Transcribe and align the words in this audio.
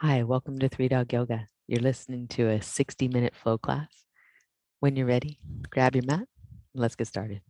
Hi, 0.00 0.22
welcome 0.22 0.60
to 0.60 0.68
Three 0.68 0.86
Dog 0.86 1.12
Yoga. 1.12 1.48
You're 1.66 1.82
listening 1.82 2.28
to 2.28 2.50
a 2.50 2.62
60 2.62 3.08
minute 3.08 3.34
flow 3.34 3.58
class. 3.58 3.88
When 4.78 4.94
you're 4.94 5.08
ready, 5.08 5.40
grab 5.70 5.96
your 5.96 6.04
mat. 6.04 6.20
And 6.20 6.28
let's 6.74 6.94
get 6.94 7.08
started. 7.08 7.40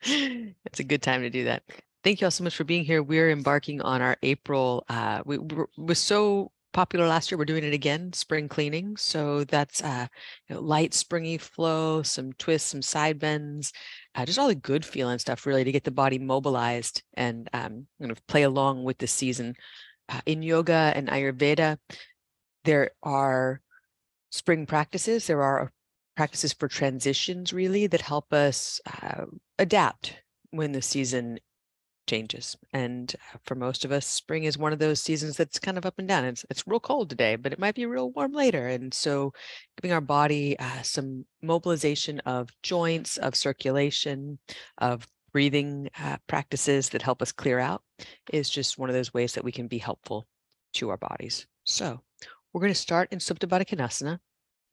it's 0.00 0.80
a 0.80 0.84
good 0.84 1.02
time 1.02 1.20
to 1.20 1.28
do 1.28 1.44
that. 1.44 1.64
Thank 2.02 2.22
you 2.22 2.26
all 2.26 2.30
so 2.30 2.44
much 2.44 2.56
for 2.56 2.64
being 2.64 2.82
here. 2.82 3.02
We're 3.02 3.30
embarking 3.30 3.82
on 3.82 4.00
our 4.00 4.16
April. 4.22 4.86
Uh, 4.88 5.20
we 5.26 5.38
was 5.76 5.98
so 5.98 6.50
popular 6.72 7.06
last 7.06 7.30
year. 7.30 7.36
We're 7.36 7.44
doing 7.44 7.64
it 7.64 7.74
again, 7.74 8.14
spring 8.14 8.48
cleaning. 8.48 8.96
So 8.96 9.44
that's 9.44 9.84
uh, 9.84 10.06
you 10.48 10.54
know, 10.54 10.62
light, 10.62 10.94
springy 10.94 11.36
flow, 11.36 12.02
some 12.02 12.32
twists, 12.32 12.70
some 12.70 12.80
side 12.80 13.18
bends, 13.18 13.70
uh, 14.14 14.24
just 14.24 14.38
all 14.38 14.48
the 14.48 14.54
good 14.54 14.82
feeling 14.82 15.18
stuff, 15.18 15.44
really, 15.44 15.64
to 15.64 15.72
get 15.72 15.84
the 15.84 15.90
body 15.90 16.18
mobilized 16.18 17.02
and 17.12 17.50
um, 17.52 17.86
kind 18.00 18.10
of 18.10 18.26
play 18.28 18.44
along 18.44 18.82
with 18.82 18.96
the 18.96 19.06
season. 19.06 19.54
Uh, 20.08 20.20
in 20.26 20.42
yoga 20.42 20.92
and 20.94 21.08
Ayurveda, 21.08 21.78
there 22.64 22.90
are 23.02 23.60
spring 24.30 24.66
practices. 24.66 25.26
There 25.26 25.42
are 25.42 25.72
practices 26.16 26.52
for 26.52 26.68
transitions, 26.68 27.52
really, 27.52 27.86
that 27.86 28.00
help 28.00 28.32
us 28.32 28.80
uh, 29.02 29.24
adapt 29.58 30.22
when 30.50 30.72
the 30.72 30.82
season 30.82 31.38
changes. 32.06 32.56
And 32.72 33.14
uh, 33.32 33.38
for 33.44 33.54
most 33.54 33.84
of 33.84 33.92
us, 33.92 34.06
spring 34.06 34.44
is 34.44 34.58
one 34.58 34.72
of 34.72 34.78
those 34.78 35.00
seasons 35.00 35.36
that's 35.36 35.58
kind 35.58 35.78
of 35.78 35.86
up 35.86 35.94
and 35.98 36.06
down. 36.08 36.24
It's 36.24 36.44
it's 36.50 36.66
real 36.66 36.80
cold 36.80 37.10
today, 37.10 37.36
but 37.36 37.52
it 37.52 37.58
might 37.58 37.74
be 37.74 37.86
real 37.86 38.10
warm 38.10 38.32
later. 38.32 38.68
And 38.68 38.92
so, 38.92 39.32
giving 39.76 39.92
our 39.92 40.00
body 40.00 40.58
uh, 40.58 40.82
some 40.82 41.24
mobilization 41.42 42.20
of 42.20 42.50
joints, 42.62 43.16
of 43.16 43.36
circulation, 43.36 44.38
of 44.78 45.06
breathing 45.34 45.90
uh, 46.00 46.16
practices 46.26 46.88
that 46.88 47.02
help 47.02 47.20
us 47.20 47.32
clear 47.32 47.58
out 47.58 47.82
is 48.32 48.48
just 48.48 48.78
one 48.78 48.88
of 48.88 48.94
those 48.94 49.12
ways 49.12 49.34
that 49.34 49.44
we 49.44 49.52
can 49.52 49.66
be 49.66 49.76
helpful 49.76 50.26
to 50.72 50.88
our 50.88 50.96
bodies. 50.96 51.46
So, 51.64 52.00
we're 52.52 52.62
going 52.62 52.72
to 52.72 52.78
start 52.78 53.12
in 53.12 53.18
Supta 53.18 53.48
Konasana. 53.48 54.18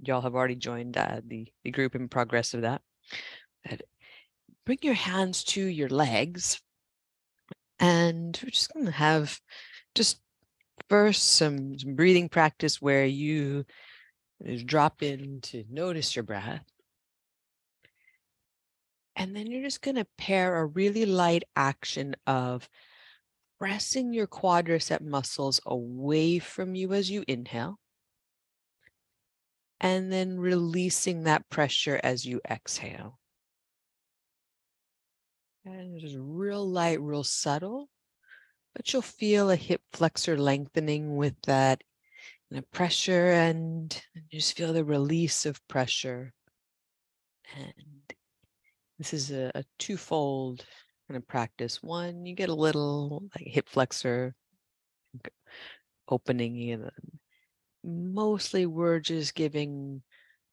Y'all 0.04 0.22
have 0.22 0.36
already 0.36 0.56
joined 0.56 0.96
uh, 0.96 1.20
the 1.28 1.52
the 1.66 1.72
group 1.72 1.96
in 1.96 2.08
progress 2.08 2.54
of 2.54 2.62
that. 2.62 2.82
Bring 4.66 4.80
your 4.84 4.94
hands 4.94 5.44
to 5.46 5.62
your 5.62 5.90
legs 5.90 6.62
and 7.82 8.40
we're 8.44 8.52
just 8.52 8.72
going 8.74 8.86
to 8.86 8.92
have 8.92 9.40
just 9.96 10.22
first 10.88 11.34
some, 11.34 11.78
some 11.78 11.96
breathing 11.96 12.30
practice 12.30 12.80
where 12.80 13.06
you 13.06 13.66
drop 14.66 15.02
in 15.02 15.42
to 15.42 15.66
notice 15.70 16.16
your 16.16 16.24
breath. 16.24 16.64
And 19.22 19.36
then 19.36 19.46
you're 19.46 19.62
just 19.62 19.84
going 19.84 19.98
to 19.98 20.08
pair 20.18 20.58
a 20.58 20.66
really 20.66 21.06
light 21.06 21.44
action 21.56 22.16
of 22.26 22.68
pressing 23.60 24.14
your 24.14 24.26
quadricep 24.26 25.00
muscles 25.00 25.62
away 25.64 26.40
from 26.40 26.74
you 26.74 26.92
as 26.94 27.12
you 27.12 27.24
inhale. 27.28 27.78
And 29.80 30.12
then 30.12 30.40
releasing 30.40 31.26
that 31.26 31.48
pressure 31.52 32.02
as 32.04 32.26
you 32.26 32.42
exhale. 32.50 33.20
And 35.66 36.00
just 36.00 36.16
real 36.18 36.68
light, 36.68 37.00
real 37.00 37.24
subtle, 37.24 37.90
but 38.74 38.92
you'll 38.92 39.04
feel 39.04 39.52
a 39.52 39.56
hip 39.56 39.82
flexor 39.94 40.36
lengthening 40.36 41.16
with 41.16 41.40
that 41.44 41.84
pressure 42.72 43.28
and 43.28 44.02
just 44.32 44.58
feel 44.58 44.74
the 44.74 44.84
release 44.84 45.46
of 45.46 45.62
pressure. 45.68 46.34
And 47.56 47.91
this 49.02 49.16
is 49.16 49.32
a, 49.32 49.52
a 49.56 49.64
twofold 49.80 50.64
kind 51.08 51.18
of 51.18 51.28
practice. 51.28 51.82
One, 51.82 52.24
you 52.24 52.36
get 52.36 52.50
a 52.50 52.54
little 52.54 53.24
like 53.36 53.48
hip 53.48 53.68
flexor 53.68 54.36
opening 56.08 56.70
and 56.70 56.84
um, 56.84 56.92
mostly 57.84 58.68
we're 58.68 59.00
just 59.00 59.34
giving 59.34 60.04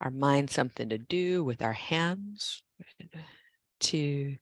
our 0.01 0.09
mind 0.09 0.49
something 0.49 0.89
to 0.89 0.97
do 0.97 1.43
with 1.43 1.61
our 1.61 1.73
hands 1.73 2.63
to 3.81 4.35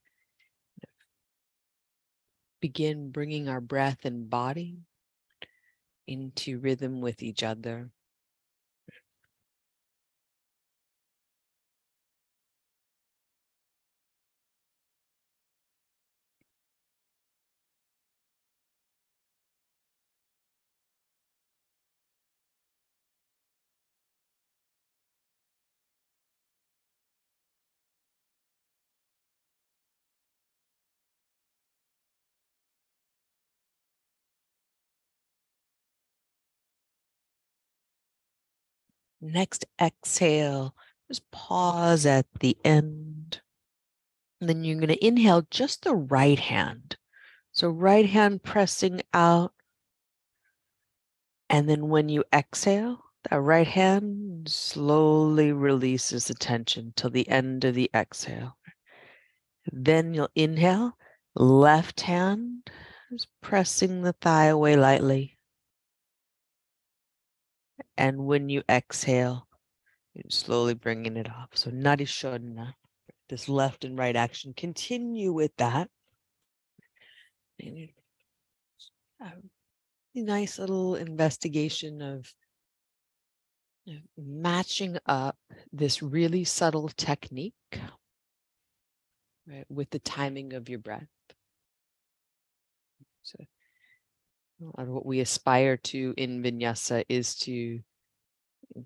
begin 2.61 3.11
bringing 3.11 3.49
our 3.49 3.61
breath 3.61 4.05
and 4.05 4.29
body 4.29 4.77
into 6.07 6.59
rhythm 6.59 7.01
with 7.01 7.21
each 7.21 7.43
other. 7.43 7.89
Next 39.19 39.65
exhale, 39.81 40.75
just 41.07 41.29
pause 41.31 42.05
at 42.05 42.27
the 42.39 42.57
end. 42.63 43.41
And 44.39 44.49
then 44.49 44.63
you're 44.63 44.75
going 44.75 44.89
to 44.89 45.05
inhale 45.05 45.47
just 45.49 45.83
the 45.83 45.95
right 45.95 46.39
hand. 46.39 46.97
So, 47.51 47.69
right 47.69 48.05
hand 48.05 48.43
pressing 48.43 49.01
out. 49.13 49.53
And 51.49 51.67
then 51.67 51.87
when 51.87 52.09
you 52.09 52.23
exhale, 52.31 53.05
that 53.29 53.41
right 53.41 53.67
hand 53.67 54.49
slowly 54.49 55.51
releases 55.51 56.27
the 56.27 56.33
tension 56.33 56.93
till 56.95 57.09
the 57.09 57.27
end 57.27 57.65
of 57.65 57.73
the 57.73 57.89
exhale. 57.95 58.57
Then 59.71 60.13
you'll 60.13 60.29
inhale, 60.35 60.97
left 61.35 62.01
hand 62.01 62.69
is 63.11 63.27
pressing 63.41 64.01
the 64.01 64.13
thigh 64.13 64.45
away 64.45 64.75
lightly. 64.75 65.36
And 67.97 68.25
when 68.25 68.49
you 68.49 68.63
exhale, 68.69 69.47
you're 70.13 70.23
slowly 70.29 70.73
bringing 70.73 71.17
it 71.17 71.29
off. 71.29 71.49
So 71.53 71.69
Nadi 71.69 72.07
Shodhana, 72.07 72.73
this 73.29 73.47
left 73.47 73.83
and 73.83 73.97
right 73.97 74.15
action. 74.15 74.53
Continue 74.55 75.31
with 75.31 75.51
that. 75.57 75.89
A 77.59 79.33
nice 80.15 80.59
little 80.59 80.95
investigation 80.95 82.01
of 82.01 82.33
matching 84.17 84.97
up 85.05 85.37
this 85.71 86.01
really 86.01 86.43
subtle 86.43 86.89
technique 86.89 87.53
right, 89.47 89.65
with 89.69 89.89
the 89.91 89.99
timing 89.99 90.53
of 90.53 90.69
your 90.69 90.79
breath. 90.79 91.07
So 93.23 93.37
what 94.59 95.05
we 95.05 95.19
aspire 95.19 95.77
to 95.77 96.13
in 96.17 96.41
vinyasa 96.41 97.03
is 97.09 97.35
to 97.35 97.79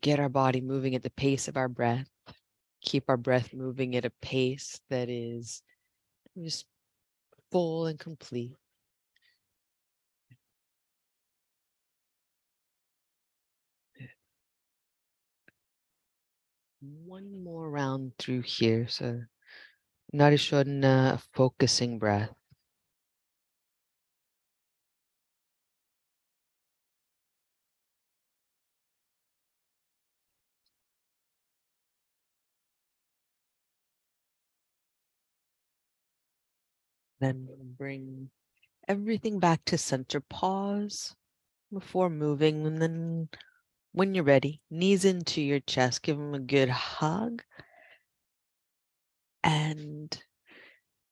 get 0.01 0.19
our 0.19 0.29
body 0.29 0.61
moving 0.61 0.95
at 0.95 1.03
the 1.03 1.09
pace 1.11 1.47
of 1.47 1.57
our 1.57 1.69
breath, 1.69 2.09
keep 2.81 3.05
our 3.09 3.17
breath 3.17 3.53
moving 3.53 3.95
at 3.95 4.05
a 4.05 4.11
pace 4.21 4.79
that 4.89 5.09
is 5.09 5.61
just 6.37 6.65
full 7.51 7.85
and 7.87 7.99
complete. 7.99 8.55
One 16.81 17.43
more 17.43 17.69
round 17.69 18.13
through 18.17 18.41
here. 18.41 18.87
So, 18.87 19.21
Nadi 20.13 20.35
Shodhana, 20.35 21.13
uh, 21.13 21.17
focusing 21.33 21.99
breath. 21.99 22.40
Then 37.21 37.47
bring 37.77 38.29
everything 38.87 39.39
back 39.39 39.63
to 39.65 39.77
center. 39.77 40.19
Pause 40.19 41.15
before 41.71 42.09
moving. 42.09 42.65
And 42.65 42.81
then 42.81 43.29
when 43.93 44.15
you're 44.15 44.23
ready, 44.23 44.61
knees 44.69 45.05
into 45.05 45.41
your 45.41 45.59
chest, 45.61 46.01
give 46.01 46.17
them 46.17 46.33
a 46.33 46.39
good 46.39 46.69
hug. 46.69 47.43
And 49.43 50.19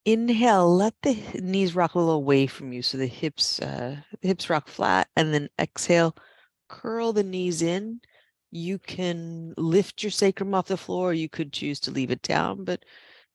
inhale, 0.04 0.76
let 0.76 0.96
the 1.04 1.14
knees 1.36 1.76
rock 1.76 1.94
a 1.94 2.00
little 2.00 2.16
away 2.16 2.48
from 2.48 2.74
you 2.74 2.82
so 2.82 2.98
the 2.98 3.08
hips 3.08 3.60
uh, 3.60 3.98
the 4.22 4.28
hips 4.28 4.50
rock 4.50 4.68
flat. 4.68 5.10
And 5.16 5.34
then 5.34 5.50
exhale, 5.60 6.16
curl 6.68 7.14
the 7.14 7.24
knees 7.24 7.62
in. 7.62 8.02
You 8.52 8.80
can 8.80 9.54
lift 9.58 10.02
your 10.02 10.12
sacrum 10.12 10.56
off 10.56 10.68
the 10.68 10.78
floor. 10.78 11.14
You 11.14 11.30
could 11.30 11.54
choose 11.54 11.80
to 11.82 11.92
leave 11.92 12.10
it 12.10 12.24
down, 12.24 12.64
but 12.64 12.84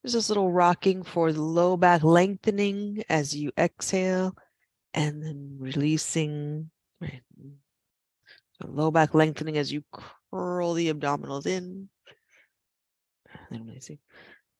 there's 0.04 0.12
this 0.12 0.28
little 0.28 0.52
rocking 0.52 1.02
for 1.02 1.32
the 1.32 1.40
low 1.40 1.78
back 1.78 2.04
lengthening 2.04 3.02
as 3.08 3.34
you 3.34 3.50
exhale 3.58 4.36
and 4.92 5.22
then 5.22 5.56
releasing, 5.58 6.70
So 7.02 8.68
low 8.68 8.90
back 8.90 9.14
lengthening 9.14 9.56
as 9.56 9.72
you 9.72 9.82
curl 10.30 10.74
the 10.74 10.92
abdominals 10.92 11.46
in. 11.46 11.88
And 13.50 13.62
amazing. 13.62 13.98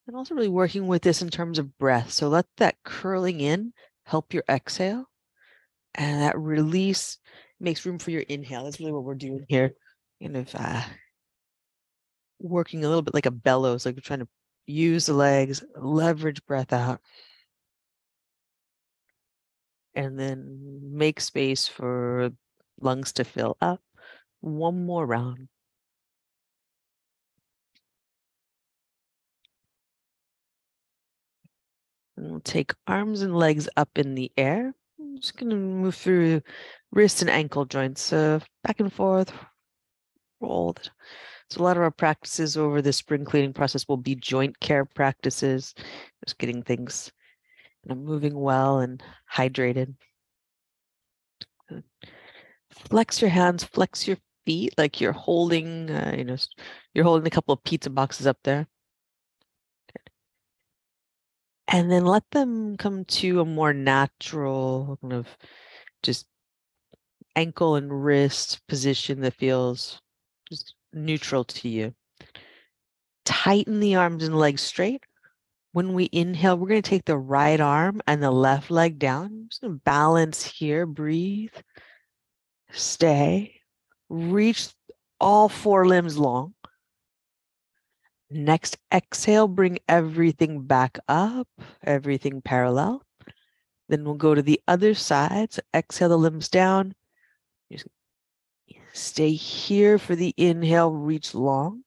And 0.06 0.16
also 0.16 0.34
really 0.34 0.48
working 0.48 0.86
with 0.86 1.02
this 1.02 1.20
in 1.20 1.28
terms 1.28 1.58
of 1.58 1.76
breath. 1.76 2.10
So 2.10 2.28
let 2.28 2.46
that 2.56 2.76
curling 2.82 3.42
in 3.42 3.74
help 4.06 4.32
your 4.32 4.44
exhale. 4.48 5.04
And 5.94 6.22
that 6.22 6.38
release 6.38 7.18
makes 7.60 7.84
room 7.84 7.98
for 7.98 8.10
your 8.10 8.22
inhale. 8.22 8.64
That's 8.64 8.80
really 8.80 8.92
what 8.92 9.04
we're 9.04 9.14
doing 9.14 9.44
here. 9.46 9.74
Kind 10.22 10.38
of 10.38 10.54
uh, 10.54 10.84
working 12.40 12.82
a 12.82 12.88
little 12.88 13.02
bit 13.02 13.12
like 13.12 13.26
a 13.26 13.30
bellows, 13.30 13.84
like 13.84 13.94
you're 13.94 14.00
trying 14.00 14.20
to 14.20 14.28
use 14.66 15.06
the 15.06 15.14
legs, 15.14 15.62
leverage 15.76 16.44
breath 16.46 16.72
out. 16.72 17.00
And 19.94 20.18
then 20.18 20.80
make 20.82 21.20
space 21.20 21.68
for 21.68 22.30
lungs 22.80 23.12
to 23.14 23.24
fill 23.24 23.56
up. 23.60 23.80
One 24.40 24.84
more 24.84 25.06
round. 25.06 25.48
And 32.16 32.30
we'll 32.30 32.40
take 32.40 32.72
arms 32.86 33.22
and 33.22 33.36
legs 33.36 33.68
up 33.76 33.90
in 33.96 34.14
the 34.14 34.32
air. 34.36 34.74
I'm 35.00 35.20
just 35.20 35.36
going 35.36 35.50
to 35.50 35.56
move 35.56 35.94
through 35.94 36.42
wrist 36.92 37.22
and 37.22 37.30
ankle 37.30 37.64
joints. 37.64 38.02
So 38.02 38.40
back 38.62 38.80
and 38.80 38.92
forth, 38.92 39.32
roll. 40.40 40.76
So 41.50 41.60
a 41.60 41.64
lot 41.64 41.76
of 41.76 41.82
our 41.82 41.90
practices 41.90 42.56
over 42.56 42.80
the 42.82 42.92
spring 42.92 43.24
cleaning 43.24 43.52
process 43.52 43.86
will 43.86 43.96
be 43.96 44.14
joint 44.14 44.58
care 44.60 44.84
practices, 44.84 45.74
just 46.24 46.38
getting 46.38 46.62
things 46.62 47.12
you 47.84 47.94
know, 47.94 48.00
moving 48.00 48.34
well 48.34 48.80
and 48.80 49.02
hydrated. 49.32 49.94
Flex 52.70 53.20
your 53.20 53.30
hands, 53.30 53.64
flex 53.64 54.06
your 54.06 54.16
feet 54.46 54.74
like 54.78 55.00
you're 55.00 55.12
holding, 55.12 55.90
uh, 55.90 56.14
you 56.16 56.24
know, 56.24 56.36
you're 56.92 57.04
holding 57.04 57.26
a 57.26 57.30
couple 57.30 57.52
of 57.52 57.62
pizza 57.64 57.90
boxes 57.90 58.26
up 58.26 58.38
there. 58.44 58.66
And 61.68 61.90
then 61.90 62.04
let 62.04 62.30
them 62.30 62.76
come 62.76 63.04
to 63.06 63.40
a 63.40 63.44
more 63.44 63.72
natural 63.72 64.98
kind 65.00 65.12
of 65.12 65.28
just 66.02 66.26
ankle 67.36 67.76
and 67.76 68.04
wrist 68.04 68.60
position 68.68 69.20
that 69.20 69.34
feels 69.34 70.00
just 70.48 70.74
neutral 70.94 71.44
to 71.44 71.68
you. 71.68 71.94
Tighten 73.24 73.80
the 73.80 73.96
arms 73.96 74.24
and 74.24 74.38
legs 74.38 74.62
straight. 74.62 75.02
When 75.72 75.92
we 75.92 76.08
inhale, 76.12 76.56
we're 76.56 76.68
going 76.68 76.82
to 76.82 76.88
take 76.88 77.04
the 77.04 77.18
right 77.18 77.60
arm 77.60 78.00
and 78.06 78.22
the 78.22 78.30
left 78.30 78.70
leg 78.70 78.98
down. 78.98 79.46
Just 79.48 79.60
going 79.60 79.74
to 79.74 79.80
balance 79.84 80.44
here. 80.44 80.86
Breathe. 80.86 81.54
Stay. 82.70 83.60
Reach 84.08 84.68
all 85.20 85.48
four 85.48 85.86
limbs 85.86 86.16
long. 86.16 86.54
Next 88.30 88.78
exhale, 88.92 89.48
bring 89.48 89.78
everything 89.88 90.62
back 90.62 90.98
up, 91.08 91.48
everything 91.84 92.42
parallel. 92.42 93.02
Then 93.88 94.04
we'll 94.04 94.14
go 94.14 94.34
to 94.34 94.42
the 94.42 94.60
other 94.66 94.94
side. 94.94 95.52
So 95.52 95.62
exhale 95.74 96.08
the 96.08 96.18
limbs 96.18 96.48
down. 96.48 96.94
Stay 98.94 99.32
here 99.32 99.98
for 99.98 100.14
the 100.14 100.32
inhale, 100.36 100.92
reach 100.92 101.34
long. 101.34 101.82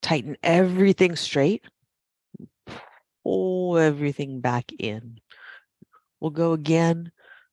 Tighten 0.00 0.36
everything 0.44 1.16
straight. 1.16 1.64
Pull 3.24 3.78
everything 3.78 4.40
back 4.40 4.70
in. 4.78 5.18
We'll 6.20 6.30
go 6.30 6.52
again, 6.52 7.10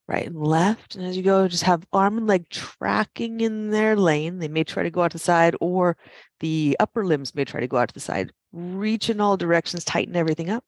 right 0.07 0.27
and 0.27 0.37
left. 0.37 0.93
And 0.93 1.03
as 1.03 1.17
you 1.17 1.23
go, 1.23 1.47
just 1.47 1.63
have 1.63 1.87
arm 1.91 2.19
and 2.19 2.27
leg 2.27 2.49
tracking 2.49 3.41
in 3.41 3.71
their 3.71 3.95
lane. 3.95 4.37
They 4.37 4.47
may 4.47 4.63
try 4.63 4.83
to 4.83 4.91
go 4.91 5.01
out 5.01 5.11
to 5.11 5.17
the 5.17 5.23
side 5.23 5.55
or 5.59 5.97
the 6.39 6.77
upper 6.79 7.03
limbs 7.03 7.33
may 7.33 7.45
try 7.45 7.61
to 7.61 7.67
go 7.67 7.77
out 7.77 7.87
to 7.87 7.93
the 7.95 7.99
side. 7.99 8.31
Reach 8.51 9.09
in 9.09 9.19
all 9.19 9.37
directions, 9.37 9.83
tighten 9.83 10.15
everything 10.15 10.51
up. 10.51 10.63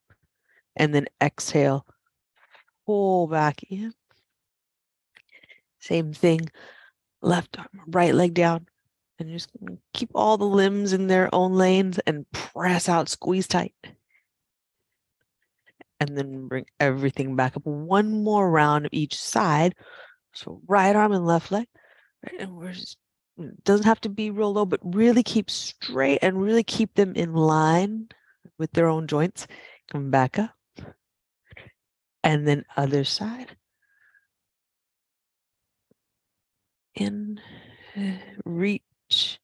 And 0.76 0.96
then 0.96 1.06
exhale, 1.22 1.86
pull 2.88 3.28
back 3.28 3.62
in. 3.70 3.94
Same 5.80 6.12
thing, 6.12 6.50
left 7.24 7.58
arm, 7.58 7.68
right 7.88 8.14
leg 8.14 8.34
down. 8.34 8.68
And 9.20 9.30
just 9.30 9.52
keep 9.94 10.10
all 10.14 10.38
the 10.38 10.46
limbs 10.46 10.92
in 10.92 11.08
their 11.08 11.34
own 11.34 11.54
lanes 11.54 12.00
and 12.00 12.30
press 12.32 12.90
out, 12.90 13.10
squeeze 13.10 13.48
tight. 13.48 13.74
And 16.00 16.18
then 16.18 16.48
bring 16.48 16.66
everything 16.80 17.36
back 17.36 17.56
up. 17.56 17.66
One 17.66 18.24
more 18.24 18.50
round 18.50 18.86
of 18.86 18.94
each 18.94 19.16
side. 19.16 19.76
So 20.34 20.62
right 20.68 20.96
arm 20.96 21.12
and 21.12 21.26
left 21.26 21.52
leg. 21.52 21.68
Right, 22.24 22.42
and 22.42 22.56
we're 22.56 22.74
just 22.74 22.98
mm, 23.40 23.52
doesn't 23.64 23.86
have 23.86 24.02
to 24.02 24.10
be 24.10 24.32
real 24.32 24.52
low, 24.52 24.66
but 24.66 24.80
really 24.84 25.24
keep 25.24 25.50
straight 25.50 26.20
and 26.22 26.42
really 26.42 26.64
keep 26.64 26.96
them 26.96 27.14
in 27.16 27.34
line 27.34 28.08
with 28.58 28.72
their 28.74 28.88
own 28.88 29.08
joints. 29.08 29.48
Come 29.92 30.12
back 30.12 30.40
up. 30.40 30.52
And 32.24 32.48
then 32.48 32.66
other 32.76 33.04
side. 33.04 33.56
In, 36.96 37.40
reach. 38.46 39.40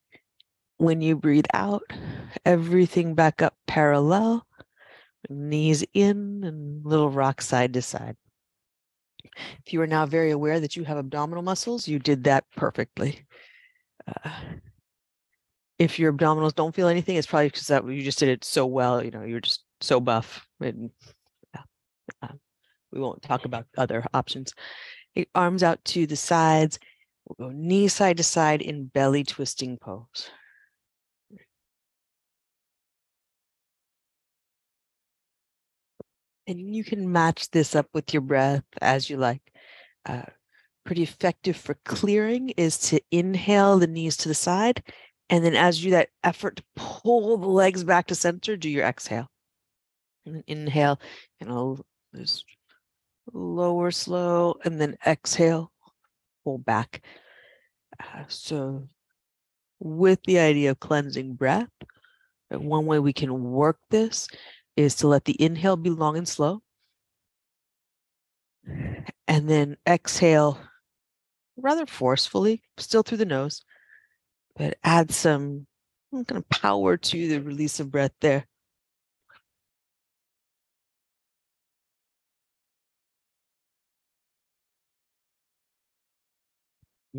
When 0.78 1.02
you 1.02 1.16
breathe 1.18 1.46
out, 1.54 1.84
everything 2.46 3.14
back 3.14 3.42
up 3.42 3.56
parallel. 3.68 4.46
Knees 5.30 5.84
in 5.94 6.44
and 6.46 6.86
little 6.86 7.10
rock 7.10 7.42
side 7.42 7.74
to 7.74 7.82
side. 7.82 8.16
If 9.66 9.74
you 9.74 9.82
are 9.82 9.88
now 9.88 10.06
very 10.06 10.32
aware 10.32 10.60
that 10.60 10.76
you 10.78 10.86
have 10.86 10.98
abdominal 10.98 11.44
muscles, 11.44 11.88
you 11.88 12.00
did 12.00 12.24
that 12.24 12.46
perfectly 12.56 13.26
uh, 14.08 14.30
if 15.78 15.98
your 15.98 16.12
abdominals 16.12 16.56
don't 16.56 16.76
feel 16.76 16.88
anything, 16.88 17.16
it's 17.16 17.28
probably 17.28 17.48
because 17.48 17.68
that 17.68 17.88
you 17.88 18.02
just 18.02 18.20
did 18.20 18.30
it 18.30 18.44
so 18.44 18.66
well. 18.66 19.04
You 19.04 19.12
know, 19.12 19.24
you're 19.24 19.40
just 19.40 19.64
so 19.82 20.00
buff. 20.00 20.46
And 20.60 20.92
yeah, 21.54 21.62
uh, 22.22 22.34
we 22.92 23.00
won't 23.00 23.22
talk 23.22 23.46
about 23.46 23.66
other 23.78 24.06
options. 24.14 24.54
arms 25.36 25.64
out 25.64 25.84
to 25.86 26.06
the 26.06 26.16
sides. 26.16 26.80
We'll 27.38 27.50
go 27.50 27.56
knee 27.56 27.88
side 27.88 28.18
to 28.18 28.24
side 28.24 28.62
in 28.62 28.86
belly 28.86 29.24
twisting 29.24 29.78
pose. 29.78 30.30
And 36.48 36.76
you 36.76 36.84
can 36.84 37.12
match 37.12 37.52
this 37.52 37.76
up 37.76 37.88
with 37.94 38.12
your 38.12 38.22
breath 38.22 38.64
as 38.82 39.10
you 39.10 39.18
like. 39.18 39.42
Uh, 40.08 40.24
pretty 40.84 41.04
effective 41.04 41.56
for 41.56 41.76
clearing 41.86 42.50
is 42.58 42.80
to 42.80 43.00
inhale 43.12 43.78
the 43.78 43.86
knees 43.86 44.18
to 44.18 44.28
the 44.28 44.34
side. 44.34 44.82
And 45.30 45.46
then 45.46 45.56
as 45.56 45.84
you 45.84 45.92
do 45.92 45.98
that 45.98 46.10
effort 46.24 46.56
to 46.56 46.64
pull 46.76 47.38
the 47.38 47.48
legs 47.48 47.84
back 47.84 48.08
to 48.08 48.16
center, 48.16 48.58
do 48.58 48.68
your 48.68 48.86
exhale. 48.86 49.28
And 50.26 50.36
then 50.36 50.44
inhale, 50.48 51.00
and 51.40 51.52
I'll 51.52 51.86
just 52.16 52.44
lower 53.32 53.92
slow, 53.92 54.56
and 54.66 54.82
then 54.82 54.98
exhale, 55.06 55.72
pull 56.50 56.58
back. 56.58 57.02
Uh, 58.00 58.24
so 58.28 58.90
with 59.80 60.20
the 60.24 60.40
idea 60.40 60.72
of 60.72 60.80
cleansing 60.80 61.36
breath, 61.36 61.70
one 62.50 62.88
way 62.88 62.98
we 62.98 63.14
can 63.14 63.44
work 63.44 63.78
this 63.92 64.28
is 64.76 64.96
to 64.96 65.08
let 65.08 65.26
the 65.26 65.40
inhale 65.40 65.78
be 65.78 65.92
long 65.92 66.18
and 66.18 66.28
slow. 66.28 66.62
And 69.28 69.48
then 69.48 69.78
exhale 69.88 70.60
rather 71.56 71.86
forcefully, 71.86 72.64
still 72.78 73.04
through 73.04 73.20
the 73.20 73.26
nose, 73.26 73.62
but 74.56 74.78
add 74.84 75.12
some 75.12 75.68
kind 76.12 76.32
of 76.32 76.50
power 76.50 76.98
to 76.98 77.28
the 77.28 77.42
release 77.42 77.80
of 77.80 77.92
breath 77.92 78.14
there. 78.22 78.48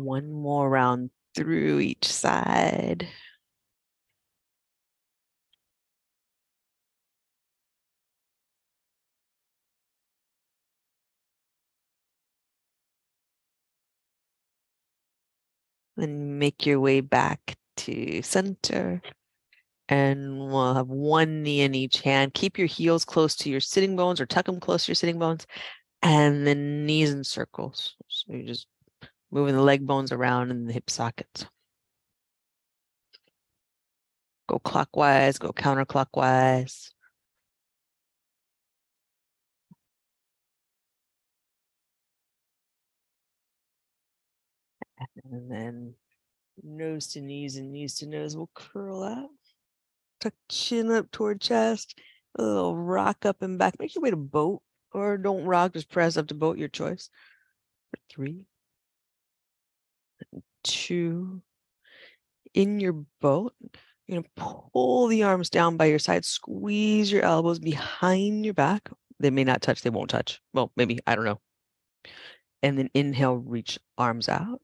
One 0.03 0.31
more 0.31 0.69
round 0.69 1.11
through 1.35 1.79
each 1.79 2.05
side. 2.05 3.07
Then 15.97 16.39
make 16.39 16.65
your 16.65 16.79
way 16.79 17.01
back 17.01 17.55
to 17.77 18.21
center. 18.23 19.01
And 19.89 20.39
we'll 20.39 20.73
have 20.75 20.87
one 20.87 21.43
knee 21.43 21.61
in 21.61 21.75
each 21.75 22.01
hand. 22.01 22.33
Keep 22.33 22.57
your 22.57 22.67
heels 22.67 23.05
close 23.05 23.35
to 23.37 23.49
your 23.49 23.59
sitting 23.59 23.95
bones 23.95 24.21
or 24.21 24.25
tuck 24.25 24.45
them 24.45 24.59
close 24.59 24.85
to 24.85 24.91
your 24.91 24.95
sitting 24.95 25.19
bones. 25.19 25.45
And 26.01 26.47
then 26.47 26.85
knees 26.85 27.11
in 27.11 27.23
circles. 27.23 27.95
So 28.07 28.33
you're 28.33 28.47
just 28.47 28.67
moving 29.31 29.55
the 29.55 29.61
leg 29.61 29.85
bones 29.85 30.11
around 30.11 30.51
in 30.51 30.65
the 30.65 30.73
hip 30.73 30.89
sockets. 30.89 31.45
Go 34.47 34.59
clockwise, 34.59 35.37
go 35.37 35.51
counterclockwise. 35.53 36.89
And 45.23 45.51
then 45.51 45.95
Nose 46.63 47.07
to 47.07 47.21
knees 47.21 47.57
and 47.57 47.71
knees 47.71 47.95
to 47.95 48.05
nose 48.05 48.35
will 48.35 48.49
curl 48.53 49.03
up. 49.03 49.31
Tuck 50.19 50.33
chin 50.49 50.91
up 50.91 51.11
toward 51.11 51.41
chest. 51.41 51.99
A 52.37 52.43
little 52.43 52.77
rock 52.77 53.25
up 53.25 53.41
and 53.41 53.57
back. 53.57 53.79
Make 53.79 53.95
your 53.95 54.03
way 54.03 54.11
to 54.11 54.15
boat 54.15 54.61
or 54.93 55.17
don't 55.17 55.45
rock, 55.45 55.73
just 55.73 55.89
press 55.89 56.17
up 56.17 56.27
to 56.27 56.35
boat, 56.35 56.57
your 56.57 56.67
choice. 56.67 57.09
For 57.91 57.99
three, 58.09 58.45
two, 60.63 61.41
in 62.53 62.79
your 62.79 63.05
boat, 63.19 63.53
you're 64.07 64.21
gonna 64.21 64.29
pull 64.71 65.07
the 65.07 65.23
arms 65.23 65.49
down 65.49 65.77
by 65.77 65.85
your 65.85 65.99
side, 65.99 66.25
squeeze 66.25 67.11
your 67.11 67.23
elbows 67.23 67.59
behind 67.59 68.45
your 68.45 68.53
back. 68.53 68.89
They 69.19 69.29
may 69.29 69.43
not 69.43 69.61
touch, 69.61 69.81
they 69.81 69.89
won't 69.89 70.09
touch. 70.09 70.41
Well, 70.53 70.71
maybe, 70.75 70.99
I 71.05 71.15
don't 71.15 71.25
know. 71.25 71.39
And 72.63 72.77
then 72.77 72.89
inhale, 72.93 73.37
reach 73.37 73.79
arms 73.97 74.27
out. 74.29 74.61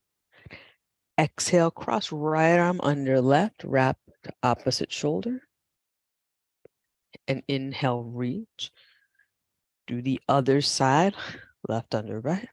Exhale, 1.19 1.71
cross 1.71 2.11
right 2.11 2.57
arm 2.57 2.79
under 2.81 3.21
left, 3.21 3.63
wrap 3.63 3.97
to 4.23 4.33
opposite 4.43 4.91
shoulder. 4.91 5.41
And 7.27 7.43
inhale, 7.47 8.03
reach. 8.03 8.71
Do 9.87 10.01
the 10.01 10.19
other 10.27 10.61
side, 10.61 11.15
left 11.67 11.95
under 11.95 12.19
right. 12.19 12.49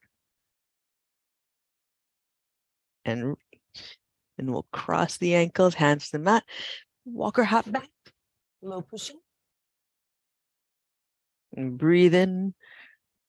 And, 3.04 3.36
and 4.38 4.50
we'll 4.50 4.66
cross 4.72 5.18
the 5.18 5.34
ankles, 5.34 5.74
hands 5.74 6.06
to 6.06 6.12
the 6.12 6.24
mat. 6.24 6.44
Walker 7.04 7.44
hop 7.44 7.70
back, 7.70 7.90
low 8.62 8.80
pushing. 8.80 9.20
And 11.56 11.78
breathe 11.78 12.14
in 12.14 12.54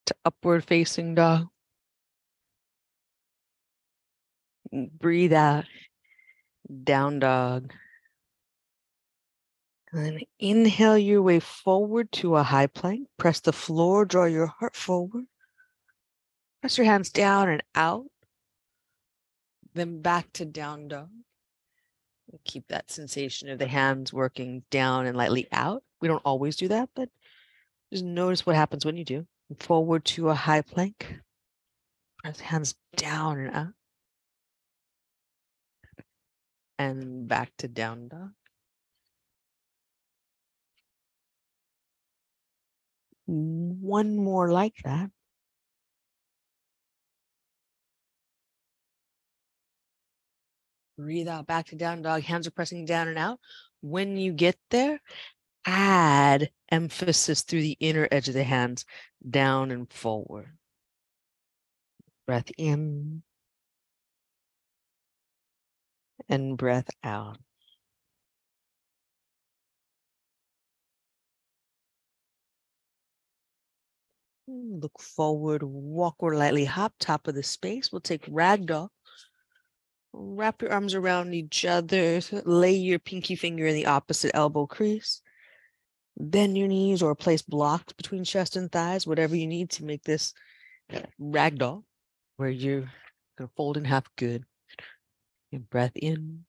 to 0.06 0.16
upward 0.26 0.64
facing 0.64 1.16
dog. 1.16 1.48
breathe 4.76 5.34
out, 5.34 5.66
down 6.84 7.20
dog. 7.20 7.74
And 9.92 10.06
then 10.06 10.20
inhale 10.40 10.98
your 10.98 11.22
way 11.22 11.40
forward 11.40 12.12
to 12.14 12.36
a 12.36 12.44
high 12.44 12.68
plank. 12.68 13.08
Press 13.18 13.40
the 13.40 13.54
floor, 13.54 14.06
draw 14.06 14.26
your 14.26 14.48
heart 14.48 14.76
forward. 14.76 15.26
Press 16.62 16.78
your 16.78 16.86
hands 16.86 17.10
down 17.10 17.50
and 17.50 17.64
out. 17.76 18.06
Then 19.76 20.02
back 20.02 20.32
to 20.34 20.46
down 20.46 20.88
dog. 20.88 21.10
Keep 22.46 22.70
that 22.70 22.90
sensation 22.90 23.50
of 23.50 23.60
the 23.60 23.68
hands 23.68 24.14
working 24.14 24.64
down 24.72 25.06
and 25.06 25.16
lightly 25.18 25.48
out. 25.52 25.84
We 26.02 26.08
don't 26.08 26.24
always 26.26 26.56
do 26.56 26.70
that, 26.70 26.90
but 26.96 27.10
just 27.92 28.04
notice 28.04 28.46
what 28.46 28.56
happens 28.56 28.86
when 28.86 28.98
you 28.98 29.04
do. 29.04 29.28
Forward 29.60 30.06
to 30.06 30.30
a 30.30 30.34
high 30.34 30.62
plank. 30.62 31.20
Press 32.24 32.40
hands 32.40 32.76
down 32.96 33.38
and 33.38 33.56
out. 33.56 33.74
And 36.80 37.28
back 37.28 37.52
to 37.58 37.68
down 37.68 38.08
dog. 38.08 38.32
One 43.28 44.16
more 44.18 44.52
like 44.52 44.76
that. 44.84 45.10
Breathe 50.98 51.28
out 51.28 51.48
back 51.48 51.68
to 51.68 51.76
down 51.76 52.02
dog. 52.02 52.24
Hands 52.24 52.48
are 52.48 52.52
pressing 52.52 52.86
down 52.86 53.08
and 53.08 53.18
out. 53.18 53.40
When 53.82 54.18
you 54.18 54.32
get 54.34 54.58
there, 54.72 55.02
add 55.66 56.52
emphasis 56.70 57.42
through 57.42 57.62
the 57.62 57.78
inner 57.80 58.08
edge 58.12 58.28
of 58.28 58.34
the 58.34 58.44
hands, 58.44 58.86
down 59.30 59.72
and 59.72 59.92
forward. 59.92 60.58
Breath 62.26 62.50
in 62.58 63.24
and 66.30 66.58
breath 66.58 66.90
out. 67.04 67.38
Look 74.48 75.00
forward, 75.00 75.64
walk 75.64 76.16
or 76.20 76.36
lightly 76.36 76.66
hop, 76.66 76.94
top 77.00 77.28
of 77.28 77.36
the 77.36 77.44
space. 77.44 77.92
We'll 77.92 78.02
take 78.02 78.26
ragdoll. 78.28 78.90
Wrap 80.18 80.62
your 80.62 80.72
arms 80.72 80.94
around 80.94 81.34
each 81.34 81.66
other. 81.66 82.22
Lay 82.46 82.74
your 82.74 83.00
pinky 83.00 83.36
finger 83.36 83.68
in 83.68 83.76
the 83.76 83.88
opposite 83.88 84.32
elbow 84.34 84.66
crease. 84.66 85.22
Bend 86.18 86.58
your 86.58 86.70
knees 86.70 87.02
or 87.02 87.14
place 87.16 87.42
blocks 87.42 87.92
between 87.92 88.24
chest 88.24 88.56
and 88.56 88.72
thighs, 88.72 89.06
whatever 89.06 89.36
you 89.36 89.46
need 89.46 89.72
to 89.72 89.84
make 89.84 90.04
this 90.04 90.34
ragdoll, 91.20 91.84
where 92.38 92.50
you're 92.50 92.90
gonna 93.38 93.50
fold 93.58 93.76
in 93.76 93.84
half 93.84 94.06
good. 94.16 94.46
And 95.52 95.70
breath 95.70 95.96
in. 95.96 96.46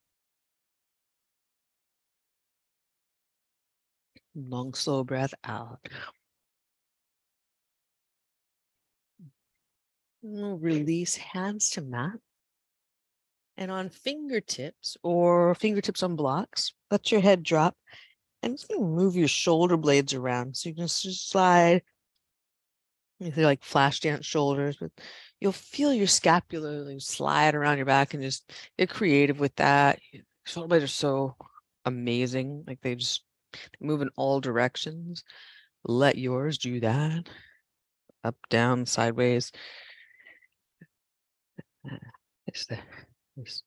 Long, 4.37 4.75
slow 4.75 5.03
breath 5.03 5.35
out. 5.43 5.81
Release 10.23 11.17
hands 11.17 11.71
to 11.71 11.81
mat. 11.81 12.19
And 13.59 13.71
on 13.71 13.89
fingertips 13.89 14.97
or 15.03 15.55
fingertips 15.55 16.03
on 16.03 16.15
blocks, 16.17 16.75
let 16.91 17.11
your 17.11 17.21
head 17.21 17.43
drop 17.43 17.75
and 18.43 18.59
just 18.59 18.71
move 18.79 19.17
your 19.17 19.29
shoulder 19.29 19.77
blades 19.77 20.13
around. 20.13 20.57
So 20.57 20.69
you 20.69 20.75
can 20.75 20.87
just 20.87 21.31
slide, 21.31 21.83
they're 23.19 23.47
like 23.47 23.65
flash 23.65 24.01
dance 24.01 24.27
shoulders, 24.27 24.77
but 24.79 24.91
you'll 25.41 25.53
feel 25.53 25.93
your 25.93 26.07
scapula 26.07 27.01
slide 27.01 27.55
around 27.55 27.79
your 27.79 27.87
back 27.87 28.13
and 28.13 28.23
just 28.23 28.53
get 28.79 28.91
creative 28.91 29.41
with 29.41 29.57
that. 29.57 30.01
Shoulder 30.45 30.69
blades 30.69 30.85
are 30.85 30.89
so 30.89 31.37
amazing. 31.87 32.65
Like 32.67 32.81
they 32.83 32.95
just 32.95 33.23
move 33.81 34.03
in 34.03 34.11
all 34.17 34.41
directions. 34.41 35.25
Let 35.85 36.19
yours 36.19 36.59
do 36.59 36.81
that. 36.81 37.27
Up, 38.23 38.37
down, 38.51 38.85
sideways. 38.87 39.51
Uh, 41.91 41.97
it's 42.47 42.67
the 42.67 42.79
it's, 43.37 43.63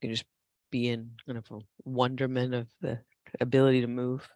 you 0.00 0.08
can 0.08 0.14
just 0.14 0.24
be 0.70 0.88
in 0.88 1.12
kind 1.26 1.38
of 1.38 1.44
a 1.50 1.58
wonderment 1.84 2.54
of 2.54 2.68
the 2.80 3.00
ability 3.40 3.82
to 3.82 3.86
move. 3.86 4.28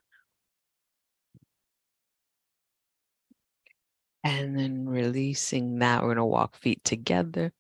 And 4.25 4.59
then 4.59 4.89
releasing 4.89 5.79
that, 5.79 6.03
we're 6.03 6.09
going 6.09 6.17
to 6.17 6.25
walk 6.25 6.57
feet 6.57 6.83
together. 6.83 7.53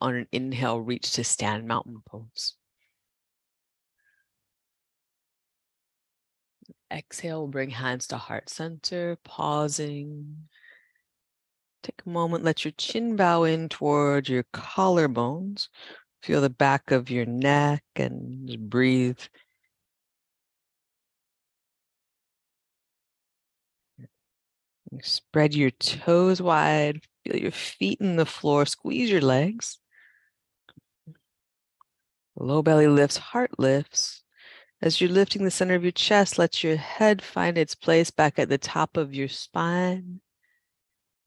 On 0.00 0.14
an 0.14 0.26
inhale, 0.32 0.80
reach 0.80 1.12
to 1.12 1.24
stand 1.24 1.68
mountain 1.68 2.02
pose. 2.04 2.56
Exhale, 6.92 7.46
bring 7.46 7.70
hands 7.70 8.08
to 8.08 8.16
heart 8.16 8.48
center, 8.48 9.18
pausing. 9.24 10.48
Take 11.84 12.02
a 12.04 12.08
moment, 12.08 12.44
let 12.44 12.64
your 12.64 12.72
chin 12.72 13.14
bow 13.14 13.44
in 13.44 13.68
toward 13.68 14.28
your 14.28 14.42
collarbones. 14.52 15.68
Feel 16.22 16.40
the 16.40 16.50
back 16.50 16.90
of 16.90 17.10
your 17.10 17.24
neck 17.26 17.82
and 17.96 18.70
breathe. 18.70 19.18
Spread 25.02 25.54
your 25.54 25.70
toes 25.70 26.42
wide, 26.42 27.02
feel 27.24 27.36
your 27.36 27.52
feet 27.52 28.00
in 28.00 28.16
the 28.16 28.26
floor, 28.26 28.66
squeeze 28.66 29.10
your 29.10 29.20
legs. 29.20 29.78
Low 32.36 32.62
belly 32.62 32.88
lifts, 32.88 33.16
heart 33.16 33.58
lifts. 33.58 34.22
As 34.82 35.00
you're 35.00 35.10
lifting 35.10 35.44
the 35.44 35.50
center 35.50 35.74
of 35.74 35.84
your 35.84 35.92
chest, 35.92 36.38
let 36.38 36.64
your 36.64 36.76
head 36.76 37.22
find 37.22 37.56
its 37.56 37.74
place 37.74 38.10
back 38.10 38.38
at 38.38 38.48
the 38.48 38.58
top 38.58 38.96
of 38.96 39.14
your 39.14 39.28
spine. 39.28 40.20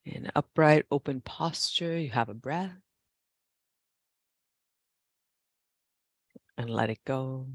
In 0.06 0.30
upright, 0.36 0.86
open 0.92 1.22
posture, 1.22 1.98
you 1.98 2.10
have 2.10 2.30
a 2.30 2.34
breath. 2.34 2.83
And 6.64 6.70
let 6.70 6.90
it 6.90 7.04
go. 7.04 7.46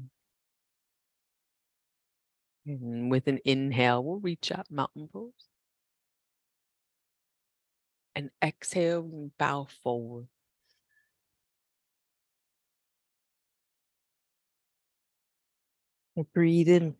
And 2.67 3.09
with 3.09 3.25
an 3.25 3.39
inhale, 3.43 4.03
we'll 4.03 4.19
reach 4.19 4.51
up 4.51 4.67
mountain 4.69 5.09
pose. 5.11 5.33
And 8.13 8.29
exhale, 8.43 9.01
we 9.01 9.31
bow 9.39 9.65
forward. 9.81 10.27
Breathe 16.35 16.69
in, 16.69 16.95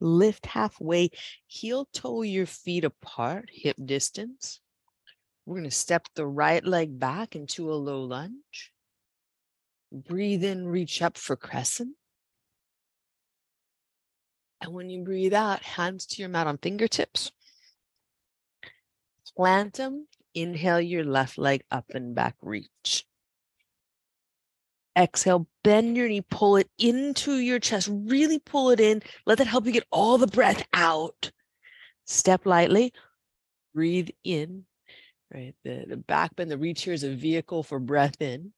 lift 0.00 0.46
halfway, 0.46 1.10
heel 1.46 1.86
toe 1.92 2.22
your 2.22 2.46
feet 2.46 2.82
apart, 2.82 3.50
hip 3.52 3.76
distance. 3.84 4.58
We're 5.46 5.58
going 5.58 5.70
to 5.70 5.76
step 5.76 6.08
the 6.16 6.26
right 6.26 6.64
leg 6.64 6.98
back 6.98 7.36
into 7.36 7.72
a 7.72 7.74
low 7.74 8.02
lunge. 8.02 8.71
Breathe 9.92 10.42
in, 10.42 10.66
reach 10.66 11.02
up 11.02 11.18
for 11.18 11.36
crescent. 11.36 11.96
And 14.62 14.72
when 14.72 14.88
you 14.88 15.04
breathe 15.04 15.34
out, 15.34 15.62
hands 15.62 16.06
to 16.06 16.22
your 16.22 16.30
mat 16.30 16.46
on 16.46 16.56
fingertips. 16.56 17.30
Plant 19.36 19.74
them. 19.74 20.06
Inhale 20.34 20.80
your 20.80 21.04
left 21.04 21.36
leg 21.36 21.62
up 21.70 21.84
and 21.90 22.14
back, 22.14 22.36
reach. 22.40 23.04
Exhale, 24.96 25.46
bend 25.62 25.96
your 25.96 26.08
knee, 26.08 26.22
pull 26.22 26.56
it 26.56 26.70
into 26.78 27.38
your 27.38 27.58
chest, 27.58 27.88
really 27.90 28.38
pull 28.38 28.70
it 28.70 28.80
in. 28.80 29.02
Let 29.26 29.38
that 29.38 29.46
help 29.46 29.66
you 29.66 29.72
get 29.72 29.86
all 29.90 30.16
the 30.16 30.26
breath 30.26 30.66
out. 30.72 31.30
Step 32.06 32.46
lightly, 32.46 32.92
breathe 33.74 34.10
in, 34.24 34.64
right? 35.32 35.54
The, 35.64 35.84
the 35.88 35.96
back 35.96 36.36
bend, 36.36 36.50
the 36.50 36.58
reach 36.58 36.82
here 36.84 36.94
is 36.94 37.04
a 37.04 37.14
vehicle 37.14 37.62
for 37.62 37.78
breath 37.78 38.20
in. 38.20 38.52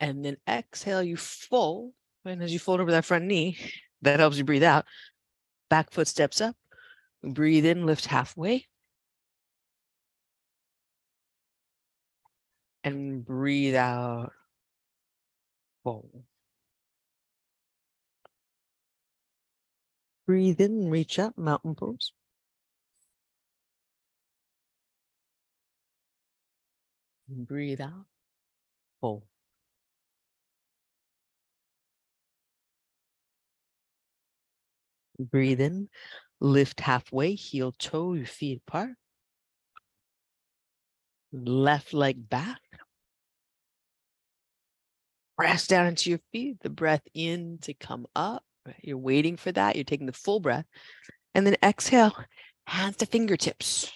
And 0.00 0.24
then 0.24 0.38
exhale, 0.48 1.02
you 1.02 1.16
fold. 1.16 1.92
And 2.24 2.42
as 2.42 2.52
you 2.52 2.58
fold 2.58 2.80
over 2.80 2.90
that 2.92 3.04
front 3.04 3.26
knee, 3.26 3.58
that 4.02 4.18
helps 4.20 4.38
you 4.38 4.44
breathe 4.44 4.62
out. 4.62 4.86
Back 5.68 5.92
foot 5.92 6.08
steps 6.08 6.40
up. 6.40 6.56
Breathe 7.22 7.66
in, 7.66 7.86
lift 7.86 8.06
halfway. 8.06 8.66
And 12.82 13.24
breathe 13.24 13.74
out. 13.74 14.32
Fold. 15.84 16.24
Breathe 20.26 20.60
in, 20.60 20.88
reach 20.88 21.18
up, 21.18 21.36
mountain 21.36 21.74
pose. 21.74 22.12
Breathe 27.28 27.80
out. 27.80 28.06
Fold. 29.00 29.29
Breathe 35.24 35.60
in, 35.60 35.88
lift 36.40 36.80
halfway, 36.80 37.34
heel 37.34 37.72
toe, 37.78 38.24
feet 38.24 38.62
apart. 38.66 38.92
Left 41.32 41.94
leg 41.94 42.28
back. 42.28 42.60
Press 45.36 45.66
down 45.66 45.86
into 45.86 46.10
your 46.10 46.20
feet, 46.32 46.58
the 46.60 46.70
breath 46.70 47.02
in 47.14 47.58
to 47.62 47.74
come 47.74 48.06
up. 48.14 48.44
You're 48.82 48.98
waiting 48.98 49.36
for 49.36 49.52
that. 49.52 49.76
You're 49.76 49.84
taking 49.84 50.06
the 50.06 50.12
full 50.12 50.40
breath. 50.40 50.66
And 51.34 51.46
then 51.46 51.56
exhale, 51.62 52.14
hands 52.66 52.96
to 52.96 53.06
fingertips. 53.06 53.90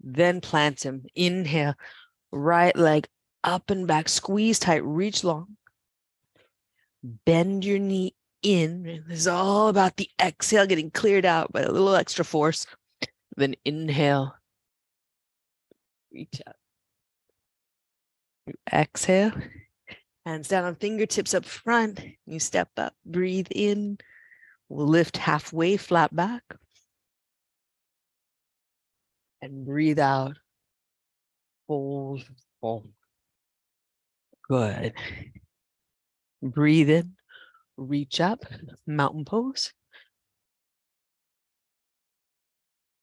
Then 0.00 0.40
plant 0.40 0.80
them. 0.80 1.04
Inhale, 1.14 1.74
right 2.30 2.76
leg 2.76 3.06
up 3.42 3.70
and 3.70 3.86
back, 3.86 4.08
squeeze 4.08 4.58
tight, 4.58 4.84
reach 4.84 5.22
long. 5.22 5.56
Bend 7.02 7.64
your 7.64 7.78
knee 7.78 8.14
in. 8.44 9.02
This 9.08 9.20
is 9.20 9.26
all 9.26 9.68
about 9.68 9.96
the 9.96 10.08
exhale 10.22 10.66
getting 10.66 10.90
cleared 10.90 11.24
out 11.24 11.52
by 11.52 11.62
a 11.62 11.70
little 11.70 11.96
extra 11.96 12.24
force. 12.24 12.66
Then 13.36 13.56
inhale, 13.64 14.36
reach 16.12 16.40
up. 16.46 16.54
You 18.46 18.54
exhale, 18.72 19.32
hands 20.24 20.48
down 20.48 20.64
on 20.64 20.76
fingertips 20.76 21.34
up 21.34 21.44
front. 21.44 22.00
You 22.26 22.38
step 22.38 22.68
up, 22.76 22.94
breathe 23.04 23.48
in. 23.50 23.98
We'll 24.68 24.86
lift 24.86 25.16
halfway, 25.16 25.76
flat 25.76 26.14
back. 26.14 26.42
And 29.42 29.64
breathe 29.66 29.98
out. 29.98 30.36
Fold, 31.66 32.24
fold. 32.60 32.88
Good. 34.48 34.92
Breathe 36.42 36.90
in 36.90 37.14
reach 37.76 38.20
up, 38.20 38.44
mountain 38.86 39.24
pose. 39.24 39.72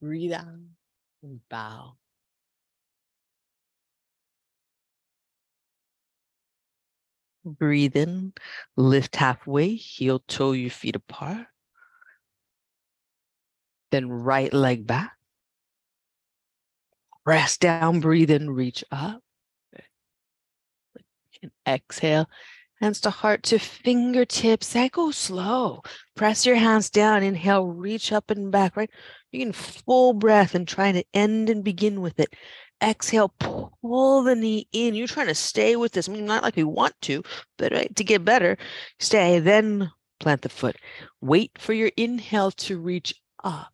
Breathe 0.02 0.34
out 0.34 0.48
and 1.22 1.40
bow. 1.50 1.94
Breathe 7.44 7.96
in, 7.96 8.34
lift 8.78 9.16
halfway, 9.16 9.76
heel 9.76 10.20
toe 10.28 10.52
your 10.52 10.70
feet 10.70 10.96
apart. 10.96 11.48
Then 13.92 14.10
right 14.10 14.54
leg 14.54 14.86
back. 14.86 15.14
Press 17.24 17.58
down, 17.58 18.00
breathe 18.00 18.32
in, 18.32 18.50
reach 18.50 18.84
up. 18.92 19.22
And 21.42 21.52
exhale, 21.68 22.30
hands 22.82 23.00
to 23.02 23.10
heart 23.12 23.44
to 23.44 23.60
fingertips. 23.60 24.74
That 24.74 24.92
goes 24.92 25.16
slow. 25.16 25.84
Press 26.16 26.46
your 26.46 26.56
hands 26.56 26.90
down. 26.90 27.24
Inhale, 27.24 27.66
reach 27.66 28.12
up 28.12 28.32
and 28.32 28.52
back, 28.52 28.76
right? 28.76 28.90
You 29.32 29.40
can 29.40 29.54
full 29.54 30.14
breath 30.14 30.56
and 30.56 30.68
trying 30.68 30.96
to 30.96 31.06
end 31.14 31.50
and 31.50 31.64
begin 31.64 32.02
with 32.02 32.20
it. 32.20 32.34
Exhale, 32.82 33.34
pull 33.40 34.24
the 34.24 34.36
knee 34.36 34.68
in. 34.72 34.96
You're 34.96 35.08
trying 35.08 35.28
to 35.28 35.36
stay 35.36 35.76
with 35.76 35.92
this. 35.92 36.10
I 36.10 36.12
mean, 36.12 36.26
not 36.26 36.44
like 36.44 36.56
we 36.56 36.64
want 36.64 36.96
to, 37.02 37.24
but 37.58 37.72
right, 37.72 37.96
to 37.96 38.04
get 38.04 38.26
better, 38.26 38.58
stay. 39.00 39.40
Then 39.40 39.92
plant 40.20 40.42
the 40.42 40.50
foot. 40.50 40.76
Wait 41.22 41.52
for 41.60 41.74
your 41.74 41.92
inhale 41.96 42.52
to 42.52 42.80
reach 42.80 43.14
up. 43.44 43.72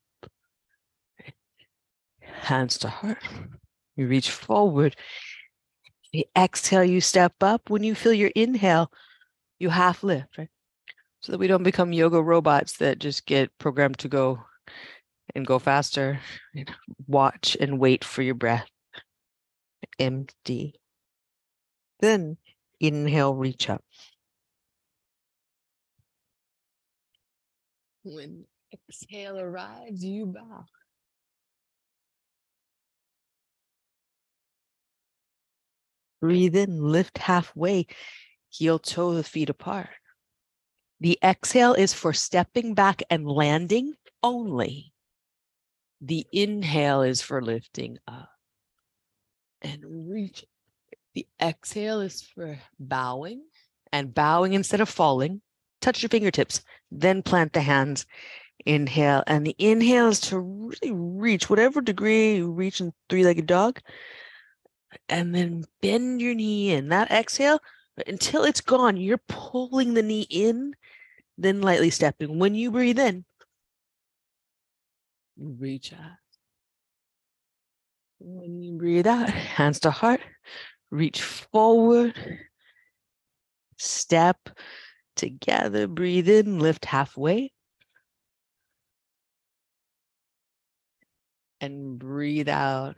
Hands 2.22 2.78
to 2.80 2.90
heart. 2.90 3.24
You 3.96 4.08
reach 4.08 4.30
forward 4.30 4.96
the 6.14 6.28
exhale, 6.38 6.84
you 6.84 7.02
step 7.02 7.34
up. 7.42 7.70
When 7.70 7.84
you 7.84 7.96
feel 7.96 8.14
your 8.14 8.32
inhale, 8.36 8.92
you 9.60 9.70
half 9.70 10.04
lift, 10.04 10.38
right? 10.38 10.50
So 11.20 11.32
that 11.32 11.40
we 11.40 11.48
don't 11.48 11.64
become 11.64 11.94
yoga 11.94 12.22
robots 12.22 12.78
that 12.78 13.00
just 13.00 13.26
get 13.26 13.58
programmed 13.58 13.98
to 14.00 14.08
go 14.08 14.44
and 15.36 15.46
go 15.46 15.60
faster. 15.60 16.20
Watch 17.08 17.58
and 17.60 17.80
wait 17.80 18.04
for 18.04 18.22
your 18.22 18.36
breath. 18.36 18.68
Empty. 20.00 20.76
Then 22.00 22.38
inhale, 22.80 23.34
reach 23.34 23.70
up. 23.70 23.84
When 28.04 28.46
exhale 28.72 29.40
arrives, 29.40 30.04
you 30.04 30.28
bow. 30.28 30.66
Breathe 36.20 36.56
in, 36.56 36.82
lift 36.82 37.18
halfway, 37.18 37.88
heel 38.50 38.80
toe 38.80 39.14
the 39.14 39.24
feet 39.24 39.50
apart. 39.50 39.90
The 41.00 41.20
exhale 41.24 41.74
is 41.74 41.94
for 41.94 42.14
stepping 42.14 42.74
back 42.74 43.04
and 43.10 43.28
landing 43.28 43.94
only. 44.24 44.94
The 46.02 46.26
inhale 46.32 47.02
is 47.04 47.22
for 47.22 47.42
lifting 47.42 48.00
up 48.08 48.30
and 49.62 49.84
reach. 50.10 50.46
The 51.14 51.28
exhale 51.42 52.02
is 52.02 52.22
for 52.22 52.60
bowing 52.80 53.44
and 53.92 54.14
bowing 54.14 54.54
instead 54.54 54.82
of 54.82 54.90
falling. 54.90 55.42
Touch 55.82 56.02
your 56.02 56.10
fingertips, 56.10 56.62
then 56.92 57.22
plant 57.22 57.54
the 57.54 57.62
hands. 57.62 58.06
Inhale, 58.66 59.24
and 59.28 59.46
the 59.46 59.56
inhale 59.60 60.08
is 60.08 60.20
to 60.22 60.40
really 60.40 60.92
reach 60.92 61.50
whatever 61.50 61.80
degree 61.80 62.38
you 62.38 62.52
reach 62.52 62.82
in 62.82 62.92
three 63.08 63.24
legged 63.24 63.46
dog 63.46 63.80
and 65.10 65.34
then 65.34 65.66
bend 65.82 66.22
your 66.22 66.34
knee 66.34 66.72
in. 66.72 66.90
That 66.90 67.12
exhale 67.12 67.60
until 68.06 68.44
it's 68.44 68.62
gone. 68.62 68.98
You're 68.98 69.22
pulling 69.28 69.94
the 69.94 70.04
knee 70.04 70.28
in, 70.30 70.74
then 71.38 71.62
lightly 71.62 71.90
stepping. 71.90 72.40
When 72.40 72.56
you 72.56 72.72
breathe 72.72 73.00
in, 73.00 73.26
reach 75.38 75.94
out. 75.94 76.18
When 78.20 78.62
you 78.62 78.74
breathe 78.74 79.08
out, 79.08 79.30
hands 79.30 79.80
to 79.82 79.92
heart, 79.92 80.22
reach 80.92 81.22
forward, 81.22 82.16
step 83.78 84.50
together, 85.16 85.88
breathe 85.88 86.30
in, 86.30 86.60
lift 86.60 86.86
halfway. 86.86 87.52
And 91.60 91.98
breathe 91.98 92.50
out 92.50 92.98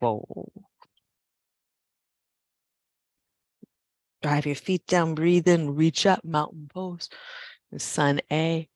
Whoa. 0.00 0.50
Drive 4.22 4.46
your 4.46 4.54
feet 4.54 4.86
down, 4.86 5.14
breathe 5.14 5.48
in, 5.48 5.74
reach 5.74 6.06
up, 6.06 6.24
mountain 6.24 6.68
pose. 6.72 7.08
Sun 7.78 8.20
A, 8.32 8.68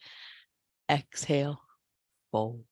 exhale, 0.90 1.60
fold. 2.30 2.64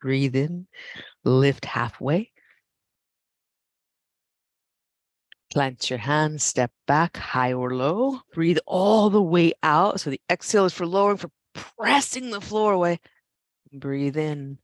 Breathe 0.00 0.36
in, 0.36 0.66
lift 1.24 1.64
halfway. 1.64 2.32
Plant 5.50 5.90
your 5.90 5.98
hands, 5.98 6.44
step 6.44 6.70
back, 6.86 7.16
high 7.16 7.52
or 7.52 7.74
low. 7.74 8.20
Breathe 8.32 8.58
all 8.66 9.10
the 9.10 9.22
way 9.22 9.52
out. 9.62 10.00
So 10.00 10.10
the 10.10 10.20
exhale 10.30 10.66
is 10.66 10.72
for 10.72 10.86
lowering, 10.86 11.16
for 11.16 11.30
pressing 11.76 12.30
the 12.30 12.40
floor 12.40 12.72
away. 12.72 13.00
Breathe 13.72 14.16
in. 14.16 14.58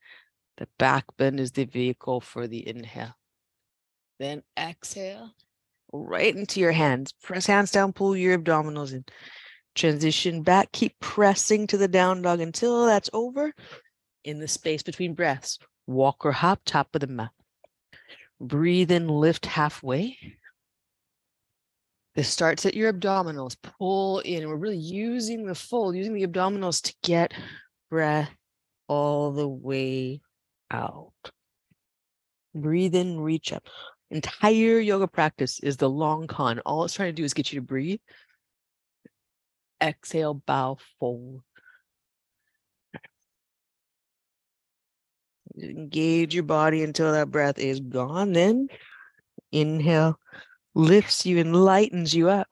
The 0.57 0.69
back 0.79 1.05
bend 1.17 1.39
is 1.39 1.53
the 1.53 1.65
vehicle 1.65 2.21
for 2.21 2.47
the 2.47 2.67
inhale. 2.67 3.15
Then 4.19 4.43
exhale 4.59 5.33
right 5.93 6.35
into 6.35 6.61
your 6.61 6.73
hands. 6.73 7.13
Press 7.23 7.47
hands 7.47 7.71
down, 7.71 7.93
pull 7.93 8.17
your 8.17 8.39
abdominals 8.39 8.93
in. 8.93 9.05
Transition 9.75 10.43
back. 10.43 10.73
Keep 10.73 10.99
pressing 11.01 11.67
to 11.67 11.77
the 11.77 11.89
down 11.89 12.23
dog 12.23 12.41
until 12.41 12.87
that's 12.87 13.11
over 13.13 13.53
in 14.25 14.39
the 14.39 14.49
space 14.49 14.83
between 14.83 15.15
breaths. 15.15 15.59
Walk 15.87 16.25
or 16.25 16.33
hop, 16.33 16.61
top 16.65 16.95
of 16.95 17.03
the 17.03 17.07
mat. 17.07 17.31
Breathe 18.41 18.91
in, 18.91 19.09
lift 19.09 19.47
halfway. 19.47 20.19
This 22.17 22.31
starts 22.31 22.65
at 22.65 22.75
your 22.75 22.91
abdominals. 22.91 23.57
Pull 23.79 24.21
in. 24.21 24.49
We're 24.49 24.57
really 24.57 24.79
using 24.79 25.45
the 25.45 25.55
fold, 25.55 25.95
using 25.95 26.15
the 26.15 26.27
abdominals 26.27 26.81
to 26.85 26.95
get 27.03 27.35
breath 27.91 28.35
all 28.89 29.33
the 29.33 29.47
way 29.47 30.23
out. 30.71 31.13
Breathe 32.55 32.95
in, 32.95 33.21
reach 33.21 33.53
up. 33.53 33.69
Entire 34.11 34.79
yoga 34.79 35.07
practice 35.07 35.61
is 35.61 35.77
the 35.77 35.91
long 35.91 36.27
con. 36.27 36.61
All 36.61 36.85
it's 36.85 36.95
trying 36.95 37.11
to 37.11 37.13
do 37.13 37.25
is 37.25 37.35
get 37.35 37.53
you 37.53 37.61
to 37.61 37.67
breathe. 37.67 38.01
Exhale, 39.83 40.33
bow 40.33 40.79
forward. 40.99 41.43
Engage 45.61 46.35
your 46.35 46.45
body 46.45 46.83
until 46.83 47.13
that 47.13 47.31
breath 47.31 47.59
is 47.59 47.81
gone. 47.81 48.33
Then 48.33 48.69
inhale, 49.53 50.19
lifts 50.77 51.25
you 51.27 51.39
and 51.39 51.57
lightens 51.57 52.15
you 52.15 52.29
up. 52.29 52.49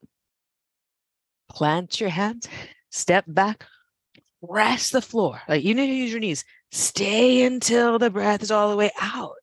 Plant 1.49 2.01
your 2.01 2.09
hands, 2.09 2.49
step 2.89 3.23
back, 3.27 3.65
rest 4.41 4.91
the 4.91 5.01
floor. 5.01 5.41
Like 5.47 5.63
you 5.63 5.75
need 5.75 5.87
to 5.87 5.93
use 5.93 6.11
your 6.11 6.19
knees. 6.19 6.43
Stay 6.71 7.45
until 7.45 7.99
the 7.99 8.09
breath 8.09 8.43
is 8.43 8.51
all 8.51 8.69
the 8.69 8.75
way 8.75 8.91
out. 8.99 9.35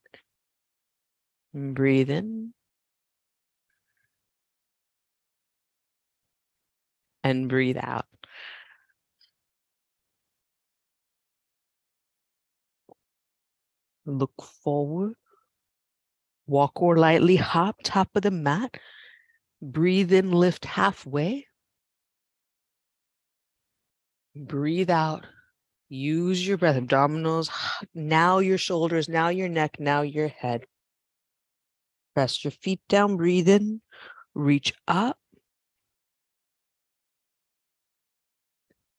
And 1.54 1.74
breathe 1.74 2.10
in. 2.10 2.52
And 7.24 7.48
breathe 7.48 7.78
out. 7.80 8.06
Look 14.04 14.32
forward. 14.64 15.14
Walk 16.52 16.82
or 16.82 16.98
lightly 16.98 17.36
hop 17.36 17.76
top 17.82 18.10
of 18.14 18.20
the 18.20 18.30
mat. 18.30 18.76
Breathe 19.62 20.12
in, 20.12 20.32
lift 20.32 20.66
halfway. 20.66 21.46
Breathe 24.36 24.90
out. 24.90 25.24
Use 25.88 26.46
your 26.46 26.58
breath, 26.58 26.76
abdominals, 26.76 27.48
now 27.94 28.40
your 28.40 28.58
shoulders, 28.58 29.08
now 29.08 29.30
your 29.30 29.48
neck, 29.48 29.80
now 29.80 30.02
your 30.02 30.28
head. 30.28 30.66
Press 32.14 32.44
your 32.44 32.50
feet 32.50 32.82
down, 32.86 33.16
breathe 33.16 33.48
in, 33.48 33.80
reach 34.34 34.74
up. 34.86 35.18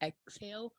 Exhale, 0.01 0.73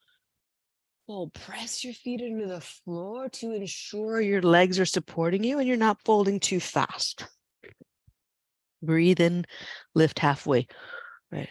Fold. 1.07 1.35
Press 1.35 1.85
your 1.85 1.93
feet 1.93 2.23
into 2.23 2.47
the 2.47 2.61
floor 2.61 3.29
to 3.29 3.53
ensure 3.53 4.21
your 4.21 4.41
legs 4.41 4.79
are 4.79 4.87
supporting 4.87 5.45
you 5.45 5.59
and 5.59 5.69
you're 5.69 5.77
not 5.77 6.03
folding 6.05 6.41
too 6.41 6.61
fast. 6.61 7.27
Breathe 8.83 9.21
in, 9.21 9.45
lift 9.95 10.19
halfway. 10.19 10.67
Right. 11.31 11.51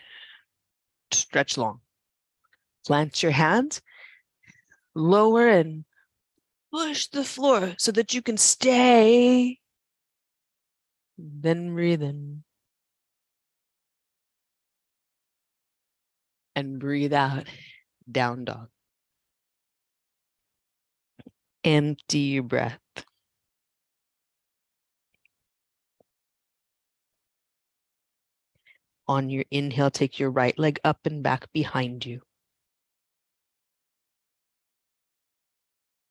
Stretch 1.12 1.58
long. 1.58 1.82
Plant 2.86 3.22
your 3.22 3.32
hands, 3.32 3.82
lower 4.96 5.48
and 5.48 5.86
push 6.72 7.08
the 7.08 7.24
floor 7.24 7.76
so 7.78 7.92
that 7.92 8.14
you 8.14 8.22
can 8.22 8.38
stay. 8.38 9.60
Then 11.18 11.74
breathe 11.74 12.02
in. 12.02 12.44
And 16.56 16.80
breathe 16.80 17.14
out, 17.14 17.48
down 18.12 18.46
dog. 18.46 18.70
Empty 21.64 22.20
your 22.20 22.44
breath. 22.44 22.80
On 29.08 29.30
your 29.30 29.46
inhale, 29.52 29.92
take 29.92 30.20
your 30.20 30.32
right 30.32 30.58
leg 30.58 30.80
up 30.84 31.06
and 31.06 31.24
back 31.24 31.52
behind 31.54 32.06
you. 32.06 32.22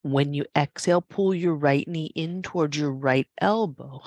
When 0.03 0.35
you 0.35 0.47
exhale, 0.57 1.01
pull 1.01 1.35
your 1.35 1.55
right 1.55 1.87
knee 1.87 2.13
in 2.15 2.43
towards 2.43 2.77
your 2.77 2.93
right 2.93 3.29
elbow. 3.41 4.03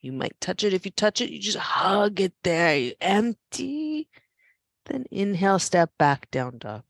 You 0.00 0.12
might 0.12 0.40
touch 0.40 0.64
it. 0.64 0.72
If 0.72 0.84
you 0.84 0.90
touch 0.92 1.20
it, 1.20 1.30
you 1.30 1.38
just 1.38 1.58
hug 1.58 2.20
it 2.20 2.34
there. 2.42 2.76
You 2.76 2.92
empty. 3.00 4.08
Then 4.86 5.06
inhale, 5.10 5.58
step 5.58 5.92
back, 5.98 6.30
down 6.30 6.58
dog. 6.58 6.82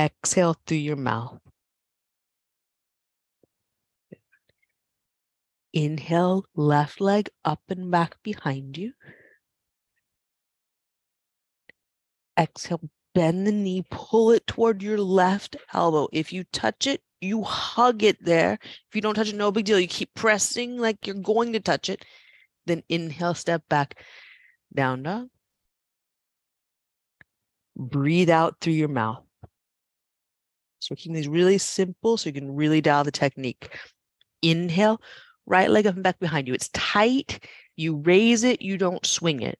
Exhale 0.00 0.56
through 0.66 0.78
your 0.78 0.96
mouth. 0.96 1.38
Inhale, 5.74 6.46
left 6.56 7.02
leg 7.02 7.28
up 7.44 7.60
and 7.68 7.90
back 7.90 8.16
behind 8.22 8.78
you. 8.78 8.94
Exhale, 12.38 12.80
bend 13.14 13.46
the 13.46 13.52
knee, 13.52 13.84
pull 13.90 14.30
it 14.30 14.46
toward 14.46 14.82
your 14.82 14.96
left 14.96 15.56
elbow. 15.74 16.08
If 16.14 16.32
you 16.32 16.44
touch 16.44 16.86
it, 16.86 17.02
you 17.20 17.42
hug 17.42 18.02
it 18.02 18.24
there. 18.24 18.58
If 18.62 18.94
you 18.94 19.02
don't 19.02 19.14
touch 19.14 19.28
it, 19.28 19.36
no 19.36 19.52
big 19.52 19.66
deal. 19.66 19.78
You 19.78 19.86
keep 19.86 20.14
pressing 20.14 20.78
like 20.78 21.06
you're 21.06 21.16
going 21.16 21.52
to 21.52 21.60
touch 21.60 21.90
it. 21.90 22.06
Then 22.64 22.82
inhale, 22.88 23.34
step 23.34 23.68
back, 23.68 24.02
down 24.74 25.02
dog. 25.02 25.28
Breathe 27.76 28.30
out 28.30 28.56
through 28.62 28.72
your 28.72 28.88
mouth. 28.88 29.24
So 30.80 30.92
we're 30.92 30.96
keeping 30.96 31.14
these 31.14 31.28
really 31.28 31.58
simple 31.58 32.16
so 32.16 32.28
you 32.28 32.32
can 32.32 32.54
really 32.54 32.80
dial 32.80 33.04
the 33.04 33.12
technique. 33.12 33.78
Inhale, 34.42 35.00
right 35.46 35.70
leg 35.70 35.86
up 35.86 35.94
and 35.94 36.02
back 36.02 36.18
behind 36.18 36.48
you. 36.48 36.54
It's 36.54 36.70
tight. 36.70 37.44
You 37.76 37.96
raise 37.96 38.44
it, 38.44 38.62
you 38.62 38.78
don't 38.78 39.04
swing 39.04 39.42
it. 39.42 39.58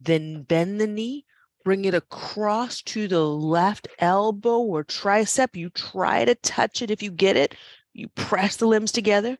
Then 0.00 0.42
bend 0.42 0.80
the 0.80 0.86
knee, 0.86 1.24
bring 1.64 1.86
it 1.86 1.94
across 1.94 2.82
to 2.82 3.08
the 3.08 3.24
left 3.24 3.88
elbow 3.98 4.58
or 4.58 4.84
tricep. 4.84 5.56
You 5.56 5.70
try 5.70 6.24
to 6.24 6.34
touch 6.36 6.82
it 6.82 6.90
if 6.90 7.02
you 7.02 7.10
get 7.10 7.36
it. 7.36 7.54
You 7.94 8.08
press 8.08 8.56
the 8.56 8.66
limbs 8.66 8.92
together. 8.92 9.38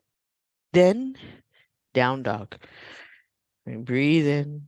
Then 0.73 1.15
down 1.93 2.23
dog. 2.23 2.55
And 3.65 3.85
breathe 3.85 4.27
in 4.27 4.67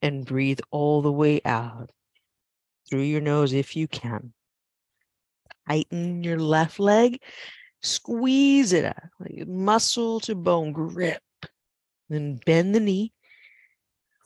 and 0.00 0.24
breathe 0.24 0.60
all 0.70 1.02
the 1.02 1.12
way 1.12 1.40
out 1.44 1.90
through 2.88 3.02
your 3.02 3.20
nose 3.20 3.52
if 3.52 3.76
you 3.76 3.88
can. 3.88 4.32
Tighten 5.68 6.22
your 6.22 6.38
left 6.38 6.78
leg, 6.78 7.20
squeeze 7.82 8.72
it 8.72 8.84
out, 8.84 8.96
like 9.18 9.46
muscle 9.48 10.20
to 10.20 10.34
bone 10.34 10.72
grip. 10.72 11.22
Then 12.08 12.38
bend 12.46 12.74
the 12.74 12.80
knee, 12.80 13.12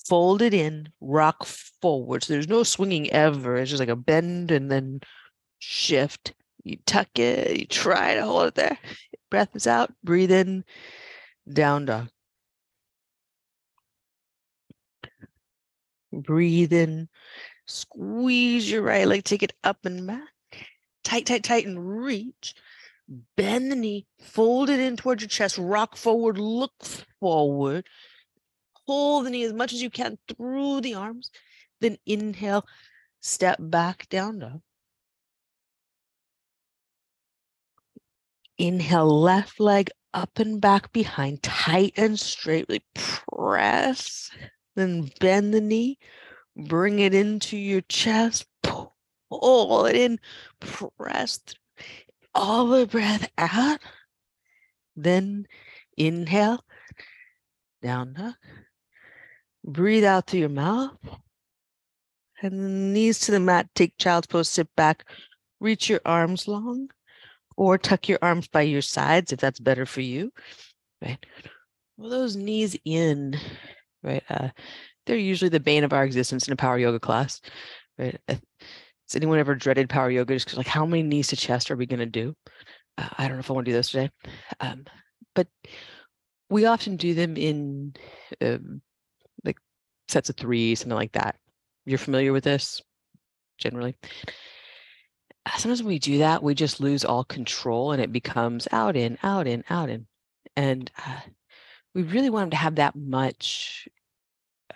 fold 0.07 0.43
it 0.43 0.53
in, 0.53 0.91
rock 1.01 1.47
forward. 1.47 2.25
So 2.25 2.35
there's 2.35 2.49
no 2.49 2.63
swinging 2.63 3.11
ever. 3.11 3.57
It's 3.57 3.71
just 3.71 3.81
like 3.81 3.89
a 3.89 3.97
bend 3.97 4.51
and 4.51 4.71
then 4.71 5.01
shift. 5.59 6.35
You 6.63 6.77
tuck 6.85 7.19
it, 7.19 7.59
you 7.59 7.65
try 7.67 8.15
to 8.15 8.25
hold 8.25 8.49
it 8.49 8.55
there. 8.55 8.79
Breath 9.31 9.57
is 9.57 9.67
out, 9.67 9.93
breathe 10.05 10.31
in, 10.31 10.65
down 11.51 11.87
dog. 11.87 12.09
Breathe 16.13 16.73
in, 16.73 17.09
Squeeze 17.71 18.69
your 18.69 18.83
right 18.83 19.07
leg, 19.07 19.23
take 19.23 19.45
it 19.45 19.53
up 19.63 19.87
and 19.87 20.05
back. 20.05 20.29
Tight, 21.05 21.25
tight, 21.25 21.45
tight, 21.45 21.67
and 21.67 22.03
reach. 22.03 22.55
Bend 23.37 23.71
the 23.71 23.77
knee, 23.77 24.07
fold 24.21 24.71
it 24.71 24.81
in 24.81 24.97
towards 24.97 25.23
your 25.23 25.29
chest, 25.29 25.57
rock 25.57 25.97
forward, 25.97 26.37
look 26.37 26.73
forward. 27.21 27.87
Pull 28.87 29.23
the 29.23 29.31
knee 29.31 29.45
as 29.45 29.53
much 29.53 29.73
as 29.73 29.81
you 29.81 29.89
can 29.89 30.19
through 30.29 30.81
the 30.81 30.95
arms. 30.95 31.31
Then 31.81 31.97
inhale, 32.07 32.67
step 33.21 33.59
back 33.61 34.09
down 34.09 34.41
dog. 34.41 34.63
Inhale, 38.59 39.21
left 39.21 39.61
leg 39.61 39.91
up 40.13 40.41
and 40.41 40.61
back 40.61 40.93
behind, 40.93 41.43
tight 41.43 41.93
and 41.97 42.19
straight. 42.19 42.67
Really 42.69 42.85
press. 42.95 44.31
Then 44.75 45.11
bend 45.21 45.55
the 45.55 45.61
knee, 45.61 45.99
Bring 46.69 46.99
it 46.99 47.15
into 47.15 47.57
your 47.57 47.81
chest. 47.83 48.47
Pull 48.63 49.87
it 49.87 49.97
in. 49.97 50.19
Press 50.61 51.41
all 52.35 52.67
the 52.69 52.87
breath 52.87 53.31
out. 53.39 53.81
Then 54.97 55.47
inhale. 55.97 56.65
Down 57.83 58.15
dog. 58.15 58.35
Breathe 59.65 60.05
out 60.05 60.27
through 60.27 60.41
your 60.41 60.49
mouth. 60.49 60.97
And 62.43 62.93
knees 62.93 63.21
to 63.21 63.33
the 63.33 63.41
mat. 63.41 63.69
Take 63.75 63.99
child's 63.99 64.27
pose. 64.27 64.49
Sit 64.49 64.69
back. 64.77 65.05
Reach 65.61 65.89
your 65.89 66.01
arms 66.05 66.49
long. 66.49 66.91
Or 67.57 67.77
tuck 67.77 68.09
your 68.09 68.19
arms 68.23 68.49
by 68.49 68.63
your 68.63 68.83
sides 68.83 69.33
if 69.33 69.41
that's 69.41 69.61
better 69.61 69.85
for 69.85 70.01
you. 70.01 70.33
Right. 71.03 71.25
Well, 71.97 72.11
those 72.11 72.37
knees 72.37 72.77
in. 72.85 73.39
Right. 74.03 74.23
Uh, 74.31 74.49
they're 75.07 75.17
usually 75.17 75.49
the 75.49 75.61
bane 75.61 75.85
of 75.85 75.93
our 75.93 76.05
existence 76.05 76.47
in 76.47 76.53
a 76.53 76.57
power 76.57 76.79
yoga 76.79 77.01
class. 77.01 77.41
Right? 77.99 78.19
Has 78.29 79.17
anyone 79.17 79.39
ever 79.39 79.55
dreaded 79.55 79.89
power 79.89 80.11
yoga 80.11 80.35
just 80.35 80.57
like 80.57 80.67
how 80.67 80.87
many 80.87 81.03
knees 81.03 81.29
to 81.29 81.37
chest 81.37 81.71
are 81.71 81.77
we 81.77 81.87
going 81.87 82.01
to 82.01 82.07
do? 82.07 82.35
Uh, 82.97 83.09
I 83.19 83.27
don't 83.27 83.37
know 83.37 83.41
if 83.41 83.51
I 83.51 83.55
want 83.55 83.65
to 83.65 83.73
do 83.73 83.77
this 83.77 83.91
today. 83.91 84.11
Um, 84.61 84.85
but 85.35 85.49
we 86.49 86.67
often 86.67 86.97
do 86.97 87.15
them 87.15 87.37
in 87.37 87.95
um, 88.41 88.83
like 89.45 89.57
sets 90.09 90.29
of 90.31 90.37
three, 90.37 90.75
something 90.75 90.97
like 90.97 91.13
that. 91.13 91.37
You're 91.87 91.99
familiar 91.99 92.33
with 92.33 92.45
this 92.45 92.81
generally. 93.59 93.97
Uh, 95.47 95.57
sometimes 95.57 95.83
when 95.83 95.89
we 95.89 95.99
do 95.99 96.19
that, 96.19 96.43
we 96.43 96.55
just 96.55 96.81
lose 96.81 97.05
all 97.05 97.25
control 97.25 97.93
and 97.93 98.03
it 98.03 98.13
becomes 98.13 98.69
out 98.73 98.97
in, 98.97 99.19
out 99.23 99.47
in, 99.47 99.65
out 99.71 99.89
in. 99.89 100.07
And 100.57 100.91
uh, 101.05 101.21
we 101.95 102.03
really 102.03 102.31
want 102.31 102.45
them 102.45 102.51
to 102.51 102.57
have 102.57 102.77
that 102.77 102.95
much 102.95 103.89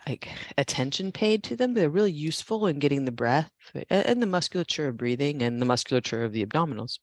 like 0.06 0.28
attention 0.58 1.12
paid 1.12 1.42
to 1.44 1.56
them. 1.56 1.74
They're 1.74 1.90
really 1.90 2.12
useful 2.12 2.66
in 2.66 2.78
getting 2.78 3.04
the 3.04 3.12
breath 3.12 3.50
and 3.90 4.22
the 4.22 4.26
musculature 4.26 4.88
of 4.88 4.96
breathing 4.96 5.42
and 5.42 5.60
the 5.60 5.66
musculature 5.66 6.24
of 6.24 6.32
the 6.32 6.44
abdominals. 6.44 6.98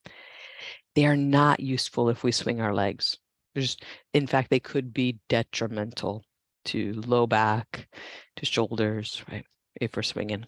They 0.95 1.05
are 1.05 1.17
not 1.17 1.59
useful 1.59 2.09
if 2.09 2.23
we 2.23 2.31
swing 2.31 2.61
our 2.61 2.73
legs. 2.73 3.17
There's, 3.55 3.77
in 4.13 4.27
fact, 4.27 4.49
they 4.49 4.59
could 4.59 4.93
be 4.93 5.19
detrimental 5.29 6.23
to 6.65 6.93
low 7.05 7.27
back, 7.27 7.87
to 8.35 8.45
shoulders, 8.45 9.23
right? 9.31 9.45
If 9.79 9.95
we're 9.95 10.03
swinging. 10.03 10.45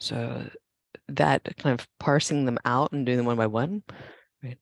So 0.00 0.44
that 1.08 1.44
kind 1.58 1.78
of 1.78 1.86
parsing 1.98 2.44
them 2.44 2.58
out 2.64 2.92
and 2.92 3.06
doing 3.06 3.18
them 3.18 3.26
one 3.26 3.36
by 3.36 3.46
one, 3.46 3.82
right? 4.42 4.58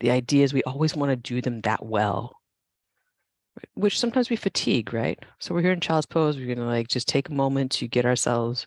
The 0.00 0.10
idea 0.10 0.44
is 0.44 0.54
we 0.54 0.62
always 0.62 0.96
want 0.96 1.10
to 1.10 1.16
do 1.16 1.40
them 1.40 1.60
that 1.62 1.84
well, 1.84 2.36
which 3.74 3.98
sometimes 3.98 4.30
we 4.30 4.36
fatigue, 4.36 4.92
right? 4.92 5.18
So 5.38 5.54
we're 5.54 5.62
here 5.62 5.72
in 5.72 5.80
child's 5.80 6.06
pose. 6.06 6.36
We're 6.36 6.54
gonna 6.54 6.66
like 6.66 6.88
just 6.88 7.08
take 7.08 7.28
a 7.28 7.34
moment 7.34 7.72
to 7.72 7.88
get 7.88 8.06
ourselves 8.06 8.66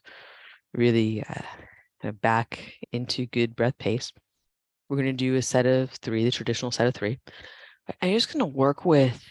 really 0.74 1.24
uh, 1.24 2.12
back 2.22 2.74
into 2.92 3.26
good 3.28 3.56
breath 3.56 3.78
pace. 3.78 4.12
We're 4.88 4.98
gonna 4.98 5.14
do 5.14 5.36
a 5.36 5.42
set 5.42 5.66
of 5.66 5.92
three, 5.92 6.24
the 6.24 6.32
traditional 6.32 6.72
set 6.72 6.88
of 6.88 6.96
three. 6.96 7.20
I'm 8.02 8.14
just 8.14 8.32
gonna 8.32 8.46
work 8.46 8.86
with 8.86 9.24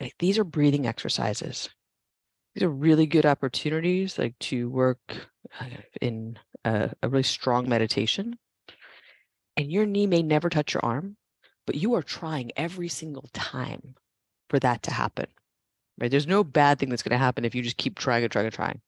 like 0.00 0.14
these 0.18 0.38
are 0.38 0.44
breathing 0.44 0.86
exercises. 0.86 1.68
These 2.54 2.64
are 2.64 2.70
really 2.70 3.06
good 3.06 3.26
opportunities, 3.26 4.18
like 4.18 4.38
to 4.40 4.68
work 4.68 4.98
uh, 5.60 5.66
in 6.00 6.38
a, 6.64 6.90
a 7.02 7.08
really 7.08 7.22
strong 7.22 7.68
meditation. 7.68 8.38
And 9.56 9.70
your 9.70 9.86
knee 9.86 10.06
may 10.06 10.22
never 10.22 10.48
touch 10.48 10.74
your 10.74 10.84
arm, 10.84 11.16
but 11.66 11.76
you 11.76 11.94
are 11.94 12.02
trying 12.02 12.50
every 12.56 12.88
single 12.88 13.28
time 13.32 13.94
for 14.50 14.58
that 14.58 14.82
to 14.82 14.90
happen. 14.90 15.26
Right? 15.98 16.10
There's 16.10 16.26
no 16.26 16.44
bad 16.44 16.78
thing 16.78 16.90
that's 16.90 17.02
going 17.02 17.18
to 17.18 17.24
happen 17.24 17.44
if 17.44 17.54
you 17.54 17.62
just 17.62 17.78
keep 17.78 17.98
trying 17.98 18.24
and 18.24 18.32
trying 18.32 18.46
and 18.46 18.54
trying. 18.54 18.80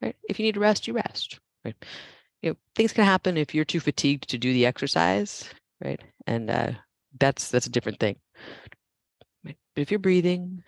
Right? 0.00 0.16
If 0.28 0.40
you 0.40 0.46
need 0.46 0.54
to 0.54 0.60
rest, 0.60 0.88
you 0.88 0.94
rest. 0.94 1.38
Right? 1.64 1.76
You 2.40 2.50
know, 2.50 2.56
things 2.74 2.92
can 2.92 3.04
happen 3.04 3.36
if 3.36 3.54
you're 3.54 3.64
too 3.64 3.78
fatigued 3.78 4.28
to 4.30 4.38
do 4.38 4.52
the 4.52 4.66
exercise, 4.66 5.48
right? 5.82 6.00
And 6.26 6.50
uh, 6.50 6.72
that's 7.20 7.50
that's 7.50 7.66
a 7.66 7.70
different 7.70 8.00
thing. 8.00 8.16
Right? 9.44 9.56
But 9.74 9.82
if 9.82 9.90
you're 9.92 10.00
breathing, 10.00 10.64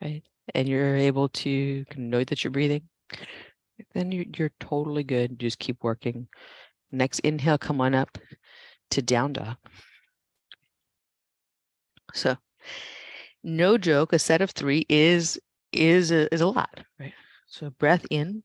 right, 0.00 0.22
and 0.54 0.68
you're 0.68 0.96
able 0.96 1.28
to 1.30 1.84
know 1.96 2.22
that 2.22 2.44
you're 2.44 2.52
breathing, 2.52 2.82
then 3.92 4.12
you're, 4.12 4.26
you're 4.36 4.52
totally 4.60 5.02
good. 5.02 5.38
Just 5.40 5.58
keep 5.58 5.82
working. 5.82 6.28
Next 6.92 7.18
inhale, 7.20 7.58
come 7.58 7.80
on 7.80 7.94
up 7.94 8.18
to 8.92 9.02
down 9.02 9.32
dog. 9.32 9.56
So 12.14 12.36
no 13.42 13.78
joke, 13.78 14.12
a 14.12 14.18
set 14.18 14.42
of 14.42 14.50
three 14.50 14.86
is 14.88 15.38
is 15.72 16.10
a, 16.10 16.32
is 16.32 16.40
a 16.40 16.46
lot, 16.46 16.80
right? 16.98 17.12
So 17.46 17.70
breath 17.70 18.06
in, 18.10 18.42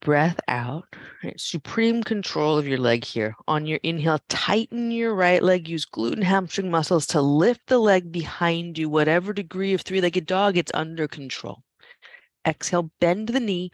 breath 0.00 0.38
out. 0.48 0.84
Right? 1.22 1.38
Supreme 1.40 2.02
control 2.02 2.58
of 2.58 2.66
your 2.66 2.78
leg 2.78 3.04
here. 3.04 3.34
On 3.48 3.66
your 3.66 3.80
inhale, 3.82 4.20
tighten 4.28 4.90
your 4.90 5.14
right 5.14 5.42
leg. 5.42 5.68
Use 5.68 5.86
glute 5.86 6.14
and 6.14 6.24
hamstring 6.24 6.70
muscles 6.70 7.06
to 7.08 7.20
lift 7.20 7.66
the 7.66 7.78
leg 7.78 8.12
behind 8.12 8.78
you. 8.78 8.88
Whatever 8.88 9.32
degree 9.32 9.74
of 9.74 9.82
three-legged 9.82 10.26
dog, 10.26 10.56
it's 10.56 10.72
under 10.74 11.08
control. 11.08 11.62
Exhale, 12.46 12.90
bend 13.00 13.28
the 13.28 13.40
knee, 13.40 13.70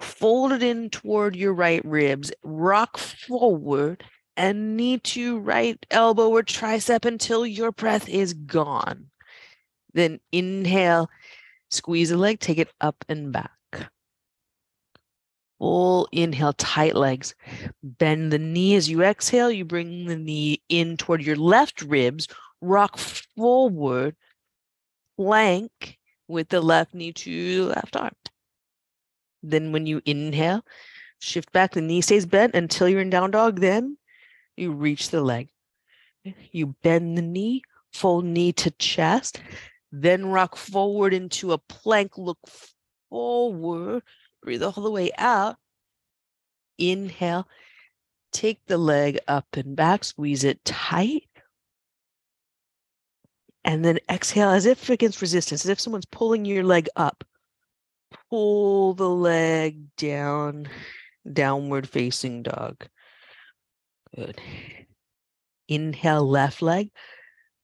fold 0.00 0.52
it 0.52 0.62
in 0.62 0.90
toward 0.90 1.34
your 1.34 1.52
right 1.52 1.84
ribs, 1.84 2.32
rock 2.42 2.98
forward 2.98 4.04
and 4.36 4.76
knee 4.76 4.98
to 4.98 5.38
right 5.38 5.84
elbow 5.90 6.28
or 6.28 6.42
tricep 6.42 7.04
until 7.04 7.46
your 7.46 7.72
breath 7.72 8.08
is 8.08 8.34
gone. 8.34 9.10
Then 9.94 10.20
inhale, 10.30 11.10
squeeze 11.70 12.10
the 12.10 12.16
leg, 12.16 12.40
take 12.40 12.58
it 12.58 12.72
up 12.80 13.04
and 13.08 13.32
back. 13.32 13.50
Full 15.58 16.08
inhale, 16.10 16.54
tight 16.54 16.96
legs. 16.96 17.34
Bend 17.82 18.32
the 18.32 18.38
knee 18.38 18.74
as 18.74 18.90
you 18.90 19.02
exhale. 19.02 19.50
You 19.50 19.64
bring 19.64 20.06
the 20.06 20.16
knee 20.16 20.60
in 20.68 20.96
toward 20.96 21.22
your 21.22 21.36
left 21.36 21.82
ribs. 21.82 22.26
Rock 22.60 22.98
forward, 22.98 24.16
plank 25.16 25.98
with 26.26 26.48
the 26.48 26.60
left 26.60 26.94
knee 26.94 27.12
to 27.12 27.64
the 27.64 27.68
left 27.68 27.96
arm. 27.96 28.14
Then 29.42 29.70
when 29.70 29.86
you 29.86 30.02
inhale, 30.04 30.64
shift 31.20 31.52
back. 31.52 31.72
The 31.72 31.80
knee 31.80 32.00
stays 32.00 32.26
bent 32.26 32.54
until 32.54 32.88
you're 32.88 33.00
in 33.00 33.10
down 33.10 33.30
dog. 33.30 33.60
Then 33.60 33.96
you 34.62 34.72
reach 34.72 35.10
the 35.10 35.20
leg. 35.20 35.48
You 36.52 36.74
bend 36.82 37.18
the 37.18 37.22
knee, 37.22 37.62
fold 37.92 38.24
knee 38.24 38.52
to 38.54 38.70
chest, 38.70 39.42
then 39.90 40.26
rock 40.26 40.56
forward 40.56 41.12
into 41.12 41.52
a 41.52 41.58
plank. 41.58 42.16
Look 42.16 42.38
forward, 43.10 44.02
breathe 44.42 44.62
all 44.62 44.72
the 44.72 44.90
way 44.90 45.10
out. 45.18 45.56
Inhale, 46.78 47.46
take 48.32 48.64
the 48.66 48.78
leg 48.78 49.18
up 49.28 49.46
and 49.54 49.76
back, 49.76 50.04
squeeze 50.04 50.44
it 50.44 50.64
tight. 50.64 51.28
And 53.64 53.84
then 53.84 53.98
exhale 54.10 54.50
as 54.50 54.66
if 54.66 54.90
against 54.90 55.20
resistance, 55.20 55.64
as 55.64 55.68
if 55.68 55.80
someone's 55.80 56.06
pulling 56.06 56.44
your 56.44 56.64
leg 56.64 56.88
up. 56.96 57.24
Pull 58.30 58.94
the 58.94 59.08
leg 59.08 59.94
down, 59.96 60.68
downward 61.30 61.88
facing 61.88 62.42
dog. 62.42 62.86
Good. 64.14 64.40
Inhale, 65.68 66.26
left 66.26 66.62
leg 66.62 66.90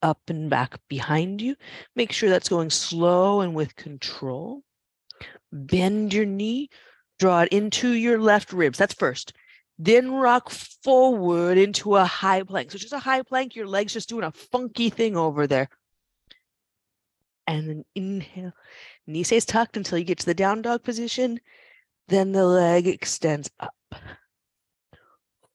up 0.02 0.20
and 0.28 0.48
back 0.48 0.78
behind 0.88 1.42
you. 1.42 1.56
Make 1.94 2.12
sure 2.12 2.30
that's 2.30 2.48
going 2.48 2.70
slow 2.70 3.40
and 3.40 3.54
with 3.54 3.76
control. 3.76 4.62
Bend 5.52 6.12
your 6.12 6.24
knee, 6.24 6.70
draw 7.18 7.42
it 7.42 7.48
into 7.48 7.92
your 7.92 8.18
left 8.18 8.52
ribs. 8.52 8.78
That's 8.78 8.94
first. 8.94 9.32
Then 9.78 10.12
rock 10.12 10.50
forward 10.50 11.58
into 11.58 11.96
a 11.96 12.04
high 12.04 12.42
plank. 12.42 12.70
So 12.70 12.78
just 12.78 12.92
a 12.92 12.98
high 12.98 13.22
plank, 13.22 13.54
your 13.54 13.66
leg's 13.66 13.92
just 13.92 14.08
doing 14.08 14.24
a 14.24 14.32
funky 14.32 14.90
thing 14.90 15.16
over 15.16 15.46
there. 15.46 15.68
And 17.46 17.68
then 17.68 17.84
inhale, 17.94 18.52
knee 19.06 19.22
stays 19.22 19.44
tucked 19.44 19.76
until 19.76 19.98
you 19.98 20.04
get 20.04 20.18
to 20.18 20.26
the 20.26 20.34
down 20.34 20.62
dog 20.62 20.82
position. 20.82 21.40
Then 22.08 22.32
the 22.32 22.44
leg 22.44 22.86
extends 22.86 23.50
up. 23.60 23.74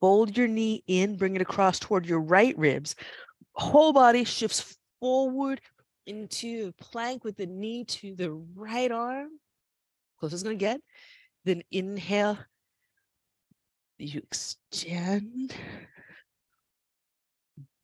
Fold 0.03 0.35
your 0.35 0.49
knee 0.49 0.83
in, 0.85 1.15
bring 1.15 1.37
it 1.37 1.41
across 1.41 1.79
toward 1.79 2.05
your 2.05 2.19
right 2.19 2.57
ribs. 2.57 2.93
Whole 3.53 3.93
body 3.93 4.25
shifts 4.25 4.75
forward 4.99 5.61
into 6.05 6.73
plank 6.73 7.23
with 7.23 7.37
the 7.37 7.45
knee 7.45 7.85
to 7.85 8.13
the 8.13 8.31
right 8.53 8.91
arm. 8.91 9.29
Close 10.19 10.33
as 10.33 10.43
going 10.43 10.59
to 10.59 10.59
get. 10.59 10.81
Then 11.45 11.63
inhale. 11.71 12.37
You 13.97 14.19
extend. 14.25 15.55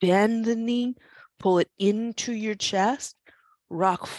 Bend 0.01 0.43
the 0.43 0.57
knee. 0.57 0.95
Pull 1.39 1.59
it 1.59 1.71
into 1.79 2.33
your 2.33 2.55
chest. 2.55 3.15
Rock 3.69 4.09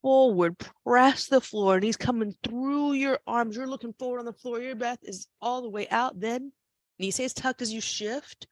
forward. 0.00 0.56
Press 0.86 1.26
the 1.26 1.42
floor. 1.42 1.80
Knees 1.80 1.98
coming 1.98 2.34
through 2.42 2.94
your 2.94 3.18
arms. 3.26 3.56
You're 3.56 3.66
looking 3.66 3.92
forward 3.98 4.20
on 4.20 4.24
the 4.24 4.32
floor. 4.32 4.58
Your 4.58 4.74
breath 4.74 5.00
is 5.02 5.26
all 5.42 5.60
the 5.60 5.68
way 5.68 5.86
out. 5.90 6.18
Then 6.18 6.50
Knee 6.98 7.10
stays 7.10 7.34
tucked 7.34 7.62
as 7.62 7.72
you 7.72 7.80
shift. 7.80 8.46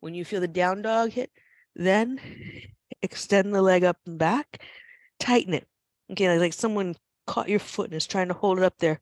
When 0.00 0.14
you 0.14 0.24
feel 0.24 0.40
the 0.40 0.48
down 0.48 0.82
dog 0.82 1.10
hit, 1.10 1.30
then 1.74 2.20
extend 3.02 3.54
the 3.54 3.62
leg 3.62 3.84
up 3.84 3.98
and 4.06 4.18
back, 4.18 4.62
tighten 5.18 5.54
it. 5.54 5.66
Okay, 6.12 6.30
like, 6.30 6.40
like 6.40 6.52
someone 6.52 6.94
caught 7.26 7.48
your 7.48 7.58
foot 7.58 7.86
and 7.86 7.94
is 7.94 8.06
trying 8.06 8.28
to 8.28 8.34
hold 8.34 8.58
it 8.58 8.64
up 8.64 8.78
there. 8.78 9.00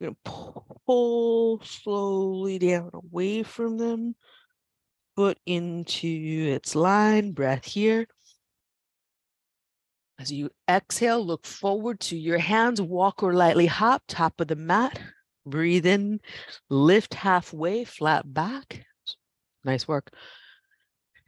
You're 0.00 0.10
gonna 0.10 0.16
pull, 0.24 0.80
pull 0.86 1.60
slowly 1.62 2.58
down 2.58 2.90
away 2.92 3.42
from 3.42 3.78
them. 3.78 4.16
Foot 5.16 5.38
into 5.46 6.08
its 6.08 6.74
line, 6.74 7.32
breath 7.32 7.64
here. 7.64 8.06
As 10.18 10.32
you 10.32 10.50
exhale, 10.68 11.24
look 11.24 11.46
forward 11.46 12.00
to 12.00 12.16
your 12.16 12.38
hands, 12.38 12.80
walk 12.80 13.22
or 13.22 13.34
lightly 13.34 13.66
hop, 13.66 14.02
top 14.08 14.40
of 14.40 14.48
the 14.48 14.56
mat. 14.56 15.00
Breathe 15.44 15.86
in, 15.86 16.20
lift 16.70 17.14
halfway, 17.14 17.84
flat 17.84 18.32
back. 18.32 18.84
Nice 19.64 19.86
work. 19.88 20.10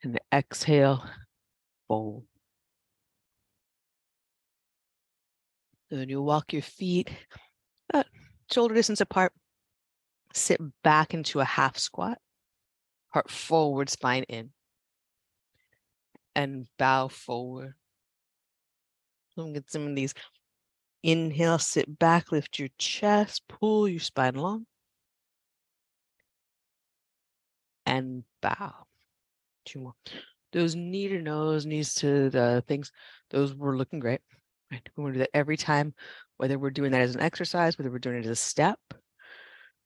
And 0.03 0.19
exhale, 0.33 1.05
fold. 1.89 2.25
then 5.91 6.09
you 6.09 6.21
walk 6.23 6.53
your 6.53 6.63
feet 6.63 7.11
uh, 7.93 8.03
shoulder 8.51 8.75
distance 8.75 9.01
apart. 9.01 9.33
Sit 10.33 10.61
back 10.83 11.15
into 11.15 11.41
a 11.41 11.45
half 11.45 11.79
squat, 11.79 12.19
heart 13.11 13.31
forward, 13.31 13.89
spine 13.89 14.25
in. 14.25 14.51
And 16.35 16.67
bow 16.79 17.07
forward. 17.09 17.75
Let 19.37 19.47
me 19.47 19.53
get 19.53 19.71
some 19.71 19.87
of 19.87 19.95
these. 19.95 20.15
Inhale, 21.05 21.59
sit 21.59 21.99
back, 21.99 22.33
lift 22.33 22.59
your 22.59 22.71
chest, 22.79 23.43
pull 23.47 23.87
your 23.87 24.01
spine 24.01 24.37
long. 24.37 24.65
And 27.85 28.25
bow. 28.41 28.73
Two 29.67 29.81
more. 29.81 29.95
Those 30.55 30.75
knee 30.75 31.09
to 31.09 31.21
nose, 31.21 31.67
knees 31.67 31.95
to 31.97 32.31
the 32.31 32.65
things, 32.67 32.91
those 33.31 33.55
were 33.55 33.77
looking 33.77 34.01
great. 34.01 34.23
Right. 34.73 34.89
We 34.97 35.03
want 35.03 35.15
to 35.15 35.19
do 35.19 35.25
that 35.25 35.37
every 35.37 35.59
time, 35.59 35.93
whether 36.39 36.59
we're 36.59 36.71
doing 36.71 36.93
that 36.93 37.03
as 37.03 37.15
an 37.15 37.21
exercise, 37.21 37.77
whether 37.77 37.91
we're 37.91 37.99
doing 37.99 38.17
it 38.17 38.25
as 38.25 38.31
a 38.31 38.37
step. 38.37 38.81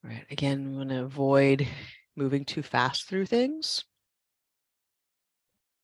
Right. 0.01 0.25
Again, 0.31 0.71
we 0.71 0.77
want 0.77 0.89
to 0.91 1.03
avoid 1.03 1.67
moving 2.15 2.45
too 2.45 2.63
fast 2.63 3.09
through 3.09 3.25
things 3.25 3.83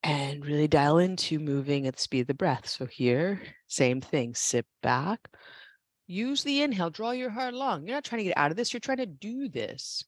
and 0.06 0.46
really 0.46 0.68
dial 0.68 1.00
into 1.00 1.40
moving 1.40 1.88
at 1.88 1.96
the 1.96 2.02
speed 2.02 2.22
of 2.22 2.28
the 2.28 2.36
breath. 2.36 2.68
So 2.70 2.86
here, 2.86 3.42
same 3.68 4.02
thing, 4.02 4.36
sit 4.36 4.68
back, 4.84 5.20
use 6.06 6.44
the 6.44 6.62
inhale, 6.62 6.92
draw 6.92 7.10
your 7.10 7.32
heart 7.32 7.56
long. 7.56 7.88
You're 7.88 7.98
not 7.98 8.04
trying 8.04 8.20
to 8.20 8.26
get 8.26 8.38
out 8.38 8.52
of 8.52 8.58
this, 8.58 8.72
you're 8.72 8.80
trying 8.80 9.00
to 9.00 9.08
do 9.08 9.50
this. 9.50 10.04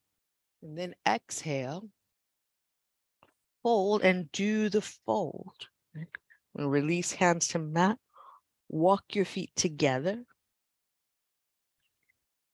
And 0.62 0.78
then 0.78 0.94
exhale, 1.08 1.90
fold 3.64 4.04
and 4.04 4.32
do 4.32 4.70
the 4.70 4.82
fold. 4.82 5.68
Release 6.54 7.12
hands 7.12 7.48
to 7.50 7.60
mat, 7.60 7.98
walk 8.70 9.04
your 9.14 9.26
feet 9.26 9.52
together. 9.56 10.24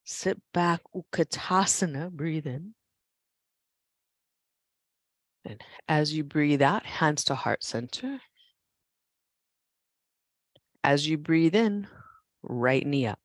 Sit 0.05 0.41
back, 0.53 0.81
Utkatasana, 0.95 2.09
breathe 2.09 2.47
in. 2.47 2.73
And 5.45 5.61
as 5.87 6.13
you 6.13 6.23
breathe 6.23 6.61
out, 6.61 6.85
hands 6.85 7.23
to 7.25 7.35
heart 7.35 7.63
center. 7.63 8.19
As 10.83 11.07
you 11.07 11.17
breathe 11.17 11.55
in, 11.55 11.87
right 12.41 12.85
knee 12.85 13.07
up. 13.07 13.19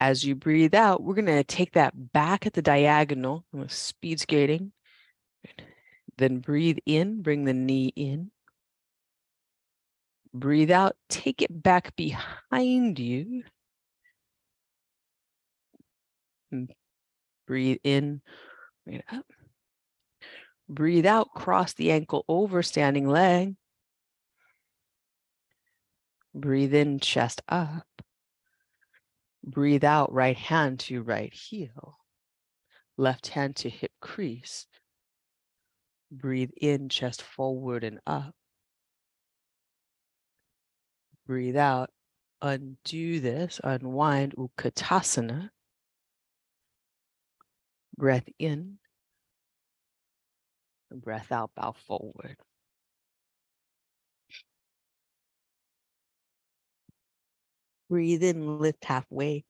As 0.00 0.24
you 0.24 0.34
breathe 0.34 0.74
out, 0.74 1.02
we're 1.02 1.14
going 1.14 1.26
to 1.26 1.44
take 1.44 1.72
that 1.72 2.12
back 2.12 2.46
at 2.46 2.54
the 2.54 2.62
diagonal, 2.62 3.44
speed 3.68 4.20
skating. 4.20 4.72
Then 6.16 6.38
breathe 6.38 6.78
in, 6.86 7.22
bring 7.22 7.44
the 7.44 7.52
knee 7.52 7.92
in. 7.94 8.30
Breathe 10.32 10.70
out, 10.70 10.96
take 11.08 11.42
it 11.42 11.62
back 11.62 11.94
behind 11.96 12.98
you. 12.98 13.42
Breathe 17.46 17.78
in, 17.84 18.22
bring 18.84 18.96
it 18.98 19.04
up. 19.12 19.26
Breathe 20.70 21.04
out, 21.04 21.34
cross 21.34 21.72
the 21.72 21.90
ankle 21.90 22.24
over, 22.28 22.62
standing 22.62 23.08
leg. 23.08 23.56
Breathe 26.32 26.72
in, 26.72 27.00
chest 27.00 27.42
up. 27.48 27.88
Breathe 29.42 29.82
out, 29.82 30.12
right 30.12 30.36
hand 30.36 30.78
to 30.80 31.02
right 31.02 31.34
heel. 31.34 31.98
Left 32.96 33.26
hand 33.26 33.56
to 33.56 33.68
hip 33.68 33.90
crease. 34.00 34.68
Breathe 36.12 36.52
in, 36.56 36.88
chest 36.88 37.20
forward 37.20 37.82
and 37.82 37.98
up. 38.06 38.32
Breathe 41.26 41.56
out, 41.56 41.90
undo 42.40 43.18
this, 43.18 43.60
unwind, 43.64 44.36
Utkatasana. 44.36 45.50
Breath 47.96 48.28
in, 48.38 48.78
breath 50.96 51.32
out, 51.32 51.50
bow 51.54 51.72
forward. 51.86 52.36
Breathe 57.88 58.22
in, 58.22 58.58
lift 58.58 58.84
halfway. 58.84 59.44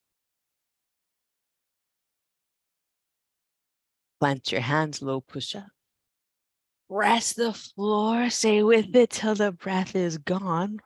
Plant 4.19 4.53
your 4.53 4.61
hands, 4.61 5.03
low 5.03 5.21
push 5.21 5.55
up. 5.55 5.69
Rest 6.89 7.37
the 7.37 7.53
floor, 7.53 8.31
stay 8.31 8.63
with 8.63 8.95
it 8.97 9.11
till 9.11 9.35
the 9.35 9.53
breath 9.53 9.95
is 9.95 10.19
gone. 10.19 10.81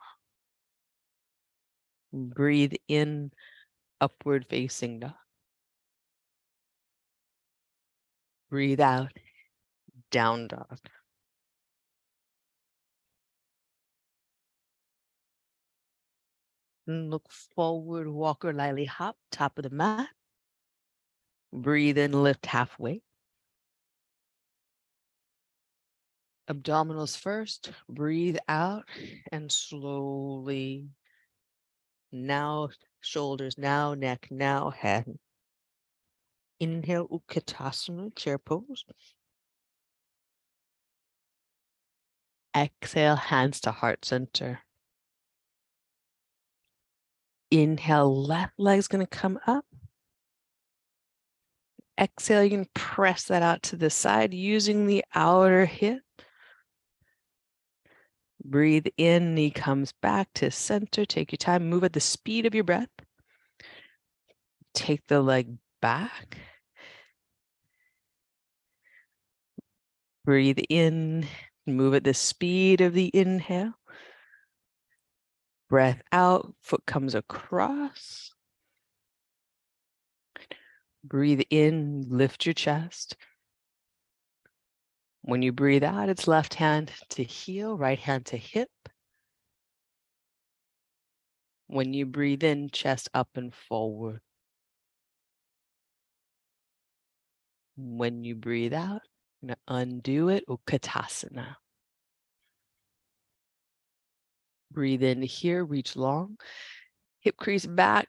Breathe 2.12 2.74
in, 2.88 3.32
upward 4.00 4.46
facing 4.48 5.00
dog. 5.00 5.12
Breathe 8.50 8.80
out, 8.80 9.12
down 10.14 10.46
dog. 10.46 10.78
Mm, 16.88 17.10
look 17.10 17.28
forward, 17.32 18.06
walker, 18.06 18.52
lightly 18.52 18.84
hop, 18.84 19.16
top 19.32 19.58
of 19.58 19.64
the 19.64 19.70
mat. 19.70 20.08
Breathe 21.52 21.98
in, 21.98 22.12
lift 22.12 22.46
halfway. 22.46 23.02
Abdominals 26.48 27.18
first, 27.18 27.72
breathe 27.88 28.36
out 28.46 28.84
and 29.32 29.50
slowly. 29.50 30.90
Now 32.12 32.68
shoulders, 33.00 33.58
now 33.58 33.94
neck, 33.94 34.28
now 34.30 34.70
head. 34.70 35.18
Inhale, 36.60 37.08
Utkatasana, 37.08 38.14
chair 38.14 38.38
pose. 38.38 38.84
Exhale, 42.56 43.16
hands 43.16 43.60
to 43.62 43.72
heart 43.72 44.04
center. 44.04 44.60
Inhale, 47.50 48.14
left 48.14 48.54
leg's 48.58 48.88
going 48.88 49.04
to 49.04 49.10
come 49.10 49.38
up. 49.46 49.64
Exhale, 51.98 52.42
you 52.42 52.50
can 52.50 52.66
press 52.74 53.24
that 53.24 53.42
out 53.42 53.62
to 53.64 53.76
the 53.76 53.90
side 53.90 54.34
using 54.34 54.86
the 54.86 55.04
outer 55.14 55.64
hip. 55.64 56.02
Breathe 58.44 58.86
in, 58.96 59.34
knee 59.34 59.50
comes 59.50 59.92
back 60.02 60.28
to 60.34 60.50
center. 60.50 61.04
Take 61.04 61.32
your 61.32 61.38
time, 61.38 61.68
move 61.68 61.84
at 61.84 61.92
the 61.92 62.00
speed 62.00 62.46
of 62.46 62.54
your 62.54 62.64
breath. 62.64 62.90
Take 64.74 65.06
the 65.06 65.22
leg 65.22 65.56
back. 65.80 66.38
Breathe 70.24 70.60
in, 70.68 71.26
Move 71.66 71.94
at 71.94 72.04
the 72.04 72.14
speed 72.14 72.80
of 72.80 72.92
the 72.92 73.10
inhale. 73.14 73.72
Breath 75.70 76.02
out, 76.12 76.54
foot 76.60 76.84
comes 76.86 77.14
across. 77.14 78.30
Breathe 81.02 81.42
in, 81.50 82.06
lift 82.08 82.46
your 82.46 82.52
chest. 82.54 83.16
When 85.22 85.40
you 85.40 85.52
breathe 85.52 85.84
out, 85.84 86.10
it's 86.10 86.28
left 86.28 86.54
hand 86.54 86.92
to 87.10 87.22
heel, 87.22 87.78
right 87.78 87.98
hand 87.98 88.26
to 88.26 88.36
hip. 88.36 88.68
When 91.66 91.94
you 91.94 92.04
breathe 92.04 92.44
in, 92.44 92.68
chest 92.68 93.08
up 93.14 93.28
and 93.34 93.54
forward. 93.54 94.20
When 97.76 98.22
you 98.22 98.34
breathe 98.34 98.74
out, 98.74 99.00
going 99.46 99.56
to 99.56 99.74
undo 99.74 100.28
it, 100.28 100.44
Utkatasana. 100.48 101.56
Breathe 104.70 105.02
in 105.02 105.22
here, 105.22 105.64
reach 105.64 105.96
long, 105.96 106.36
hip 107.20 107.36
crease 107.36 107.66
back, 107.66 108.08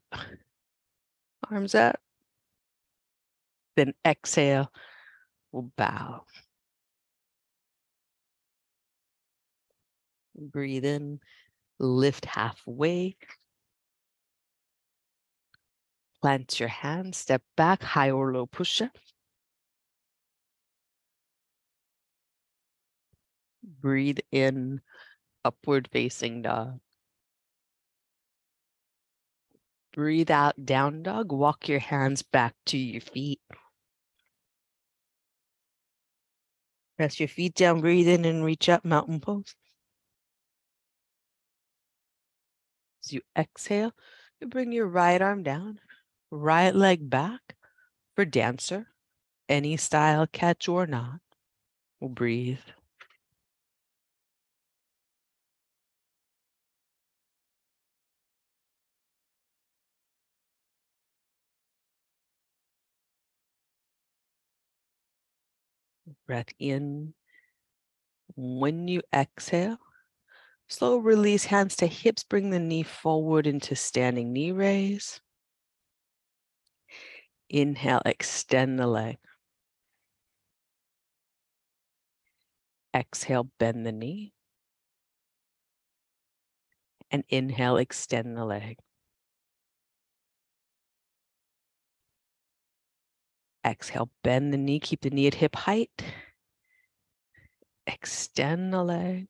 arms 1.51 1.75
up. 1.75 1.99
Then 3.75 3.93
exhale, 4.05 4.71
we'll 5.51 5.69
bow. 5.77 6.23
Breathe 10.36 10.86
in, 10.86 11.19
lift 11.79 12.25
halfway. 12.25 13.17
Plant 16.21 16.59
your 16.59 16.69
hands, 16.69 17.17
step 17.17 17.43
back, 17.55 17.83
high 17.83 18.09
or 18.09 18.33
low 18.33 18.47
push 18.47 18.81
up. 18.81 18.97
Breathe 23.68 24.20
in, 24.32 24.82
upward 25.43 25.89
facing 25.91 26.43
dog. 26.43 26.80
Breathe 29.93 30.32
out, 30.32 30.66
down 30.66 31.03
dog. 31.03 31.32
Walk 31.32 31.68
your 31.68 31.80
hands 31.80 32.22
back 32.22 32.53
to 32.68 32.78
your 32.78 33.01
feet. 33.01 33.41
Press 36.97 37.20
your 37.20 37.30
feet 37.30 37.55
down, 37.55 37.82
breathe 37.82 38.07
in 38.07 38.26
and 38.26 38.43
reach 38.43 38.70
up, 38.70 38.86
mountain 38.86 39.20
pose. 39.20 39.55
As 43.03 43.13
you 43.13 43.22
exhale, 43.38 43.93
you 44.39 44.47
bring 44.47 44.72
your 44.72 44.88
right 44.88 45.22
arm 45.22 45.43
down, 45.43 45.80
right 46.32 46.74
leg 46.76 47.09
back, 47.09 47.55
For 48.16 48.26
dancer, 48.26 48.88
any 49.49 49.78
style, 49.78 50.28
catch 50.28 50.68
or 50.70 50.88
not, 50.88 51.22
will 51.99 52.09
breathe. 52.09 52.59
Breath 66.26 66.49
in. 66.59 67.13
When 68.36 68.88
you 68.88 69.01
exhale, 69.13 69.78
slow 70.67 70.97
release 70.97 71.45
hands 71.45 71.76
to 71.78 71.88
hips, 71.88 72.23
bring 72.23 72.49
the 72.49 72.59
knee 72.59 72.84
forward 72.84 73.47
into 73.47 73.76
standing 73.76 74.34
knee 74.34 74.51
raise. 74.51 75.21
Inhale, 77.49 78.01
extend 78.05 78.80
the 78.80 78.88
leg. 78.88 79.17
Exhale, 82.93 83.49
bend 83.59 83.86
the 83.86 83.91
knee. 83.91 84.34
And 87.11 87.23
inhale, 87.30 87.78
extend 87.78 88.36
the 88.36 88.45
leg. 88.45 88.78
Exhale, 93.66 94.11
bend 94.24 94.53
the 94.53 94.57
knee, 94.57 94.80
keep 94.80 95.01
the 95.01 95.09
knee 95.09 95.26
at 95.26 95.36
hip 95.36 95.55
height. 95.55 95.89
Extend 97.88 98.72
the 98.72 98.84
leg. 98.84 99.28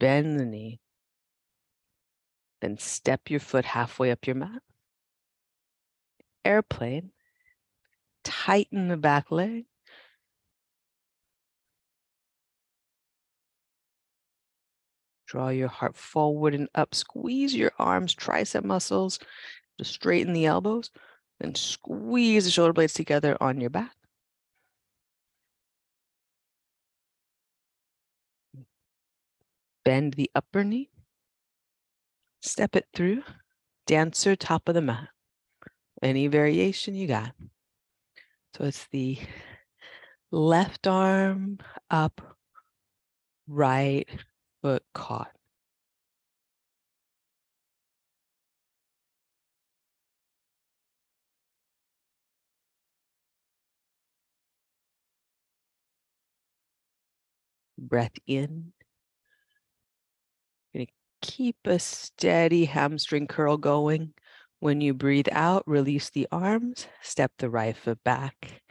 Bend 0.00 0.40
the 0.40 0.46
knee. 0.46 0.80
Then 2.62 2.78
step 2.78 3.28
your 3.28 3.40
foot 3.40 3.66
halfway 3.66 4.10
up 4.10 4.26
your 4.26 4.36
mat. 4.36 4.62
Airplane. 6.44 7.10
Tighten 8.24 8.88
the 8.88 8.96
back 8.96 9.30
leg. 9.30 9.66
Draw 15.26 15.50
your 15.50 15.68
heart 15.68 15.96
forward 15.96 16.54
and 16.54 16.68
up. 16.74 16.94
Squeeze 16.94 17.54
your 17.54 17.72
arms, 17.78 18.14
tricep 18.14 18.64
muscles 18.64 19.18
to 19.78 19.84
straighten 19.84 20.32
the 20.32 20.46
elbows. 20.46 20.90
Then 21.40 21.54
squeeze 21.54 22.44
the 22.44 22.50
shoulder 22.50 22.72
blades 22.72 22.94
together 22.94 23.36
on 23.40 23.60
your 23.60 23.70
back. 23.70 23.92
Bend 29.84 30.14
the 30.14 30.30
upper 30.34 30.64
knee. 30.64 30.90
Step 32.42 32.74
it 32.74 32.86
through. 32.94 33.22
Dancer 33.86 34.34
top 34.34 34.68
of 34.68 34.74
the 34.74 34.82
mat. 34.82 35.08
Any 36.02 36.26
variation 36.26 36.94
you 36.94 37.06
got. 37.06 37.32
So 38.56 38.64
it's 38.64 38.86
the 38.90 39.18
left 40.32 40.86
arm 40.86 41.58
up, 41.90 42.20
right 43.46 44.08
foot 44.62 44.82
caught. 44.94 45.35
Breath 57.78 58.18
in. 58.26 58.72
Gonna 60.74 60.86
keep 61.22 61.56
a 61.64 61.78
steady 61.78 62.66
hamstring 62.66 63.26
curl 63.26 63.56
going. 63.56 64.14
When 64.60 64.80
you 64.80 64.94
breathe 64.94 65.28
out, 65.32 65.64
release 65.66 66.10
the 66.10 66.26
arms, 66.32 66.88
step 67.02 67.32
the 67.38 67.50
right 67.50 67.76
foot 67.76 68.02
back, 68.04 68.62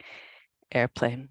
airplane. 0.72 1.30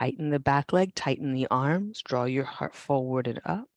Tighten 0.00 0.30
the 0.30 0.40
back 0.40 0.72
leg, 0.72 0.94
tighten 0.94 1.32
the 1.34 1.46
arms, 1.50 2.02
draw 2.02 2.24
your 2.24 2.44
heart 2.44 2.74
forward 2.74 3.26
and 3.28 3.40
up. 3.44 3.68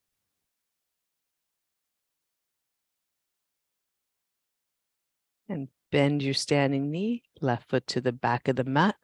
And 5.52 5.68
bend 5.92 6.24
your 6.24 6.34
standing 6.34 6.92
knee, 6.92 7.24
left 7.42 7.70
foot 7.70 7.86
to 7.88 8.00
the 8.00 8.14
back 8.14 8.48
of 8.48 8.56
the 8.56 8.64
mat, 8.64 8.96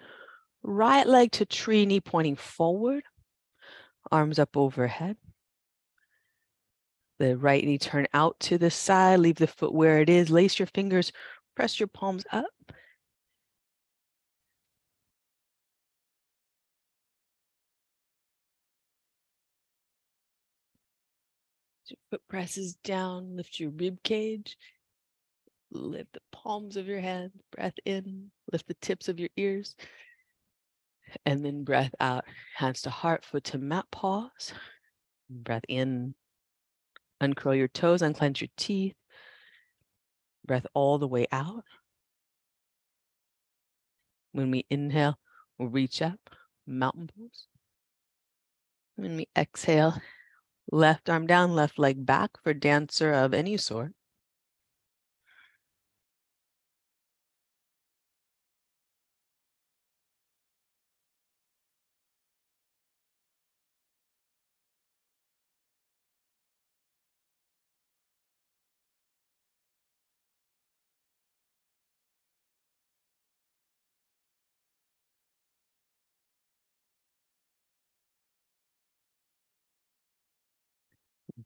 right 0.64 1.06
leg 1.06 1.34
to 1.34 1.46
tree 1.46 1.86
knee 1.86 2.00
pointing 2.00 2.38
forward, 2.38 3.04
arms 4.14 4.40
up 4.40 4.56
overhead. 4.56 5.18
The 7.20 7.36
right 7.36 7.66
knee 7.66 7.78
turn 7.78 8.08
out 8.14 8.40
to 8.42 8.58
the 8.58 8.72
side, 8.72 9.20
leave 9.20 9.36
the 9.36 9.48
foot 9.48 9.74
where 9.74 10.00
it 10.00 10.10
is, 10.10 10.30
lace 10.30 10.58
your 10.58 10.68
fingers, 10.68 11.12
press 11.54 11.82
your 11.82 11.88
palms 11.88 12.24
up. 12.32 12.46
Foot 22.10 22.22
presses 22.30 22.76
down, 22.86 23.36
lift 23.36 23.60
your 23.60 23.72
rib 23.72 24.02
cage, 24.02 24.58
lift 25.72 26.14
the 26.14 26.22
palms 26.32 26.78
of 26.78 26.88
your 26.88 27.00
hands, 27.00 27.32
breath 27.52 27.74
in, 27.86 28.32
lift 28.52 28.68
the 28.68 28.76
tips 28.76 29.08
of 29.08 29.20
your 29.20 29.30
ears, 29.38 29.76
and 31.26 31.44
then 31.46 31.64
breath 31.64 31.94
out, 32.00 32.26
hands 32.56 32.82
to 32.84 32.90
heart, 32.90 33.26
foot 33.26 33.44
to 33.46 33.58
mat, 33.58 33.86
pause. 33.92 34.54
Breath 35.30 35.66
in, 35.68 36.16
uncurl 37.20 37.56
your 37.56 37.68
toes, 37.68 38.02
unclench 38.02 38.42
your 38.42 38.50
teeth. 38.58 38.96
Breath 40.46 40.66
all 40.74 40.98
the 40.98 41.08
way 41.08 41.28
out. 41.32 41.66
When 44.32 44.52
we 44.52 44.66
inhale, 44.70 45.18
we'll 45.58 45.70
reach 45.70 46.02
up, 46.02 46.20
mountain 46.66 47.10
pose. 47.14 47.48
When 48.96 49.18
we 49.18 49.28
exhale, 49.36 50.02
Left 50.72 51.10
arm 51.10 51.28
down, 51.28 51.56
left 51.56 51.80
leg 51.80 52.06
back 52.06 52.32
for 52.44 52.54
dancer 52.54 53.14
of 53.14 53.34
any 53.34 53.56
sort. 53.56 53.94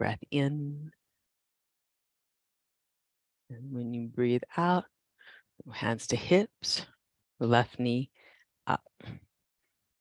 Breath 0.02 0.24
in. 0.32 0.90
And 3.52 3.72
when 3.72 3.94
you 3.94 4.08
breathe 4.08 4.42
out, 4.58 4.86
hands 5.72 6.08
to 6.08 6.16
hips, 6.16 6.88
left 7.40 7.80
knee 7.80 8.10
up. 8.66 8.82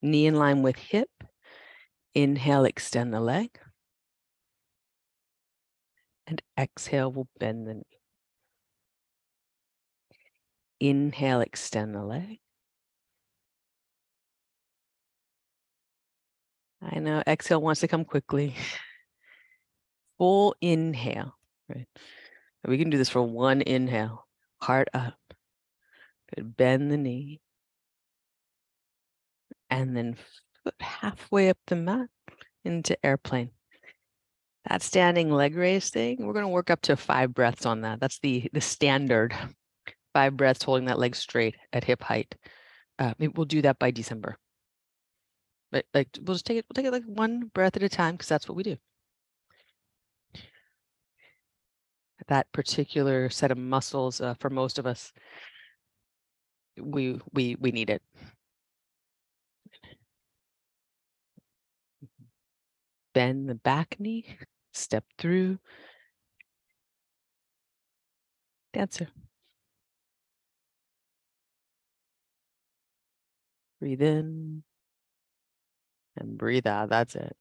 Knee 0.00 0.24
in 0.24 0.36
line 0.36 0.62
with 0.62 0.76
hip. 0.76 1.10
Inhale, 2.14 2.64
extend 2.64 3.12
the 3.12 3.20
leg. 3.20 3.50
And 6.26 6.40
exhale, 6.58 7.12
we'll 7.12 7.28
bend 7.38 7.68
the 7.68 7.74
knee. 7.74 7.98
Inhale, 10.80 11.42
extend 11.42 11.94
the 11.94 12.02
leg. 12.02 12.38
I 16.80 17.00
know 17.00 17.22
exhale 17.26 17.60
wants 17.60 17.82
to 17.82 17.88
come 17.88 18.06
quickly. 18.06 18.54
full 20.20 20.54
inhale, 20.60 21.34
right? 21.70 21.88
we 22.68 22.76
can 22.76 22.90
do 22.90 22.98
this 22.98 23.08
for 23.08 23.22
one 23.22 23.62
inhale, 23.62 24.26
heart 24.60 24.88
up. 24.92 25.14
Good. 26.36 26.58
Bend 26.58 26.92
the 26.92 26.98
knee. 26.98 27.40
And 29.70 29.96
then 29.96 30.16
foot 30.62 30.74
halfway 30.78 31.48
up 31.48 31.56
the 31.66 31.76
mat 31.76 32.08
into 32.66 32.98
airplane. 33.04 33.50
That 34.68 34.82
standing 34.82 35.30
leg 35.30 35.56
raise 35.56 35.88
thing, 35.88 36.18
we're 36.20 36.34
going 36.34 36.44
to 36.44 36.48
work 36.48 36.68
up 36.68 36.82
to 36.82 36.96
five 36.96 37.32
breaths 37.32 37.64
on 37.64 37.80
that. 37.80 37.98
That's 37.98 38.18
the 38.18 38.50
the 38.52 38.60
standard. 38.60 39.34
Five 40.12 40.36
breaths 40.36 40.64
holding 40.64 40.86
that 40.86 40.98
leg 40.98 41.16
straight 41.16 41.56
at 41.72 41.84
hip 41.84 42.02
height. 42.02 42.34
Uh, 42.98 43.14
we'll 43.18 43.46
do 43.46 43.62
that 43.62 43.78
by 43.78 43.90
December. 43.90 44.36
But 45.72 45.86
like 45.94 46.08
we'll 46.20 46.34
just 46.34 46.44
take 46.44 46.58
it, 46.58 46.66
we'll 46.68 46.74
take 46.74 46.84
it 46.84 46.92
like 46.92 47.04
one 47.06 47.50
breath 47.54 47.76
at 47.76 47.82
a 47.82 47.88
time 47.88 48.16
because 48.16 48.28
that's 48.28 48.48
what 48.48 48.56
we 48.56 48.64
do. 48.64 48.76
That 52.28 52.50
particular 52.52 53.28
set 53.30 53.50
of 53.50 53.58
muscles 53.58 54.20
uh, 54.20 54.34
for 54.40 54.50
most 54.50 54.78
of 54.78 54.86
us 54.86 55.12
we 56.80 57.20
we 57.32 57.56
we 57.60 57.70
need 57.72 57.90
it 57.90 58.02
Bend 63.12 63.48
the 63.48 63.54
back 63.54 63.96
knee, 63.98 64.38
step 64.72 65.04
through. 65.18 65.58
Dancer. 68.72 69.08
Breathe 73.80 74.02
in 74.02 74.62
and 76.16 76.38
breathe 76.38 76.66
out. 76.66 76.88
That's 76.90 77.14
it. 77.16 77.36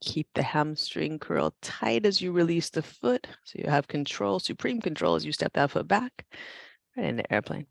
Keep 0.00 0.28
the 0.34 0.42
hamstring 0.42 1.18
curl 1.18 1.54
tight 1.62 2.06
as 2.06 2.20
you 2.22 2.32
release 2.32 2.70
the 2.70 2.82
foot. 2.82 3.26
So 3.44 3.58
you 3.58 3.70
have 3.70 3.88
control, 3.88 4.38
supreme 4.40 4.80
control 4.80 5.14
as 5.14 5.24
you 5.24 5.32
step 5.32 5.52
that 5.54 5.70
foot 5.70 5.88
back 5.88 6.26
right 6.96 7.06
into 7.06 7.30
airplane. 7.32 7.66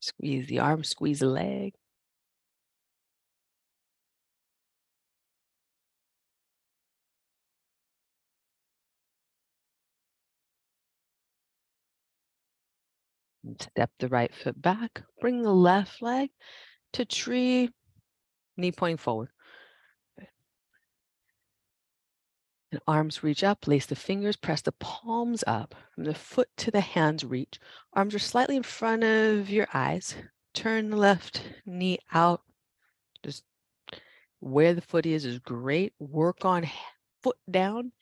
Squeeze 0.00 0.46
the 0.46 0.58
arm, 0.58 0.84
squeeze 0.84 1.20
the 1.20 1.26
leg. 1.26 1.74
Step 13.58 13.90
the 13.98 14.08
right 14.08 14.34
foot 14.34 14.60
back. 14.60 15.02
Bring 15.20 15.42
the 15.42 15.52
left 15.52 16.02
leg 16.02 16.30
to 16.92 17.04
tree, 17.04 17.70
knee 18.56 18.72
pointing 18.72 18.98
forward. 18.98 19.30
And 22.72 22.80
arms 22.86 23.22
reach 23.24 23.42
up, 23.42 23.66
lace 23.66 23.86
the 23.86 23.96
fingers, 23.96 24.36
press 24.36 24.62
the 24.62 24.72
palms 24.72 25.42
up 25.46 25.74
from 25.94 26.04
the 26.04 26.14
foot 26.14 26.48
to 26.58 26.70
the 26.70 26.80
hands 26.80 27.24
reach. 27.24 27.58
Arms 27.94 28.14
are 28.14 28.20
slightly 28.20 28.56
in 28.56 28.62
front 28.62 29.02
of 29.02 29.50
your 29.50 29.66
eyes. 29.74 30.14
Turn 30.54 30.90
the 30.90 30.96
left 30.96 31.42
knee 31.66 31.98
out. 32.12 32.42
Just 33.24 33.42
where 34.38 34.74
the 34.74 34.80
foot 34.80 35.06
is 35.06 35.24
is 35.24 35.38
great. 35.40 35.94
Work 35.98 36.44
on 36.44 36.68
foot 37.22 37.38
down, 37.50 37.92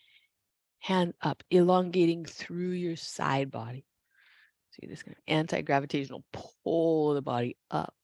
hand 0.80 1.14
up, 1.22 1.42
elongating 1.50 2.24
through 2.26 2.70
your 2.70 2.96
side 2.96 3.50
body. 3.50 3.87
See 4.80 4.86
this 4.86 5.02
kind 5.02 5.16
of 5.16 5.22
anti-gravitational 5.26 6.24
pull 6.32 7.14
the 7.14 7.22
body 7.22 7.56
up. 7.70 7.94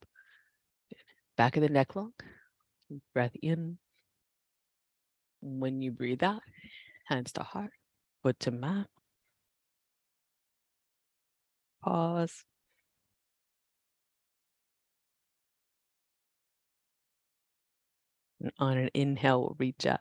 Back 1.36 1.56
of 1.56 1.62
the 1.62 1.68
neck 1.68 1.94
long. 1.94 2.12
Breath 3.12 3.36
in. 3.42 3.78
When 5.40 5.82
you 5.82 5.92
breathe 5.92 6.22
out, 6.22 6.42
hands 7.06 7.32
to 7.32 7.42
heart, 7.42 7.70
foot 8.22 8.40
to 8.40 8.50
mat. 8.50 8.86
Pause. 11.82 12.44
And 18.40 18.52
on 18.58 18.78
an 18.78 18.90
inhale, 18.94 19.54
reach 19.58 19.86
up. 19.86 20.00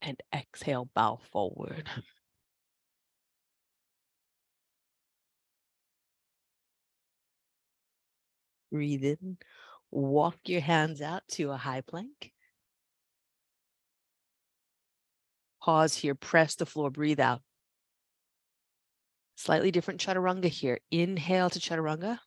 And 0.00 0.22
exhale, 0.32 0.88
bow 0.94 1.18
forward. 1.32 1.88
Breathe 8.70 9.04
in. 9.04 9.38
Walk 9.90 10.36
your 10.46 10.60
hands 10.60 11.02
out 11.02 11.22
to 11.32 11.50
a 11.50 11.56
high 11.56 11.80
plank. 11.80 12.32
Pause 15.62 15.96
here, 15.96 16.14
press 16.14 16.54
the 16.54 16.66
floor, 16.66 16.90
breathe 16.90 17.20
out. 17.20 17.42
Slightly 19.36 19.70
different 19.70 20.00
chaturanga 20.00 20.48
here. 20.48 20.78
Inhale 20.90 21.50
to 21.50 21.58
chaturanga. 21.58 22.18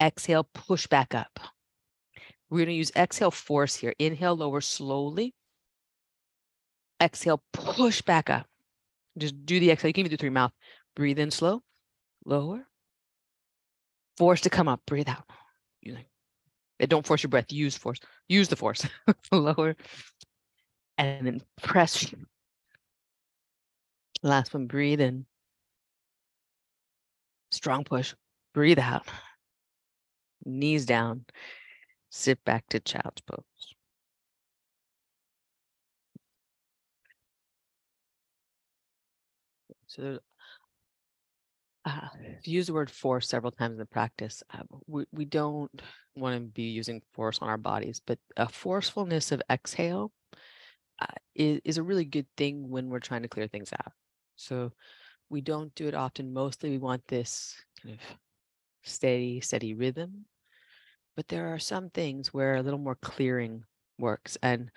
Exhale, 0.00 0.48
push 0.54 0.86
back 0.86 1.14
up. 1.14 1.40
We're 2.48 2.58
going 2.58 2.68
to 2.68 2.74
use 2.74 2.92
exhale 2.96 3.30
force 3.30 3.76
here. 3.76 3.94
Inhale, 3.98 4.36
lower 4.36 4.60
slowly. 4.60 5.34
Exhale, 7.00 7.42
push 7.52 8.02
back 8.02 8.28
up. 8.28 8.46
Just 9.16 9.46
do 9.46 9.60
the 9.60 9.70
exhale. 9.70 9.88
You 9.88 9.94
can 9.94 10.00
even 10.00 10.10
do 10.10 10.16
three 10.16 10.30
mouth. 10.30 10.52
Breathe 10.96 11.18
in 11.18 11.30
slow, 11.30 11.62
lower, 12.24 12.66
force 14.20 14.42
to 14.42 14.50
come 14.50 14.68
up, 14.68 14.82
breathe 14.84 15.08
out. 15.08 15.24
You 15.80 15.94
know, 15.94 16.00
eh, 16.78 16.84
don't 16.84 17.06
force 17.06 17.22
your 17.22 17.30
breath, 17.30 17.50
use 17.50 17.74
force, 17.74 17.98
use 18.28 18.48
the 18.48 18.54
force. 18.54 18.86
Lower. 19.32 19.74
And 20.98 21.26
then 21.26 21.40
press. 21.62 22.12
Last 24.22 24.52
one, 24.52 24.66
breathe 24.66 25.00
in. 25.00 25.24
Strong 27.50 27.84
push. 27.84 28.12
Breathe 28.52 28.78
out. 28.78 29.06
Knees 30.44 30.84
down. 30.84 31.24
Sit 32.10 32.44
back 32.44 32.68
to 32.68 32.80
child's 32.80 33.22
pose. 33.22 33.74
So 39.86 40.02
there's 40.02 40.18
uh, 41.84 42.08
use 42.44 42.66
the 42.66 42.72
word 42.72 42.90
force 42.90 43.28
several 43.28 43.52
times 43.52 43.72
in 43.72 43.78
the 43.78 43.86
practice. 43.86 44.42
Uh, 44.52 44.62
we, 44.86 45.04
we 45.12 45.24
don't 45.24 45.70
want 46.14 46.36
to 46.36 46.40
be 46.40 46.64
using 46.64 47.02
force 47.12 47.38
on 47.40 47.48
our 47.48 47.56
bodies, 47.56 48.00
but 48.06 48.18
a 48.36 48.48
forcefulness 48.48 49.32
of 49.32 49.42
exhale 49.50 50.12
uh, 51.00 51.06
is, 51.34 51.60
is 51.64 51.78
a 51.78 51.82
really 51.82 52.04
good 52.04 52.26
thing 52.36 52.68
when 52.68 52.88
we're 52.88 53.00
trying 53.00 53.22
to 53.22 53.28
clear 53.28 53.48
things 53.48 53.72
out. 53.72 53.92
So 54.36 54.72
we 55.30 55.40
don't 55.40 55.74
do 55.74 55.88
it 55.88 55.94
often. 55.94 56.32
Mostly 56.32 56.70
we 56.70 56.78
want 56.78 57.02
this 57.08 57.54
kind 57.82 57.94
of 57.94 58.00
steady, 58.82 59.40
steady 59.40 59.74
rhythm. 59.74 60.26
But 61.16 61.28
there 61.28 61.52
are 61.54 61.58
some 61.58 61.90
things 61.90 62.32
where 62.32 62.56
a 62.56 62.62
little 62.62 62.78
more 62.78 62.96
clearing 62.96 63.64
works. 63.98 64.36
And 64.42 64.70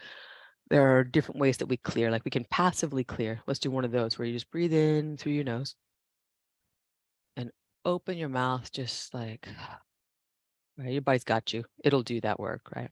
there 0.69 0.97
are 0.97 1.03
different 1.03 1.39
ways 1.39 1.57
that 1.57 1.67
we 1.67 1.77
clear. 1.77 2.11
Like 2.11 2.25
we 2.25 2.31
can 2.31 2.45
passively 2.49 3.03
clear. 3.03 3.41
Let's 3.45 3.59
do 3.59 3.71
one 3.71 3.85
of 3.85 3.91
those 3.91 4.17
where 4.17 4.27
you 4.27 4.33
just 4.33 4.51
breathe 4.51 4.73
in 4.73 5.17
through 5.17 5.33
your 5.33 5.43
nose 5.43 5.75
open 7.85 8.17
your 8.17 8.29
mouth 8.29 8.71
just 8.71 9.13
like 9.13 9.47
right 10.77 10.91
your 10.91 11.01
body's 11.01 11.23
got 11.23 11.53
you 11.53 11.63
it'll 11.83 12.03
do 12.03 12.19
that 12.21 12.39
work 12.39 12.69
right? 12.75 12.89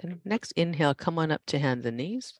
Then 0.00 0.20
next 0.24 0.52
inhale 0.52 0.94
come 0.94 1.18
on 1.18 1.30
up 1.30 1.42
to 1.46 1.58
hands 1.58 1.86
and 1.86 1.96
knees. 1.96 2.34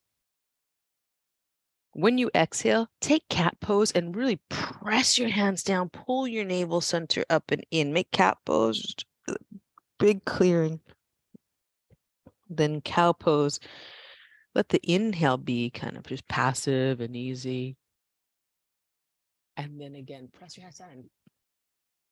When 1.95 2.17
you 2.17 2.31
exhale 2.35 2.89
take 3.01 3.29
cat 3.29 3.59
pose 3.61 3.93
and 3.93 4.17
really 4.17 4.41
press 4.49 5.19
your 5.19 5.29
hands 5.29 5.63
down 5.63 5.91
pull 5.91 6.27
your 6.27 6.45
navel 6.45 6.81
center 6.81 7.25
up 7.29 7.51
and 7.51 7.65
in 7.71 7.93
make 7.93 8.11
cat 8.11 8.39
pose 8.47 8.95
uh, 9.29 9.35
big 9.99 10.25
clearing. 10.25 10.81
Then 12.49 12.81
cow 12.81 13.13
pose. 13.13 13.61
Let 14.55 14.69
the 14.71 14.81
inhale 14.83 15.39
be 15.39 15.71
kind 15.71 15.97
of 15.97 16.05
just 16.05 16.27
passive 16.29 17.01
and 17.01 17.17
easy 17.17 17.77
and 19.57 19.81
then 19.81 19.95
again, 19.95 20.29
press 20.33 20.57
your 20.57 20.65
hands 20.65 20.79
down 20.79 20.91
and 20.91 21.05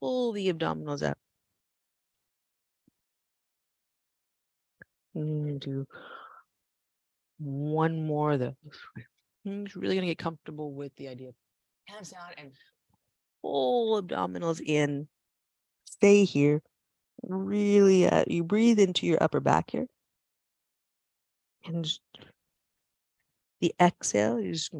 pull 0.00 0.32
the 0.32 0.52
abdominals 0.52 1.02
up. 1.08 1.18
Do 5.14 5.86
one 7.38 8.06
more 8.06 8.32
of 8.32 8.40
those. 8.40 8.54
I'm 9.46 9.66
really 9.74 9.94
going 9.96 10.06
to 10.06 10.14
get 10.14 10.18
comfortable 10.18 10.72
with 10.72 10.94
the 10.96 11.08
idea 11.08 11.30
of 11.30 11.34
hands 11.88 12.10
down 12.10 12.30
and 12.36 12.52
pull 13.42 14.00
abdominals 14.00 14.60
in. 14.60 15.08
Stay 15.86 16.24
here. 16.24 16.62
Really, 17.22 18.06
uh, 18.06 18.24
you 18.26 18.44
breathe 18.44 18.78
into 18.78 19.06
your 19.06 19.22
upper 19.22 19.40
back 19.40 19.70
here. 19.70 19.86
And 21.64 21.86
the 23.60 23.74
exhale, 23.80 24.40
you 24.40 24.52
just 24.52 24.72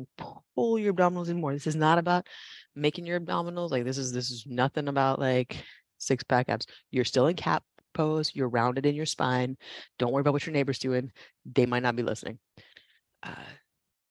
pull 0.55 0.79
your 0.79 0.95
abdominals 0.95 1.29
in 1.29 1.41
more. 1.41 1.53
This 1.53 1.67
is 1.67 1.77
not 1.77 1.99
about 1.99 2.27
making 2.75 3.07
your 3.07 3.21
abdominals 3.21 3.71
like 3.71 3.85
this 3.85 3.99
is 3.99 4.13
this 4.13 4.31
is 4.31 4.45
nothing 4.47 4.89
about 4.89 5.19
like 5.19 5.63
six 5.99 6.25
pack 6.25 6.49
abs. 6.49 6.67
You're 6.91 7.05
still 7.05 7.27
in 7.27 7.37
cat 7.37 7.63
pose. 7.95 8.33
You're 8.35 8.49
rounded 8.49 8.87
in 8.87 8.95
your 8.95 9.07
spine. 9.07 9.57
Don't 9.99 10.13
worry 10.13 10.23
about 10.23 10.33
what 10.33 10.47
your 10.47 10.55
neighbor's 10.55 10.79
doing. 10.79 11.13
They 11.45 11.67
might 11.67 11.83
not 11.83 11.97
be 11.97 12.03
listening. 12.03 12.39
Uh, 13.23 13.35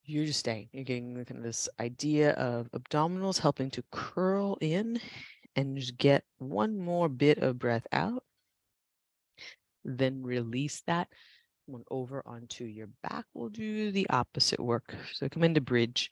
you're 0.03 0.25
just 0.25 0.39
staying. 0.39 0.69
You're 0.71 0.83
getting 0.83 1.13
kind 1.25 1.37
of 1.39 1.43
this 1.43 1.69
idea 1.79 2.31
of 2.31 2.69
abdominals 2.71 3.39
helping 3.39 3.71
to 3.71 3.83
curl 3.91 4.57
in 4.61 4.99
and 5.55 5.77
just 5.77 5.97
get 5.97 6.23
one 6.37 6.77
more 6.77 7.09
bit 7.09 7.39
of 7.39 7.59
breath 7.59 7.87
out. 7.91 8.23
Then 9.85 10.23
release 10.23 10.83
that 10.87 11.07
one 11.69 11.83
over 11.91 12.21
onto 12.25 12.65
your 12.65 12.87
back. 13.03 13.25
We'll 13.33 13.49
do 13.49 13.91
the 13.91 14.09
opposite 14.09 14.59
work. 14.59 14.95
So 15.13 15.29
come 15.29 15.43
into 15.43 15.61
bridge. 15.61 16.11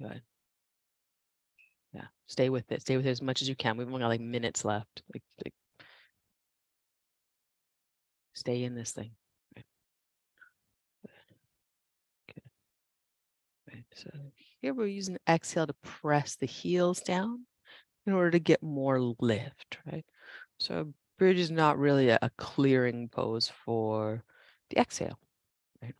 Good. 0.00 0.22
Yeah. 1.92 2.06
Stay 2.26 2.48
with 2.50 2.70
it. 2.72 2.82
Stay 2.82 2.96
with 2.96 3.06
it 3.06 3.10
as 3.10 3.22
much 3.22 3.42
as 3.42 3.48
you 3.48 3.54
can. 3.54 3.76
We've 3.76 3.86
only 3.86 4.00
got 4.00 4.08
like 4.08 4.20
minutes 4.20 4.64
left. 4.64 5.02
Like, 5.14 5.22
like 5.44 5.54
stay 8.34 8.64
in 8.64 8.74
this 8.74 8.92
thing. 8.92 9.12
Okay. 9.56 9.64
Good. 12.34 12.42
Good. 13.70 13.84
So 13.94 14.10
here 14.60 14.74
we're 14.74 14.86
using 14.86 15.18
exhale 15.28 15.66
to 15.66 15.74
press 15.74 16.36
the 16.36 16.46
heels 16.46 17.00
down 17.00 17.46
in 18.06 18.12
order 18.12 18.30
to 18.30 18.38
get 18.38 18.62
more 18.62 19.00
lift, 19.00 19.78
right? 19.90 20.04
So 20.58 20.92
bridge 21.18 21.38
is 21.38 21.50
not 21.50 21.78
really 21.78 22.08
a, 22.10 22.18
a 22.22 22.30
clearing 22.36 23.08
pose 23.08 23.50
for 23.64 24.24
the 24.70 24.78
exhale, 24.78 25.18
right? 25.82 25.94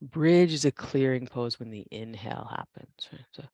Bridge 0.00 0.52
is 0.52 0.64
a 0.64 0.72
clearing 0.72 1.26
pose 1.26 1.58
when 1.58 1.70
the 1.70 1.86
inhale 1.90 2.48
happens, 2.50 3.08
right? 3.12 3.26
So 3.32 3.44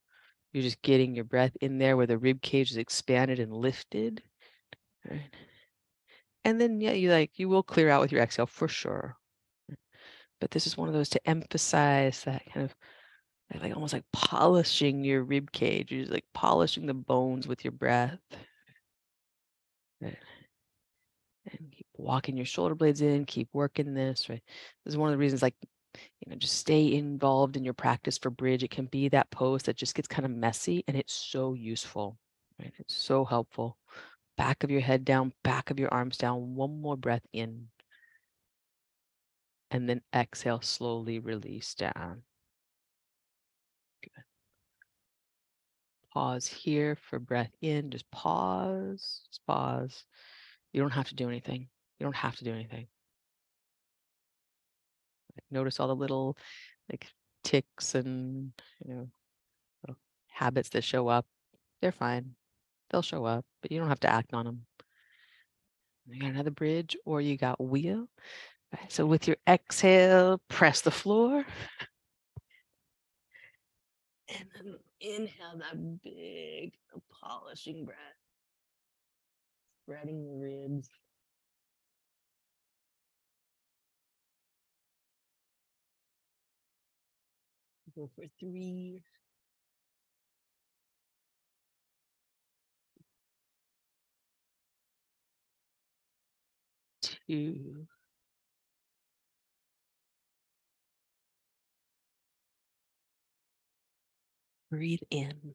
you're 0.52 0.62
just 0.62 0.82
getting 0.82 1.14
your 1.14 1.24
breath 1.24 1.56
in 1.60 1.78
there 1.78 1.96
where 1.96 2.06
the 2.06 2.18
rib 2.18 2.42
cage 2.42 2.70
is 2.70 2.76
expanded 2.76 3.38
and 3.40 3.52
lifted, 3.52 4.22
right? 5.08 5.30
And 6.44 6.60
then 6.60 6.80
yeah, 6.80 6.92
you 6.92 7.10
like 7.10 7.38
you 7.38 7.48
will 7.48 7.62
clear 7.62 7.88
out 7.88 8.00
with 8.00 8.12
your 8.12 8.20
exhale 8.20 8.46
for 8.46 8.68
sure. 8.68 9.16
But 10.40 10.50
this 10.50 10.66
is 10.66 10.76
one 10.76 10.88
of 10.88 10.94
those 10.94 11.08
to 11.10 11.28
emphasize 11.28 12.24
that 12.24 12.42
kind 12.52 12.64
of 12.64 12.74
like 13.60 13.74
almost 13.74 13.92
like 13.92 14.04
polishing 14.12 15.04
your 15.04 15.22
rib 15.22 15.52
cage. 15.52 15.90
You're 15.90 16.02
just 16.02 16.12
like 16.12 16.24
polishing 16.32 16.86
the 16.86 16.94
bones 16.94 17.46
with 17.46 17.64
your 17.64 17.72
breath. 17.72 18.18
Right. 20.00 20.16
And 21.50 21.72
keep 21.72 21.86
walking 21.96 22.36
your 22.36 22.46
shoulder 22.46 22.74
blades 22.74 23.02
in, 23.02 23.24
keep 23.24 23.48
working 23.52 23.94
this, 23.94 24.28
right? 24.28 24.42
This 24.84 24.92
is 24.92 24.98
one 24.98 25.08
of 25.08 25.12
the 25.12 25.18
reasons 25.18 25.42
like 25.42 25.56
you 25.94 26.30
know, 26.30 26.36
just 26.36 26.56
stay 26.56 26.94
involved 26.94 27.56
in 27.56 27.64
your 27.64 27.74
practice 27.74 28.18
for 28.18 28.30
bridge. 28.30 28.62
It 28.62 28.70
can 28.70 28.86
be 28.86 29.08
that 29.08 29.30
pose 29.30 29.62
that 29.64 29.76
just 29.76 29.94
gets 29.94 30.08
kind 30.08 30.24
of 30.24 30.30
messy 30.30 30.84
and 30.88 30.96
it's 30.96 31.12
so 31.12 31.54
useful, 31.54 32.18
right? 32.58 32.72
It's 32.78 32.96
so 32.96 33.24
helpful. 33.24 33.76
Back 34.36 34.64
of 34.64 34.70
your 34.70 34.80
head 34.80 35.04
down, 35.04 35.32
back 35.44 35.70
of 35.70 35.78
your 35.78 35.92
arms 35.92 36.16
down, 36.16 36.54
one 36.54 36.80
more 36.80 36.96
breath 36.96 37.26
in. 37.32 37.68
And 39.70 39.88
then 39.88 40.02
exhale, 40.14 40.60
slowly 40.60 41.18
release 41.18 41.74
down. 41.74 42.22
Pause 46.12 46.46
here 46.46 46.96
for 46.96 47.18
breath 47.18 47.50
in. 47.62 47.90
Just 47.90 48.10
pause, 48.10 49.22
just 49.28 49.40
pause. 49.46 50.04
You 50.72 50.80
don't 50.80 50.90
have 50.90 51.08
to 51.08 51.14
do 51.14 51.28
anything. 51.28 51.68
You 51.98 52.04
don't 52.04 52.16
have 52.16 52.36
to 52.36 52.44
do 52.44 52.52
anything. 52.52 52.86
Notice 55.50 55.80
all 55.80 55.88
the 55.88 55.96
little 55.96 56.36
like 56.90 57.06
ticks 57.44 57.94
and 57.94 58.52
you 58.84 58.94
know 58.94 59.08
habits 60.28 60.70
that 60.70 60.84
show 60.84 61.08
up. 61.08 61.26
They're 61.80 61.92
fine. 61.92 62.34
They'll 62.90 63.02
show 63.02 63.24
up, 63.24 63.44
but 63.60 63.70
you 63.72 63.78
don't 63.78 63.88
have 63.88 64.00
to 64.00 64.12
act 64.12 64.34
on 64.34 64.44
them. 64.44 64.66
You 66.06 66.20
got 66.20 66.30
another 66.30 66.50
bridge 66.50 66.96
or 67.04 67.20
you 67.20 67.36
got 67.36 67.62
wheel. 67.62 68.08
Right, 68.72 68.90
so 68.90 69.06
with 69.06 69.28
your 69.28 69.36
exhale, 69.48 70.40
press 70.48 70.80
the 70.80 70.90
floor. 70.90 71.44
And 74.28 74.48
then 74.54 74.74
inhale 75.02 75.58
that 75.58 76.02
big 76.02 76.72
polishing 77.20 77.84
breath. 77.84 77.98
Spreading 79.84 80.24
the 80.24 80.34
ribs. 80.34 80.88
Go 87.94 88.10
for 88.16 88.24
three. 88.40 89.02
Two. 97.26 97.86
Breathe 104.72 105.00
in. 105.10 105.52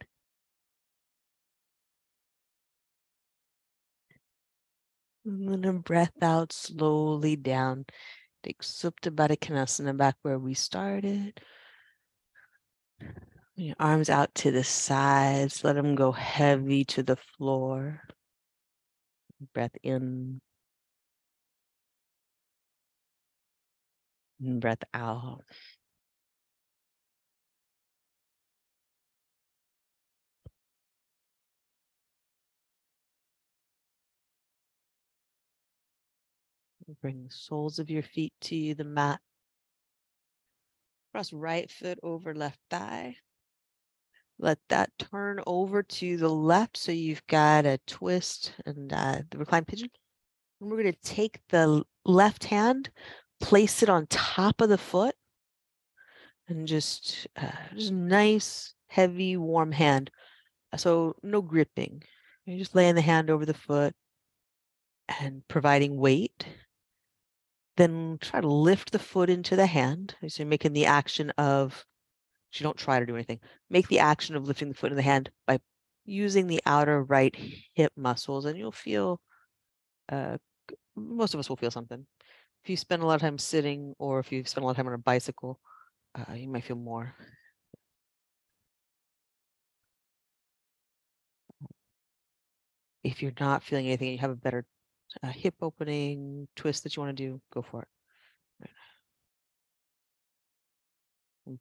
And 5.25 5.49
then 5.49 5.65
a 5.65 5.73
breath 5.73 6.21
out 6.21 6.53
slowly 6.53 7.35
down. 7.35 7.85
Take 8.43 8.61
Supta 8.61 9.09
Baddha 9.09 9.35
Konasana 9.35 9.97
back 9.97 10.17
where 10.21 10.37
we 10.37 10.53
started. 10.53 11.41
Your 13.55 13.75
arms 13.79 14.11
out 14.11 14.35
to 14.35 14.51
the 14.51 14.63
sides. 14.63 15.63
Let 15.63 15.73
them 15.73 15.95
go 15.95 16.11
heavy 16.11 16.85
to 16.85 17.01
the 17.01 17.15
floor. 17.15 18.03
Breath 19.55 19.75
in. 19.81 20.41
And 24.39 24.61
breath 24.61 24.83
out. 24.93 25.41
Bring 37.01 37.25
the 37.25 37.33
soles 37.33 37.79
of 37.79 37.89
your 37.89 38.03
feet 38.03 38.33
to 38.41 38.73
the 38.73 38.85
mat. 38.85 39.19
Cross 41.11 41.33
right 41.33 41.69
foot 41.69 41.99
over 42.01 42.33
left 42.33 42.59
thigh. 42.69 43.17
Let 44.39 44.59
that 44.69 44.91
turn 44.97 45.41
over 45.45 45.83
to 45.83 46.17
the 46.17 46.29
left. 46.29 46.77
So 46.77 46.93
you've 46.93 47.25
got 47.27 47.65
a 47.65 47.79
twist 47.87 48.53
and 48.65 48.93
uh, 48.93 49.19
the 49.29 49.37
reclined 49.37 49.67
pigeon. 49.67 49.89
And 50.61 50.69
we're 50.69 50.81
going 50.81 50.93
to 50.93 50.99
take 51.01 51.39
the 51.49 51.83
left 52.05 52.45
hand, 52.45 52.89
place 53.41 53.83
it 53.83 53.89
on 53.89 54.07
top 54.07 54.61
of 54.61 54.69
the 54.69 54.77
foot, 54.77 55.15
and 56.47 56.67
just, 56.67 57.27
uh, 57.35 57.51
just 57.75 57.91
nice, 57.91 58.73
heavy, 58.87 59.35
warm 59.35 59.73
hand. 59.73 60.09
So 60.77 61.15
no 61.21 61.41
gripping. 61.41 62.03
You're 62.45 62.59
just 62.59 62.75
laying 62.75 62.95
the 62.95 63.01
hand 63.01 63.29
over 63.29 63.45
the 63.45 63.53
foot 63.53 63.93
and 65.19 65.45
providing 65.49 65.97
weight. 65.97 66.45
Then 67.77 68.17
try 68.19 68.41
to 68.41 68.47
lift 68.47 68.91
the 68.91 68.99
foot 68.99 69.29
into 69.29 69.55
the 69.55 69.67
hand. 69.67 70.15
So 70.27 70.43
you're 70.43 70.49
making 70.49 70.73
the 70.73 70.87
action 70.87 71.31
of, 71.37 71.85
you 72.53 72.63
don't 72.63 72.77
try 72.77 72.99
to 72.99 73.05
do 73.05 73.15
anything. 73.15 73.39
Make 73.69 73.87
the 73.87 73.99
action 73.99 74.35
of 74.35 74.47
lifting 74.47 74.69
the 74.69 74.75
foot 74.75 74.91
in 74.91 74.97
the 74.97 75.03
hand 75.03 75.29
by 75.45 75.59
using 76.05 76.47
the 76.47 76.61
outer 76.65 77.03
right 77.03 77.35
hip 77.75 77.93
muscles, 77.95 78.45
and 78.45 78.57
you'll 78.57 78.71
feel, 78.71 79.21
uh, 80.09 80.37
most 80.95 81.33
of 81.33 81.39
us 81.39 81.49
will 81.49 81.57
feel 81.57 81.71
something. 81.71 82.05
If 82.63 82.69
you 82.69 82.77
spend 82.77 83.03
a 83.03 83.05
lot 83.05 83.15
of 83.15 83.21
time 83.21 83.37
sitting 83.37 83.93
or 83.99 84.19
if 84.19 84.31
you 84.31 84.43
spend 84.45 84.63
a 84.63 84.65
lot 84.65 84.71
of 84.71 84.77
time 84.77 84.87
on 84.87 84.93
a 84.93 84.99
bicycle, 84.99 85.59
uh, 86.15 86.33
you 86.33 86.49
might 86.49 86.65
feel 86.65 86.77
more. 86.77 87.13
If 93.03 93.21
you're 93.23 93.33
not 93.39 93.63
feeling 93.63 93.87
anything 93.87 94.11
you 94.11 94.17
have 94.19 94.31
a 94.31 94.35
better 94.35 94.65
uh, 95.23 95.27
hip 95.29 95.55
opening 95.61 96.47
twist 96.55 96.83
that 96.83 96.95
you 96.95 97.03
want 97.03 97.15
to 97.15 97.23
do, 97.23 97.41
go 97.53 97.61
for 97.61 97.83
it. 97.83 97.87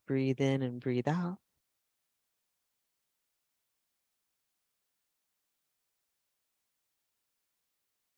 Breathe 0.06 0.40
in 0.40 0.62
and 0.62 0.80
breathe 0.80 1.08
out. 1.08 1.38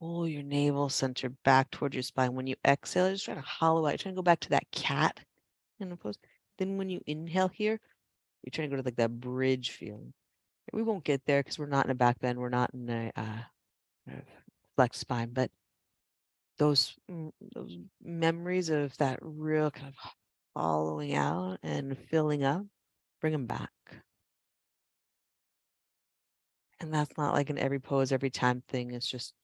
Pull 0.00 0.28
your 0.28 0.42
navel 0.42 0.88
center 0.88 1.28
back 1.44 1.70
towards 1.70 1.94
your 1.94 2.02
spine. 2.02 2.34
When 2.34 2.46
you 2.46 2.54
exhale, 2.64 3.10
just 3.10 3.24
try 3.24 3.34
to 3.34 3.40
hollow 3.40 3.84
out. 3.84 3.90
You're 3.90 3.98
trying 3.98 4.14
to 4.14 4.18
go 4.18 4.22
back 4.22 4.40
to 4.40 4.50
that 4.50 4.70
cat 4.70 5.20
in 5.80 5.94
pose. 5.96 6.18
Then 6.58 6.78
when 6.78 6.88
you 6.88 7.02
inhale 7.06 7.48
here, 7.48 7.80
you're 8.42 8.50
trying 8.52 8.70
to 8.70 8.76
go 8.76 8.80
to 8.80 8.86
like 8.86 8.96
that 8.96 9.20
bridge 9.20 9.70
feeling. 9.72 10.12
We 10.72 10.82
won't 10.82 11.04
get 11.04 11.24
there 11.26 11.42
because 11.42 11.58
we're 11.58 11.66
not 11.66 11.86
in 11.86 11.90
a 11.90 11.94
back 11.94 12.20
bend. 12.20 12.38
We're 12.38 12.48
not 12.48 12.72
in 12.74 12.88
a 12.88 13.12
uh, 13.16 14.12
flex 14.78 14.98
spine, 15.00 15.30
but 15.32 15.50
those 16.58 16.94
those 17.54 17.78
memories 18.00 18.68
of 18.68 18.96
that 18.98 19.18
real 19.22 19.72
kind 19.72 19.88
of 19.88 20.12
hollowing 20.54 21.16
out 21.16 21.58
and 21.64 21.98
filling 21.98 22.44
up, 22.44 22.64
bring 23.20 23.32
them 23.32 23.46
back. 23.46 23.72
And 26.80 26.94
that's 26.94 27.16
not 27.16 27.34
like 27.34 27.50
an 27.50 27.58
every 27.58 27.80
pose, 27.80 28.12
every 28.12 28.30
time 28.30 28.62
thing. 28.68 28.92
It's 28.92 29.08
just 29.08 29.34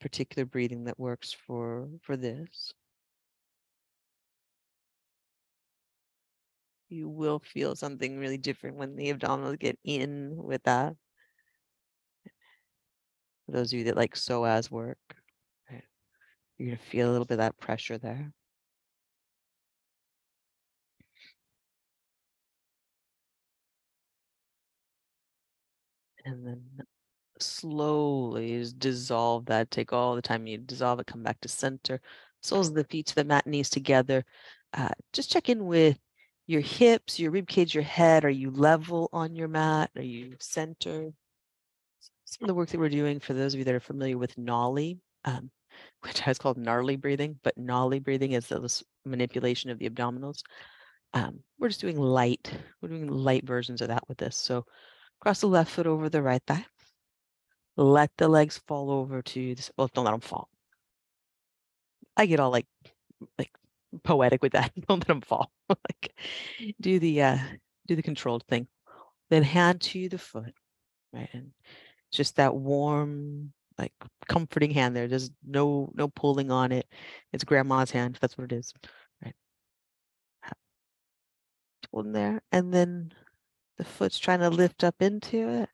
particular 0.00 0.44
breathing 0.44 0.84
that 0.84 0.98
works 0.98 1.32
for 1.32 1.88
for 2.02 2.16
this. 2.16 2.72
You 6.90 7.08
will 7.08 7.38
feel 7.38 7.76
something 7.76 8.18
really 8.18 8.38
different 8.38 8.76
when 8.76 8.96
the 8.96 9.12
abdominals 9.12 9.58
get 9.58 9.78
in 9.84 10.36
with 10.36 10.62
that. 10.64 10.96
For 13.48 13.52
those 13.52 13.72
of 13.72 13.78
you 13.78 13.84
that 13.86 13.96
like 13.96 14.14
psoas 14.14 14.70
work, 14.70 14.98
right? 15.70 15.82
you're 16.58 16.68
going 16.68 16.78
to 16.78 16.84
feel 16.84 17.10
a 17.10 17.12
little 17.12 17.24
bit 17.24 17.36
of 17.36 17.38
that 17.38 17.58
pressure 17.58 17.96
there. 17.96 18.32
And 26.26 26.46
then 26.46 26.64
slowly 27.40 28.66
dissolve 28.78 29.46
that. 29.46 29.70
Take 29.70 29.92
all 29.94 30.14
the 30.14 30.22
time 30.22 30.46
you 30.46 30.58
dissolve 30.58 31.00
it, 31.00 31.06
come 31.06 31.22
back 31.22 31.40
to 31.40 31.48
center. 31.48 32.00
Soles 32.42 32.68
of 32.68 32.74
the 32.74 32.84
feet 32.84 33.06
to 33.06 33.14
the 33.14 33.24
mat, 33.24 33.46
knees 33.46 33.70
together. 33.70 34.24
Uh, 34.74 34.90
just 35.14 35.30
check 35.30 35.48
in 35.48 35.66
with 35.66 35.98
your 36.46 36.60
hips, 36.60 37.18
your 37.18 37.30
rib 37.30 37.48
cage, 37.48 37.74
your 37.74 37.84
head. 37.84 38.24
Are 38.26 38.30
you 38.30 38.50
level 38.50 39.08
on 39.12 39.34
your 39.36 39.48
mat? 39.48 39.90
Are 39.96 40.02
you 40.02 40.36
centered? 40.40 41.14
Some 42.28 42.44
of 42.44 42.48
the 42.48 42.54
work 42.54 42.68
that 42.68 42.78
we're 42.78 42.90
doing 42.90 43.20
for 43.20 43.32
those 43.32 43.54
of 43.54 43.58
you 43.58 43.64
that 43.64 43.74
are 43.74 43.80
familiar 43.80 44.18
with 44.18 44.36
Nauli, 44.36 44.98
um, 45.24 45.50
which 46.02 46.26
is 46.28 46.36
called 46.36 46.58
gnarly 46.58 46.96
breathing, 46.96 47.38
but 47.42 47.56
Nauli 47.56 48.02
breathing 48.02 48.32
is 48.32 48.48
the 48.48 48.82
manipulation 49.06 49.70
of 49.70 49.78
the 49.78 49.88
abdominals. 49.88 50.42
Um, 51.14 51.40
we're 51.58 51.68
just 51.68 51.80
doing 51.80 51.98
light, 51.98 52.52
we're 52.82 52.90
doing 52.90 53.08
light 53.08 53.46
versions 53.46 53.80
of 53.80 53.88
that 53.88 54.06
with 54.08 54.18
this. 54.18 54.36
So 54.36 54.66
cross 55.20 55.40
the 55.40 55.46
left 55.46 55.70
foot 55.70 55.86
over 55.86 56.10
the 56.10 56.20
right 56.20 56.42
thigh. 56.46 56.66
Let 57.78 58.10
the 58.18 58.28
legs 58.28 58.60
fall 58.66 58.90
over 58.90 59.22
to 59.22 59.54
this. 59.54 59.70
Well, 59.78 59.88
don't 59.94 60.04
let 60.04 60.10
them 60.10 60.20
fall. 60.20 60.50
I 62.14 62.26
get 62.26 62.40
all 62.40 62.50
like, 62.50 62.66
like 63.38 63.52
poetic 64.04 64.42
with 64.42 64.52
that. 64.52 64.70
don't 64.86 64.98
let 64.98 65.06
them 65.06 65.22
fall. 65.22 65.50
like, 65.70 66.14
do 66.78 66.98
the 66.98 67.22
uh, 67.22 67.38
do 67.86 67.96
the 67.96 68.02
controlled 68.02 68.44
thing. 68.48 68.66
Then 69.30 69.44
hand 69.44 69.80
to 69.82 70.10
the 70.10 70.18
foot, 70.18 70.52
right, 71.14 71.30
and 71.32 71.52
just 72.10 72.36
that 72.36 72.54
warm, 72.54 73.52
like 73.78 73.92
comforting 74.28 74.70
hand 74.72 74.96
there. 74.96 75.08
There's 75.08 75.30
no 75.46 75.90
no 75.94 76.08
pulling 76.08 76.50
on 76.50 76.72
it. 76.72 76.86
It's 77.32 77.44
grandma's 77.44 77.90
hand. 77.90 78.18
That's 78.20 78.36
what 78.38 78.52
it 78.52 78.56
is, 78.56 78.72
right? 79.24 79.34
Holding 81.92 82.12
there, 82.12 82.42
and 82.52 82.72
then 82.72 83.12
the 83.78 83.84
foot's 83.84 84.18
trying 84.18 84.40
to 84.40 84.50
lift 84.50 84.84
up 84.84 85.02
into 85.02 85.48
it. 85.48 85.70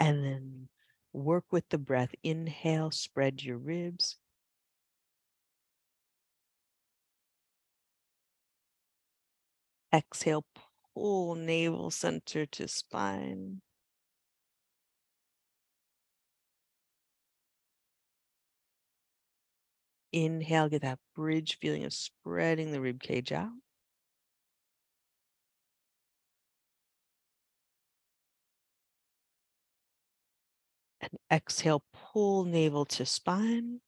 And 0.00 0.24
then 0.24 0.68
work 1.12 1.44
with 1.52 1.68
the 1.70 1.78
breath. 1.78 2.14
Inhale, 2.22 2.90
spread 2.90 3.42
your 3.42 3.58
ribs. 3.58 4.16
Exhale, 9.92 10.44
pull 10.94 11.34
navel 11.34 11.90
center 11.90 12.46
to 12.46 12.68
spine. 12.68 13.62
Inhale, 20.10 20.68
get 20.68 20.82
that 20.82 20.98
bridge 21.14 21.58
feeling 21.60 21.84
of 21.84 21.94
spreading 21.94 22.72
the 22.72 22.80
rib 22.80 23.00
cage 23.00 23.30
out. 23.30 23.52
And 31.10 31.20
exhale, 31.30 31.84
pull 31.92 32.44
navel 32.44 32.84
to 32.86 33.06
spine. 33.06 33.80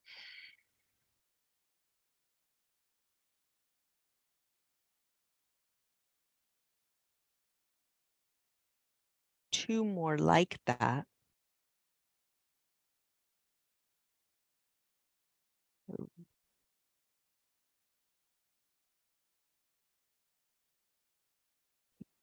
Two 9.50 9.84
more 9.84 10.16
like 10.18 10.58
that. 10.66 11.06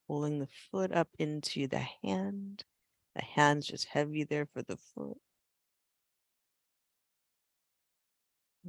Pulling 0.07 0.39
the 0.39 0.47
foot 0.71 0.91
up 0.91 1.09
into 1.19 1.67
the 1.67 1.83
hand. 2.03 2.63
The 3.16 3.24
hand's 3.24 3.68
just 3.68 3.86
heavy 3.86 4.24
there 4.24 4.45
for 4.45 4.61
the 4.61 4.78
foot. 4.78 5.18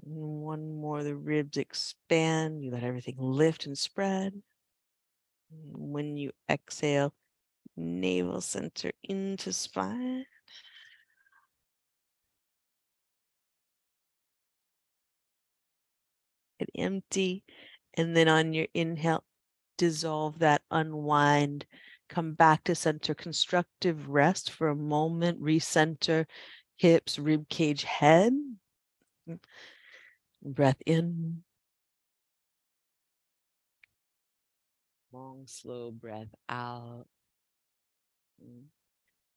And 0.05 0.43
one 0.43 0.77
more, 0.77 1.03
the 1.03 1.17
ribs 1.17 1.57
expand. 1.57 2.63
You 2.63 2.71
let 2.71 2.85
everything 2.85 3.17
lift 3.19 3.67
and 3.67 3.77
spread. 3.77 4.43
When 5.51 6.17
you 6.17 6.33
exhale, 6.49 7.13
navel 7.77 8.41
center 8.41 8.93
into 9.03 9.53
spine. 9.53 10.27
And 16.61 16.71
empty. 16.77 17.45
And 17.95 18.17
then 18.17 18.29
on 18.29 18.53
your 18.53 18.67
inhale, 18.75 19.25
dissolve 19.79 20.39
that, 20.41 20.63
unwind, 20.71 21.67
come 22.09 22.33
back 22.35 22.65
to 22.65 22.75
center, 22.75 23.15
constructive 23.15 24.09
rest 24.09 24.51
for 24.51 24.69
a 24.69 24.77
moment, 24.77 25.41
recenter 25.43 26.27
hips, 26.77 27.19
rib 27.19 27.49
cage, 27.49 27.85
head. 27.85 28.33
Mm. 29.29 29.39
Breath 30.43 30.81
in. 30.87 31.43
Long, 35.13 35.45
slow 35.47 35.91
breath 35.91 36.35
out. 36.49 37.07
Mm. 38.43 38.65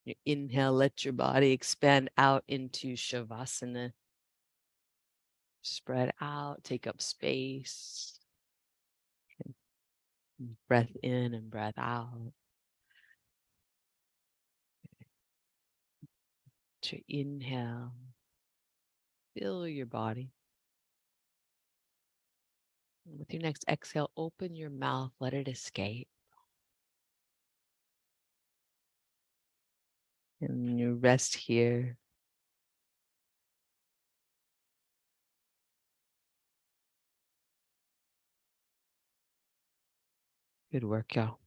You 0.05 0.15
inhale, 0.25 0.73
let 0.73 1.05
your 1.05 1.13
body 1.13 1.51
expand 1.51 2.09
out 2.17 2.43
into 2.47 2.95
Shavasana. 2.95 3.91
Spread 5.61 6.13
out, 6.21 6.63
take 6.63 6.87
up 6.87 7.01
space. 7.01 8.19
Breath 10.67 10.95
in 11.03 11.33
and 11.33 11.49
breath 11.49 11.77
out. 11.77 12.31
To 16.89 16.99
inhale, 17.07 17.91
fill 19.37 19.67
your 19.67 19.85
body. 19.85 20.31
With 23.05 23.31
your 23.31 23.43
next 23.43 23.63
exhale, 23.69 24.09
open 24.17 24.55
your 24.55 24.71
mouth, 24.71 25.11
let 25.19 25.35
it 25.35 25.47
escape. 25.47 26.07
And 30.41 30.79
you 30.79 30.95
rest 30.95 31.35
here. 31.35 31.95
Good 40.71 40.83
work, 40.83 41.13
y'all. 41.13 41.37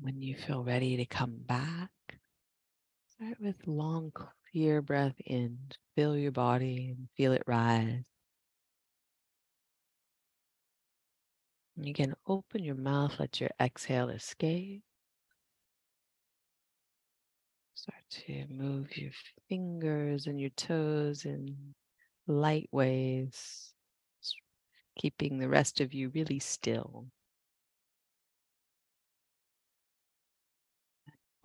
When 0.00 0.20
you 0.22 0.36
feel 0.36 0.62
ready 0.62 0.96
to 0.98 1.06
come 1.06 1.36
back, 1.46 1.90
start 3.08 3.40
with 3.40 3.66
long, 3.66 4.12
clear 4.52 4.82
breath 4.82 5.14
in. 5.24 5.58
Fill 5.96 6.16
your 6.16 6.32
body 6.32 6.88
and 6.88 7.08
feel 7.16 7.32
it 7.32 7.42
rise. 7.46 8.02
And 11.76 11.86
again, 11.86 12.14
open 12.26 12.64
your 12.64 12.74
mouth, 12.74 13.18
let 13.18 13.40
your 13.40 13.50
exhale 13.60 14.10
escape. 14.10 14.82
Start 17.74 18.04
to 18.10 18.46
move 18.48 18.96
your 18.96 19.12
fingers 19.48 20.26
and 20.26 20.40
your 20.40 20.50
toes 20.50 21.24
in 21.24 21.74
light 22.26 22.68
ways, 22.72 23.74
keeping 24.98 25.38
the 25.38 25.48
rest 25.48 25.80
of 25.80 25.94
you 25.94 26.10
really 26.10 26.38
still. 26.38 27.06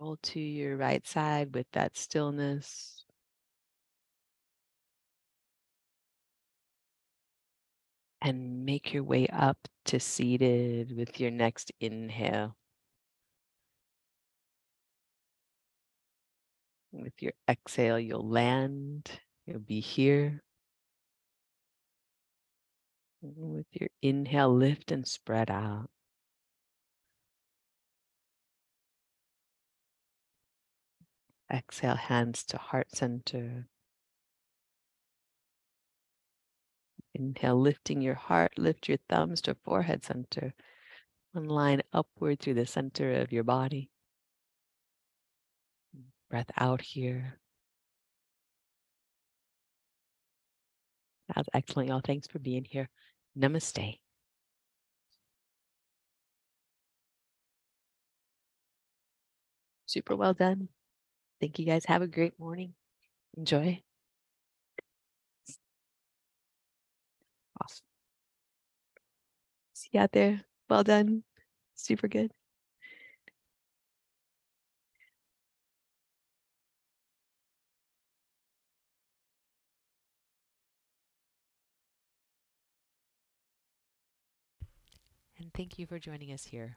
Roll 0.00 0.16
to 0.22 0.40
your 0.40 0.78
right 0.78 1.06
side 1.06 1.54
with 1.54 1.66
that 1.72 1.94
stillness. 1.96 3.04
And 8.22 8.64
make 8.64 8.94
your 8.94 9.04
way 9.04 9.26
up 9.28 9.58
to 9.86 10.00
seated 10.00 10.96
with 10.96 11.20
your 11.20 11.30
next 11.30 11.70
inhale. 11.80 12.56
With 16.92 17.12
your 17.20 17.32
exhale, 17.48 17.98
you'll 17.98 18.28
land, 18.28 19.10
you'll 19.46 19.60
be 19.60 19.80
here. 19.80 20.42
With 23.22 23.66
your 23.72 23.90
inhale, 24.00 24.54
lift 24.54 24.90
and 24.92 25.06
spread 25.06 25.50
out. 25.50 25.90
Exhale, 31.52 31.96
hands 31.96 32.44
to 32.44 32.58
heart 32.58 32.94
center. 32.94 33.66
Inhale, 37.14 37.60
lifting 37.60 38.00
your 38.00 38.14
heart, 38.14 38.52
lift 38.56 38.88
your 38.88 38.98
thumbs 39.08 39.40
to 39.42 39.56
forehead 39.64 40.04
center. 40.04 40.54
One 41.32 41.46
line 41.46 41.82
upward 41.92 42.40
through 42.40 42.54
the 42.54 42.66
center 42.66 43.12
of 43.14 43.32
your 43.32 43.44
body. 43.44 43.90
Breath 46.30 46.50
out 46.56 46.80
here. 46.80 47.38
That's 51.34 51.48
excellent, 51.52 51.88
y'all. 51.88 52.00
Thanks 52.04 52.26
for 52.26 52.38
being 52.38 52.64
here. 52.64 52.88
Namaste. 53.38 53.98
Super 59.86 60.14
well 60.14 60.34
done. 60.34 60.68
Thank 61.40 61.58
you 61.58 61.64
guys. 61.64 61.84
Have 61.86 62.02
a 62.02 62.06
great 62.06 62.38
morning. 62.38 62.74
Enjoy. 63.36 63.80
Awesome. 67.60 67.84
See 69.72 69.88
you 69.92 70.00
out 70.00 70.12
there. 70.12 70.42
Well 70.68 70.84
done. 70.84 71.24
Super 71.74 72.08
good. 72.08 72.30
And 85.38 85.52
thank 85.54 85.78
you 85.78 85.86
for 85.86 85.98
joining 85.98 86.32
us 86.32 86.44
here. 86.44 86.76